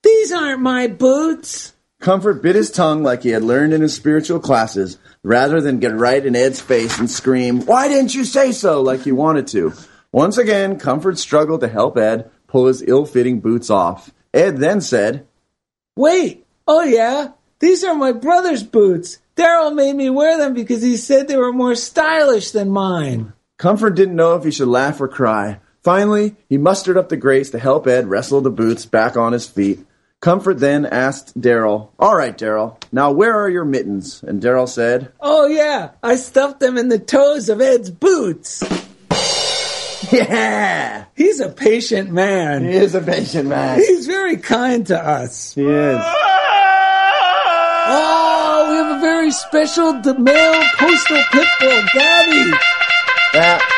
These 0.03 0.31
aren't 0.31 0.61
my 0.61 0.85
boots. 0.85 1.73
Comfort 1.99 2.43
bit 2.43 2.55
his 2.55 2.69
tongue 2.69 3.01
like 3.01 3.23
he 3.23 3.29
had 3.29 3.41
learned 3.41 3.73
in 3.73 3.81
his 3.81 3.95
spiritual 3.95 4.39
classes, 4.39 4.99
rather 5.23 5.59
than 5.59 5.79
get 5.79 5.95
right 5.95 6.23
in 6.23 6.35
Ed's 6.35 6.61
face 6.61 6.99
and 6.99 7.09
scream, 7.09 7.65
Why 7.65 7.87
didn't 7.87 8.13
you 8.13 8.23
say 8.23 8.51
so? 8.51 8.83
like 8.83 9.01
he 9.01 9.11
wanted 9.11 9.47
to. 9.47 9.73
Once 10.11 10.37
again, 10.37 10.77
Comfort 10.77 11.17
struggled 11.17 11.61
to 11.61 11.67
help 11.67 11.97
Ed 11.97 12.29
pull 12.45 12.67
his 12.67 12.83
ill 12.83 13.07
fitting 13.07 13.39
boots 13.39 13.71
off. 13.71 14.11
Ed 14.31 14.57
then 14.57 14.79
said, 14.79 15.25
Wait. 15.95 16.45
Oh 16.67 16.83
yeah, 16.83 17.29
these 17.57 17.83
are 17.83 17.95
my 17.95 18.11
brother's 18.11 18.61
boots. 18.61 19.17
Daryl 19.37 19.73
made 19.73 19.95
me 19.95 20.09
wear 20.09 20.37
them 20.37 20.53
because 20.53 20.81
he 20.81 20.97
said 20.97 21.27
they 21.27 21.37
were 21.37 21.53
more 21.53 21.75
stylish 21.75 22.51
than 22.51 22.69
mine. 22.71 23.33
Comfort 23.57 23.91
didn't 23.91 24.15
know 24.15 24.35
if 24.35 24.43
he 24.43 24.51
should 24.51 24.67
laugh 24.67 24.99
or 24.99 25.07
cry. 25.07 25.59
Finally, 25.83 26.35
he 26.49 26.57
mustered 26.57 26.97
up 26.97 27.09
the 27.09 27.17
grace 27.17 27.51
to 27.51 27.59
help 27.59 27.87
Ed 27.87 28.07
wrestle 28.07 28.41
the 28.41 28.49
boots 28.49 28.85
back 28.85 29.15
on 29.15 29.33
his 29.33 29.47
feet. 29.47 29.79
Comfort 30.19 30.55
then 30.59 30.85
asked 30.85 31.39
Daryl, 31.39 31.89
All 31.99 32.15
right, 32.15 32.35
Daryl, 32.35 32.81
now 32.91 33.11
where 33.11 33.39
are 33.39 33.49
your 33.49 33.65
mittens? 33.65 34.23
And 34.23 34.41
Daryl 34.41 34.67
said, 34.67 35.11
Oh 35.19 35.45
yeah, 35.47 35.91
I 36.01 36.15
stuffed 36.15 36.59
them 36.59 36.75
in 36.77 36.89
the 36.89 36.97
toes 36.99 37.49
of 37.49 37.61
Ed's 37.61 37.91
boots. 37.91 38.63
Yeah! 40.11 41.05
He's 41.15 41.41
a 41.41 41.49
patient 41.49 42.11
man. 42.11 42.63
He 42.63 42.71
is 42.71 42.95
a 42.95 43.01
patient 43.01 43.49
man. 43.49 43.79
He's 43.79 44.07
very 44.07 44.37
kind 44.37 44.87
to 44.87 44.97
us. 44.97 45.53
He 45.53 45.65
is. 45.65 45.99
Oh, 47.89 48.36
very 48.99 49.31
special 49.31 50.01
the 50.01 50.17
male 50.17 50.63
postal 50.77 51.23
pit 51.31 51.47
bull, 51.59 51.83
Gabby. 51.93 52.51
That. 53.33 53.77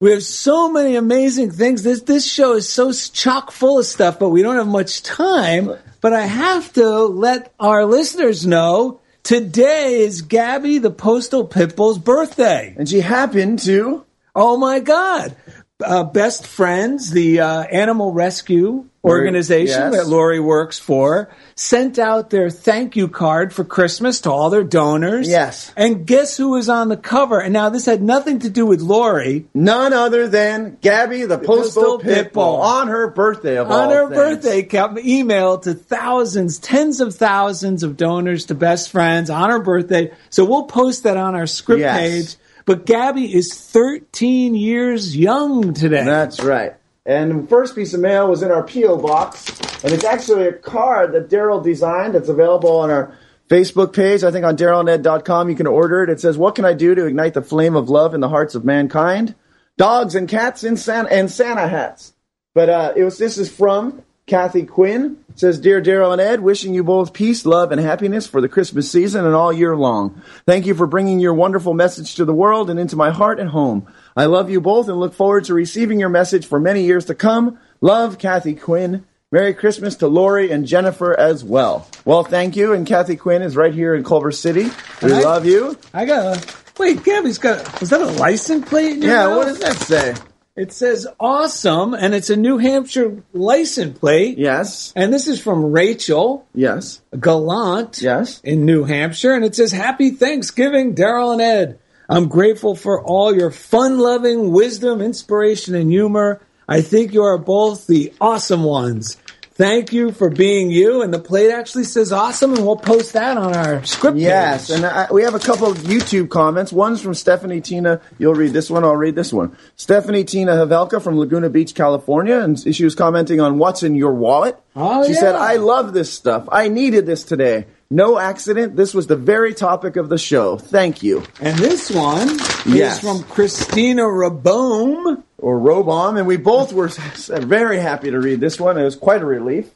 We 0.00 0.10
have 0.10 0.24
so 0.24 0.68
many 0.68 0.96
amazing 0.96 1.52
things. 1.52 1.84
This 1.84 2.02
this 2.02 2.28
show 2.28 2.54
is 2.54 2.68
so 2.68 2.90
chock 2.92 3.52
full 3.52 3.78
of 3.78 3.86
stuff, 3.86 4.18
but 4.18 4.30
we 4.30 4.42
don't 4.42 4.56
have 4.56 4.66
much 4.66 5.04
time. 5.04 5.70
But 6.00 6.12
I 6.12 6.26
have 6.26 6.72
to 6.72 7.06
let 7.06 7.54
our 7.60 7.84
listeners 7.86 8.44
know 8.44 9.00
today 9.22 10.00
is 10.00 10.22
Gabby 10.22 10.78
the 10.78 10.90
Postal 10.90 11.46
Pitbull's 11.46 11.98
birthday. 11.98 12.74
And 12.76 12.88
she 12.88 13.00
happened 13.00 13.60
to. 13.60 14.04
Oh 14.34 14.56
my 14.56 14.80
God. 14.80 15.36
Uh, 15.84 16.04
Best 16.04 16.46
Friends, 16.46 17.10
the 17.10 17.40
uh, 17.40 17.62
animal 17.62 18.12
rescue 18.12 18.84
organization 19.04 19.90
Yes. 19.92 19.96
that 19.96 20.06
Lori 20.06 20.38
works 20.38 20.78
for, 20.78 21.28
sent 21.56 21.98
out 21.98 22.30
their 22.30 22.50
thank 22.50 22.94
you 22.94 23.08
card 23.08 23.52
for 23.52 23.64
Christmas 23.64 24.20
to 24.20 24.30
all 24.30 24.48
their 24.48 24.62
donors. 24.62 25.28
Yes. 25.28 25.72
And 25.76 26.06
guess 26.06 26.36
who 26.36 26.50
was 26.50 26.68
on 26.68 26.88
the 26.88 26.96
cover? 26.96 27.40
And 27.40 27.52
now 27.52 27.68
this 27.68 27.84
had 27.86 28.00
nothing 28.00 28.38
to 28.40 28.48
do 28.50 28.64
with 28.64 28.80
Lori. 28.80 29.46
None 29.54 29.92
other 29.92 30.28
than 30.28 30.78
Gabby 30.80 31.24
the 31.24 31.38
Postal 31.38 31.98
Postal 31.98 31.98
Pitbull 31.98 32.30
Pitbull. 32.30 32.60
on 32.60 32.86
her 32.86 33.10
birthday 33.10 33.56
of 33.58 33.68
all 33.68 33.80
on 33.80 33.90
her 33.90 34.04
things. 34.06 34.14
birthday, 34.16 34.62
kept 34.62 34.98
email 35.00 35.58
to 35.58 35.74
thousands, 35.74 36.58
tens 36.60 37.00
of 37.00 37.12
thousands 37.16 37.82
of 37.82 37.96
donors 37.96 38.46
to 38.46 38.54
best 38.54 38.88
friends 38.92 39.30
on 39.30 39.50
her 39.50 39.58
birthday. 39.58 40.12
So 40.30 40.44
we'll 40.44 40.66
post 40.66 41.02
that 41.02 41.16
on 41.16 41.34
our 41.34 41.48
script 41.48 41.80
Yes. 41.80 41.98
page. 41.98 42.36
But 42.64 42.86
Gabby 42.86 43.34
is 43.34 43.54
13 43.54 44.54
years 44.54 45.16
young 45.16 45.74
today. 45.74 46.04
That's 46.04 46.40
right. 46.42 46.74
And 47.04 47.44
the 47.44 47.48
first 47.48 47.74
piece 47.74 47.94
of 47.94 48.00
mail 48.00 48.28
was 48.28 48.42
in 48.42 48.52
our 48.52 48.62
P.O. 48.62 48.98
box, 48.98 49.48
and 49.82 49.92
it's 49.92 50.04
actually 50.04 50.46
a 50.46 50.52
card 50.52 51.12
that 51.12 51.28
Daryl 51.28 51.62
designed 51.62 52.14
that's 52.14 52.28
available 52.28 52.76
on 52.76 52.90
our 52.90 53.16
Facebook 53.48 53.92
page. 53.92 54.22
I 54.22 54.30
think 54.30 54.44
on 54.44 54.56
DarylNed.com 54.56 55.50
you 55.50 55.56
can 55.56 55.66
order 55.66 56.04
it. 56.04 56.10
It 56.10 56.20
says, 56.20 56.38
What 56.38 56.54
can 56.54 56.64
I 56.64 56.74
do 56.74 56.94
to 56.94 57.06
ignite 57.06 57.34
the 57.34 57.42
flame 57.42 57.74
of 57.74 57.90
love 57.90 58.14
in 58.14 58.20
the 58.20 58.28
hearts 58.28 58.54
of 58.54 58.64
mankind? 58.64 59.34
Dogs 59.76 60.14
and 60.14 60.28
cats 60.28 60.62
in 60.62 60.78
and 60.88 61.30
Santa 61.30 61.66
hats. 61.66 62.12
But 62.54 62.68
uh, 62.68 62.92
it 62.94 63.04
was 63.04 63.18
this 63.18 63.38
is 63.38 63.50
from 63.50 64.02
Kathy 64.26 64.64
Quinn. 64.64 65.21
It 65.34 65.40
says, 65.40 65.58
Dear 65.60 65.80
Daryl 65.80 66.12
and 66.12 66.20
Ed, 66.20 66.40
wishing 66.40 66.74
you 66.74 66.84
both 66.84 67.12
peace, 67.12 67.46
love, 67.46 67.72
and 67.72 67.80
happiness 67.80 68.26
for 68.26 68.40
the 68.40 68.48
Christmas 68.48 68.90
season 68.90 69.24
and 69.24 69.34
all 69.34 69.52
year 69.52 69.74
long. 69.74 70.20
Thank 70.46 70.66
you 70.66 70.74
for 70.74 70.86
bringing 70.86 71.20
your 71.20 71.32
wonderful 71.34 71.72
message 71.74 72.14
to 72.16 72.24
the 72.24 72.34
world 72.34 72.68
and 72.68 72.78
into 72.78 72.96
my 72.96 73.10
heart 73.10 73.40
and 73.40 73.48
home. 73.48 73.86
I 74.16 74.26
love 74.26 74.50
you 74.50 74.60
both 74.60 74.88
and 74.88 75.00
look 75.00 75.14
forward 75.14 75.44
to 75.44 75.54
receiving 75.54 75.98
your 75.98 76.10
message 76.10 76.46
for 76.46 76.60
many 76.60 76.84
years 76.84 77.06
to 77.06 77.14
come. 77.14 77.58
Love, 77.80 78.18
Kathy 78.18 78.54
Quinn. 78.54 79.06
Merry 79.30 79.54
Christmas 79.54 79.96
to 79.96 80.06
Lori 80.08 80.50
and 80.50 80.66
Jennifer 80.66 81.18
as 81.18 81.42
well. 81.42 81.88
Well, 82.04 82.22
thank 82.22 82.54
you. 82.54 82.74
And 82.74 82.86
Kathy 82.86 83.16
Quinn 83.16 83.40
is 83.40 83.56
right 83.56 83.72
here 83.72 83.94
in 83.94 84.04
Culver 84.04 84.30
City. 84.32 84.68
We 85.02 85.12
I- 85.14 85.20
love 85.22 85.46
you. 85.46 85.78
I 85.94 86.04
got 86.04 86.36
a 86.36 86.54
wait. 86.78 87.02
Gabby's 87.02 87.38
got. 87.38 87.80
Was 87.80 87.88
that 87.88 88.02
a 88.02 88.06
license 88.06 88.68
plate? 88.68 88.96
in 88.96 89.02
your 89.02 89.10
Yeah, 89.10 89.26
mouth? 89.28 89.36
what 89.38 89.44
does 89.46 89.58
that 89.60 89.76
say? 89.78 90.14
It 90.54 90.70
says 90.70 91.06
awesome, 91.18 91.94
and 91.94 92.14
it's 92.14 92.28
a 92.28 92.36
New 92.36 92.58
Hampshire 92.58 93.22
license 93.32 93.98
plate. 93.98 94.36
Yes. 94.36 94.92
And 94.94 95.10
this 95.10 95.26
is 95.26 95.40
from 95.40 95.72
Rachel 95.72 96.46
Yes. 96.54 97.00
Gallant. 97.18 98.02
Yes. 98.02 98.38
In 98.44 98.66
New 98.66 98.84
Hampshire, 98.84 99.32
and 99.32 99.46
it 99.46 99.54
says 99.54 99.72
Happy 99.72 100.10
Thanksgiving, 100.10 100.94
Daryl 100.94 101.32
and 101.32 101.40
Ed. 101.40 101.78
I'm 102.06 102.28
grateful 102.28 102.74
for 102.74 103.02
all 103.02 103.34
your 103.34 103.50
fun-loving 103.50 104.52
wisdom, 104.52 105.00
inspiration, 105.00 105.74
and 105.74 105.90
humor. 105.90 106.42
I 106.68 106.82
think 106.82 107.14
you 107.14 107.22
are 107.22 107.38
both 107.38 107.86
the 107.86 108.12
awesome 108.20 108.62
ones. 108.62 109.16
Thank 109.62 109.92
you 109.92 110.10
for 110.10 110.28
being 110.28 110.72
you. 110.72 111.02
And 111.02 111.14
the 111.14 111.20
plate 111.20 111.52
actually 111.52 111.84
says 111.84 112.10
awesome, 112.10 112.54
and 112.54 112.66
we'll 112.66 112.74
post 112.76 113.12
that 113.12 113.36
on 113.36 113.54
our 113.54 113.84
script 113.84 114.16
Yes, 114.16 114.66
page. 114.66 114.78
and 114.78 114.84
I, 114.86 115.06
we 115.12 115.22
have 115.22 115.36
a 115.36 115.38
couple 115.38 115.70
of 115.70 115.78
YouTube 115.78 116.30
comments. 116.30 116.72
One's 116.72 117.00
from 117.00 117.14
Stephanie 117.14 117.60
Tina. 117.60 118.00
You'll 118.18 118.34
read 118.34 118.52
this 118.52 118.68
one. 118.68 118.82
I'll 118.82 118.96
read 118.96 119.14
this 119.14 119.32
one. 119.32 119.56
Stephanie 119.76 120.24
Tina 120.24 120.52
Havelka 120.54 121.00
from 121.00 121.16
Laguna 121.16 121.48
Beach, 121.48 121.76
California, 121.76 122.40
and 122.40 122.58
she 122.74 122.82
was 122.82 122.96
commenting 122.96 123.40
on 123.40 123.56
what's 123.58 123.84
in 123.84 123.94
your 123.94 124.14
wallet. 124.14 124.58
Oh, 124.74 125.06
she 125.06 125.12
yeah. 125.12 125.20
said, 125.20 125.34
"I 125.36 125.56
love 125.58 125.92
this 125.92 126.12
stuff. 126.12 126.48
I 126.50 126.66
needed 126.66 127.06
this 127.06 127.22
today. 127.22 127.66
No 127.88 128.18
accident. 128.18 128.74
This 128.74 128.92
was 128.94 129.06
the 129.06 129.14
very 129.16 129.54
topic 129.54 129.94
of 129.94 130.08
the 130.08 130.18
show. 130.18 130.56
Thank 130.58 131.04
you." 131.04 131.22
And 131.40 131.56
this 131.56 131.88
one 131.88 132.30
Yes. 132.66 132.94
is 132.96 132.98
from 133.00 133.22
Christina 133.22 134.02
Rabome. 134.02 135.22
Or 135.42 135.58
Robom, 135.58 136.16
and 136.16 136.26
we 136.26 136.36
both 136.36 136.72
were 136.72 136.88
very 137.28 137.78
happy 137.80 138.10
to 138.12 138.20
read 138.20 138.40
this 138.40 138.60
one. 138.60 138.78
It 138.78 138.84
was 138.84 138.94
quite 138.96 139.22
a 139.22 139.26
relief. 139.26 139.68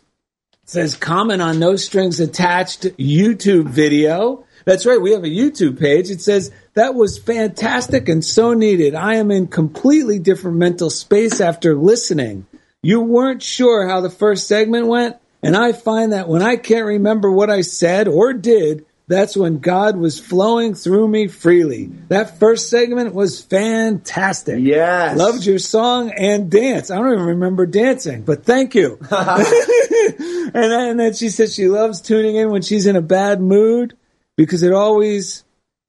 says 0.64 0.94
comment 0.94 1.42
on 1.42 1.58
no 1.58 1.74
strings 1.74 2.20
attached 2.20 2.82
YouTube 2.96 3.68
video. 3.68 4.44
That's 4.64 4.86
right, 4.86 5.00
we 5.00 5.12
have 5.12 5.24
a 5.24 5.28
YouTube 5.28 5.78
page. 5.78 6.08
It 6.08 6.20
says 6.20 6.52
that 6.74 6.94
was 6.94 7.18
fantastic 7.18 8.08
and 8.08 8.24
so 8.24 8.54
needed. 8.54 8.94
I 8.94 9.16
am 9.16 9.32
in 9.32 9.48
completely 9.48 10.20
different 10.20 10.56
mental 10.56 10.88
space 10.88 11.40
after 11.40 11.74
listening. 11.74 12.46
You 12.80 13.00
weren't 13.00 13.42
sure 13.42 13.88
how 13.88 14.00
the 14.00 14.10
first 14.10 14.46
segment 14.46 14.86
went, 14.86 15.16
And 15.42 15.56
I 15.56 15.72
find 15.72 16.12
that 16.12 16.28
when 16.28 16.42
I 16.42 16.54
can't 16.54 16.86
remember 16.86 17.30
what 17.30 17.50
I 17.50 17.62
said 17.62 18.06
or 18.06 18.32
did, 18.32 18.86
that's 19.09 19.36
when 19.36 19.59
God 19.59 19.96
was 19.96 20.18
flowing 20.18 20.74
through 20.74 21.07
me 21.07 21.28
freely. 21.28 21.86
That 22.09 22.40
first 22.40 22.68
segment 22.68 23.14
was 23.14 23.40
fantastic. 23.40 24.59
Yes. 24.61 25.16
Loved 25.16 25.46
your 25.46 25.61
song 25.61 26.11
and 26.11 26.50
dance. 26.50 26.90
I 26.90 26.96
don't 26.96 27.12
even 27.12 27.26
remember 27.26 27.66
dancing, 27.66 28.22
but 28.22 28.44
thank 28.44 28.74
you. 28.74 28.98
and, 29.11 30.52
then, 30.52 30.90
and 30.90 31.00
then 31.00 31.14
she 31.14 31.28
said 31.28 31.50
she 31.50 31.68
loves 31.68 32.00
tuning 32.00 32.34
in 32.34 32.50
when 32.50 32.62
she's 32.62 32.86
in 32.86 32.96
a 32.96 33.02
bad 33.02 33.40
mood 33.40 33.96
because 34.36 34.64
it 34.64 34.72
always 34.72 35.44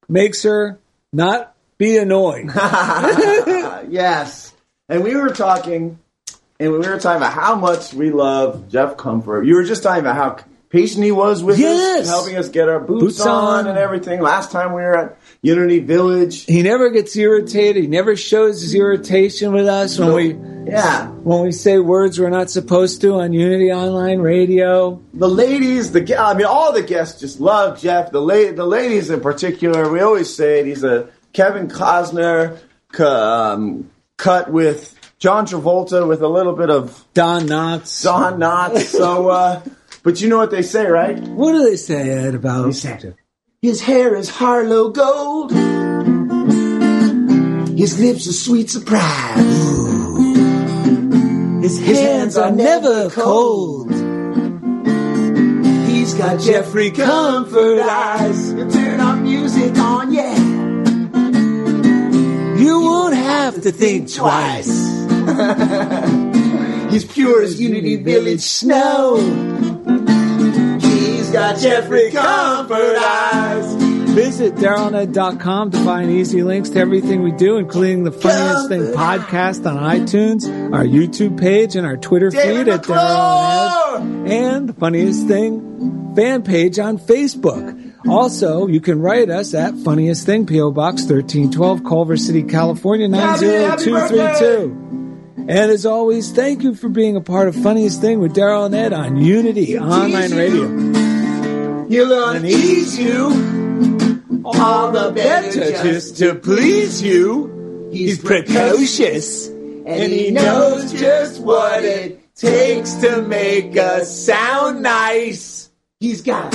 makes 0.08 0.44
her 0.44 0.80
not 1.12 1.56
be 1.80 1.98
annoyed. 1.98 2.52
yes. 3.90 4.54
And 4.90 5.04
we 5.04 5.16
were 5.16 5.30
talking, 5.30 6.00
and 6.60 6.72
we 6.72 6.78
were 6.78 7.00
talking 7.00 7.18
about 7.18 7.34
how 7.34 7.56
much 7.56 7.94
we 7.94 8.12
love 8.12 8.70
Jeff 8.70 8.96
Comfort. 8.98 9.46
You 9.46 9.56
were 9.56 9.64
just 9.64 9.82
talking 9.82 10.02
about 10.02 10.16
how 10.16 10.46
patient 10.70 11.04
he 11.04 11.12
was 11.12 11.44
with 11.44 11.58
Yes. 11.60 12.02
us, 12.02 12.08
helping 12.10 12.36
us 12.36 12.50
get 12.50 12.68
our 12.70 12.80
boots, 12.80 13.04
Boots 13.04 13.22
on, 13.26 13.60
on. 13.60 13.68
and 13.68 13.78
everything. 13.78 14.22
Last 14.22 14.52
time 14.52 14.70
we 14.74 14.82
were 14.82 14.98
at 14.98 15.18
Unity 15.42 15.80
Village. 15.80 16.44
He 16.46 16.62
never 16.62 16.90
gets 16.90 17.16
irritated. 17.16 17.84
He 17.84 17.88
never 17.88 18.16
shows 18.16 18.62
his 18.62 18.76
irritation 18.76 19.54
with 19.54 19.68
us 19.68 19.98
when 19.98 20.14
we 20.14 20.36
Yeah. 20.68 21.08
when 21.24 21.42
we 21.44 21.52
say 21.54 21.80
words 21.80 22.20
we're 22.20 22.30
not 22.30 22.50
supposed 22.50 23.00
to 23.02 23.14
on 23.16 23.32
Unity 23.34 23.72
Online 23.72 24.20
Radio. 24.20 25.00
The 25.14 25.30
ladies, 25.30 25.92
the 25.94 26.20
I 26.20 26.34
mean, 26.34 26.46
all 26.46 26.74
the 26.74 26.82
guests 26.84 27.20
just 27.22 27.40
love 27.40 27.80
Jeff. 27.80 28.12
The 28.12 28.22
la- 28.22 28.52
the 28.52 28.66
ladies 28.66 29.10
in 29.10 29.22
particular, 29.22 29.90
we 29.90 30.02
always 30.02 30.36
say 30.36 30.60
it, 30.60 30.66
he's 30.66 30.84
a 30.84 31.08
Kevin 31.34 31.68
Costner 31.70 32.58
um, 33.00 33.90
cut 34.18 34.52
with 34.52 34.94
John 35.20 35.46
Travolta 35.46 36.08
with 36.08 36.22
a 36.22 36.28
little 36.28 36.54
bit 36.54 36.70
of 36.70 37.04
Don 37.14 37.44
Knotts. 37.48 38.04
Don 38.04 38.40
Knotts. 38.40 38.82
So, 38.86 39.30
uh, 39.30 39.62
but 40.08 40.22
you 40.22 40.30
know 40.30 40.38
what 40.38 40.52
they 40.52 40.62
say, 40.62 40.86
right? 40.86 41.20
What 41.20 41.52
do 41.52 41.70
they 41.70 41.76
say, 41.76 42.10
Ed, 42.10 42.34
about 42.34 42.74
His 43.62 43.82
hair 43.82 44.16
is 44.16 44.30
Harlow 44.30 44.88
gold. 44.88 45.52
His 47.78 48.00
lips 48.00 48.26
are 48.26 48.32
sweet 48.32 48.70
surprise. 48.70 49.36
His 51.62 51.78
hands 51.78 52.38
are 52.38 52.52
never 52.52 53.10
cold. 53.10 53.92
He's 55.90 56.14
got 56.14 56.40
Jeffrey 56.40 56.92
Comfort 56.92 57.82
eyes. 57.82 58.54
You 58.54 58.72
turn 58.72 59.02
our 59.02 59.18
music 59.18 59.78
on, 59.78 60.14
yeah. 60.14 60.38
You 62.58 62.80
won't 62.80 63.14
have 63.14 63.62
to 63.64 63.74
think 63.74 64.10
twice. 64.14 64.72
He's 66.90 67.06
pure 67.06 67.42
as 67.44 67.60
Unity 67.62 67.98
Village 67.98 68.42
snow. 68.42 69.18
He's 70.80 71.30
got 71.32 71.58
Jeffrey 71.60 72.12
Comfort 72.12 72.96
eyes. 72.98 73.74
Visit 74.14 74.56
DarylNed.com 74.56 75.72
to 75.72 75.78
find 75.84 76.10
easy 76.10 76.42
links 76.42 76.70
to 76.72 76.80
everything 76.80 77.22
we 77.22 77.32
do, 77.34 77.58
including 77.58 78.04
the 78.04 78.12
Funniest 78.12 78.70
Thing 78.70 78.82
podcast 78.94 79.70
on 79.70 79.78
iTunes, 79.84 80.46
our 80.74 80.84
YouTube 80.86 81.40
page, 81.40 81.76
and 81.76 81.86
our 81.86 81.98
Twitter 81.98 82.32
David 82.32 82.66
feed 82.66 82.74
at 82.74 82.84
Daryl 82.84 84.28
and 84.28 84.70
the 84.70 84.74
Funniest 84.74 85.28
Thing 85.28 86.14
fan 86.16 86.42
page 86.42 86.80
on 86.80 86.98
Facebook. 86.98 87.84
Also, 88.08 88.66
you 88.68 88.80
can 88.82 89.00
write 89.02 89.30
us 89.30 89.54
at 89.54 89.76
Funniest 89.76 90.26
Thing, 90.26 90.48
P.O. 90.48 90.72
Box 90.72 91.02
1312, 91.04 91.84
Culver 91.84 92.18
City, 92.18 92.42
California, 92.42 93.08
Happy- 93.16 93.46
happy 93.46 93.92
90232. 93.92 95.07
And 95.50 95.72
as 95.72 95.86
always, 95.86 96.34
thank 96.34 96.62
you 96.62 96.76
for 96.76 96.90
being 96.90 97.16
a 97.16 97.22
part 97.22 97.48
of 97.48 97.56
Funniest 97.56 98.02
Thing 98.02 98.20
with 98.20 98.36
Daryl 98.36 98.66
and 98.66 98.76
Ed 98.76 98.92
on 98.92 99.16
Unity 99.16 99.80
Online 99.80 100.36
Radio. 100.36 100.68
He'll 101.88 102.30
unease 102.30 103.00
you. 103.00 104.44
All 104.44 104.92
the 104.92 105.12
better 105.12 105.72
just 105.72 106.18
to 106.18 106.36
please 106.36 107.02
you. 107.02 107.90
He's 107.94 108.20
precocious. 108.20 109.48
And 109.48 110.12
he 110.12 110.32
knows 110.32 110.92
just 110.92 111.40
what 111.40 111.86
it 111.86 112.36
takes 112.36 112.96
to 112.96 113.22
make 113.22 113.78
us 113.78 114.26
sound 114.26 114.84
nice. 114.84 115.70
He's 116.02 116.24
got 116.24 116.54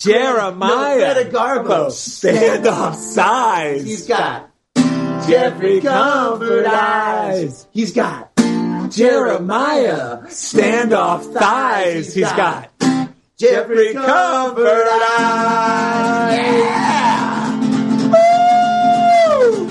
Jeremiah 0.00 1.14
Greta 1.14 1.30
Garbo 1.30 1.86
standoff 1.86 2.96
size. 2.96 3.84
He's 3.84 4.08
got 4.08 4.47
Jeffrey 5.26 5.80
Comfort 5.80 6.66
eyes. 6.66 7.66
He's 7.72 7.92
got 7.92 8.34
Jeremiah 8.90 10.22
standoff 10.28 11.32
thighs. 11.32 12.14
He's 12.14 12.32
got 12.32 12.70
Jeffrey 13.38 13.94
Comfort 13.94 14.86
eyes. 14.90 16.38
Yeah. 16.38 17.60
Woo! 18.10 19.68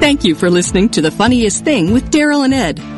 Thank 0.00 0.24
you 0.24 0.34
for 0.34 0.48
listening 0.48 0.88
to 0.90 1.00
The 1.02 1.10
Funniest 1.10 1.64
Thing 1.64 1.92
with 1.92 2.10
Daryl 2.10 2.44
and 2.44 2.54
Ed. 2.54 2.97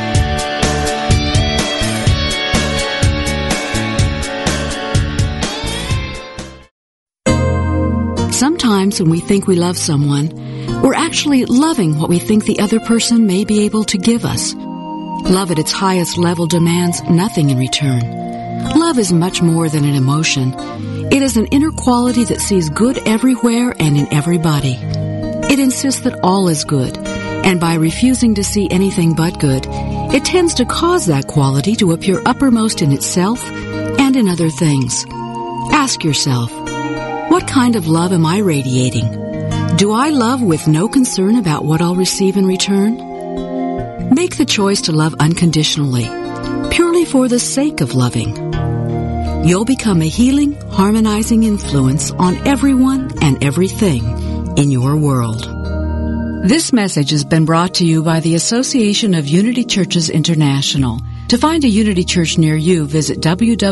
Sometimes 8.81 8.99
when 8.99 9.11
we 9.11 9.19
think 9.19 9.45
we 9.45 9.55
love 9.57 9.77
someone, 9.77 10.29
we're 10.81 10.95
actually 10.95 11.45
loving 11.45 11.99
what 11.99 12.09
we 12.09 12.17
think 12.17 12.45
the 12.45 12.57
other 12.57 12.79
person 12.79 13.27
may 13.27 13.45
be 13.45 13.63
able 13.65 13.83
to 13.83 13.97
give 13.99 14.25
us. 14.25 14.55
Love 14.55 15.51
at 15.51 15.59
its 15.59 15.71
highest 15.71 16.17
level 16.17 16.47
demands 16.47 16.99
nothing 17.03 17.51
in 17.51 17.59
return. 17.59 18.01
Love 18.75 18.97
is 18.97 19.13
much 19.13 19.39
more 19.39 19.69
than 19.69 19.85
an 19.85 19.93
emotion. 19.93 20.55
It 21.11 21.21
is 21.21 21.37
an 21.37 21.45
inner 21.51 21.69
quality 21.69 22.23
that 22.23 22.41
sees 22.41 22.71
good 22.71 22.97
everywhere 23.07 23.75
and 23.77 23.95
in 23.97 24.11
everybody. 24.11 24.79
It 24.81 25.59
insists 25.59 26.01
that 26.01 26.19
all 26.23 26.47
is 26.47 26.63
good, 26.63 26.97
and 26.97 27.59
by 27.59 27.75
refusing 27.75 28.33
to 28.33 28.43
see 28.43 28.67
anything 28.71 29.13
but 29.13 29.39
good, 29.39 29.67
it 30.11 30.25
tends 30.25 30.55
to 30.55 30.65
cause 30.65 31.05
that 31.05 31.27
quality 31.27 31.75
to 31.75 31.91
appear 31.91 32.19
uppermost 32.25 32.81
in 32.81 32.91
itself 32.91 33.43
and 33.45 34.15
in 34.15 34.27
other 34.27 34.49
things. 34.49 35.05
Ask 35.71 36.03
yourself, 36.03 36.51
what 37.31 37.47
kind 37.47 37.77
of 37.77 37.87
love 37.87 38.11
am 38.11 38.25
I 38.25 38.39
radiating? 38.39 39.07
Do 39.77 39.93
I 39.93 40.09
love 40.09 40.41
with 40.41 40.67
no 40.67 40.89
concern 40.89 41.37
about 41.37 41.63
what 41.63 41.81
I'll 41.81 41.95
receive 41.95 42.35
in 42.35 42.45
return? 42.45 42.97
Make 44.13 44.35
the 44.35 44.43
choice 44.45 44.81
to 44.81 44.91
love 44.91 45.15
unconditionally, 45.17 46.09
purely 46.71 47.05
for 47.05 47.29
the 47.29 47.39
sake 47.39 47.79
of 47.79 47.95
loving. 47.95 48.35
you'll 49.47 49.63
become 49.63 50.01
a 50.01 50.09
healing, 50.09 50.59
harmonizing 50.71 51.43
influence 51.43 52.11
on 52.11 52.35
everyone 52.45 53.09
and 53.21 53.41
everything 53.41 54.03
in 54.57 54.69
your 54.69 54.97
world. 54.97 55.47
This 56.43 56.73
message 56.73 57.11
has 57.11 57.23
been 57.23 57.45
brought 57.45 57.75
to 57.75 57.85
you 57.85 58.03
by 58.03 58.19
the 58.19 58.35
Association 58.35 59.13
of 59.13 59.29
Unity 59.29 59.63
Churches 59.63 60.09
International. 60.09 60.99
To 61.29 61.37
find 61.37 61.63
a 61.63 61.69
Unity 61.69 62.03
Church 62.03 62.37
near 62.37 62.57
you, 62.57 62.85
visit 62.85 63.21
www.unity.org. 63.21 63.71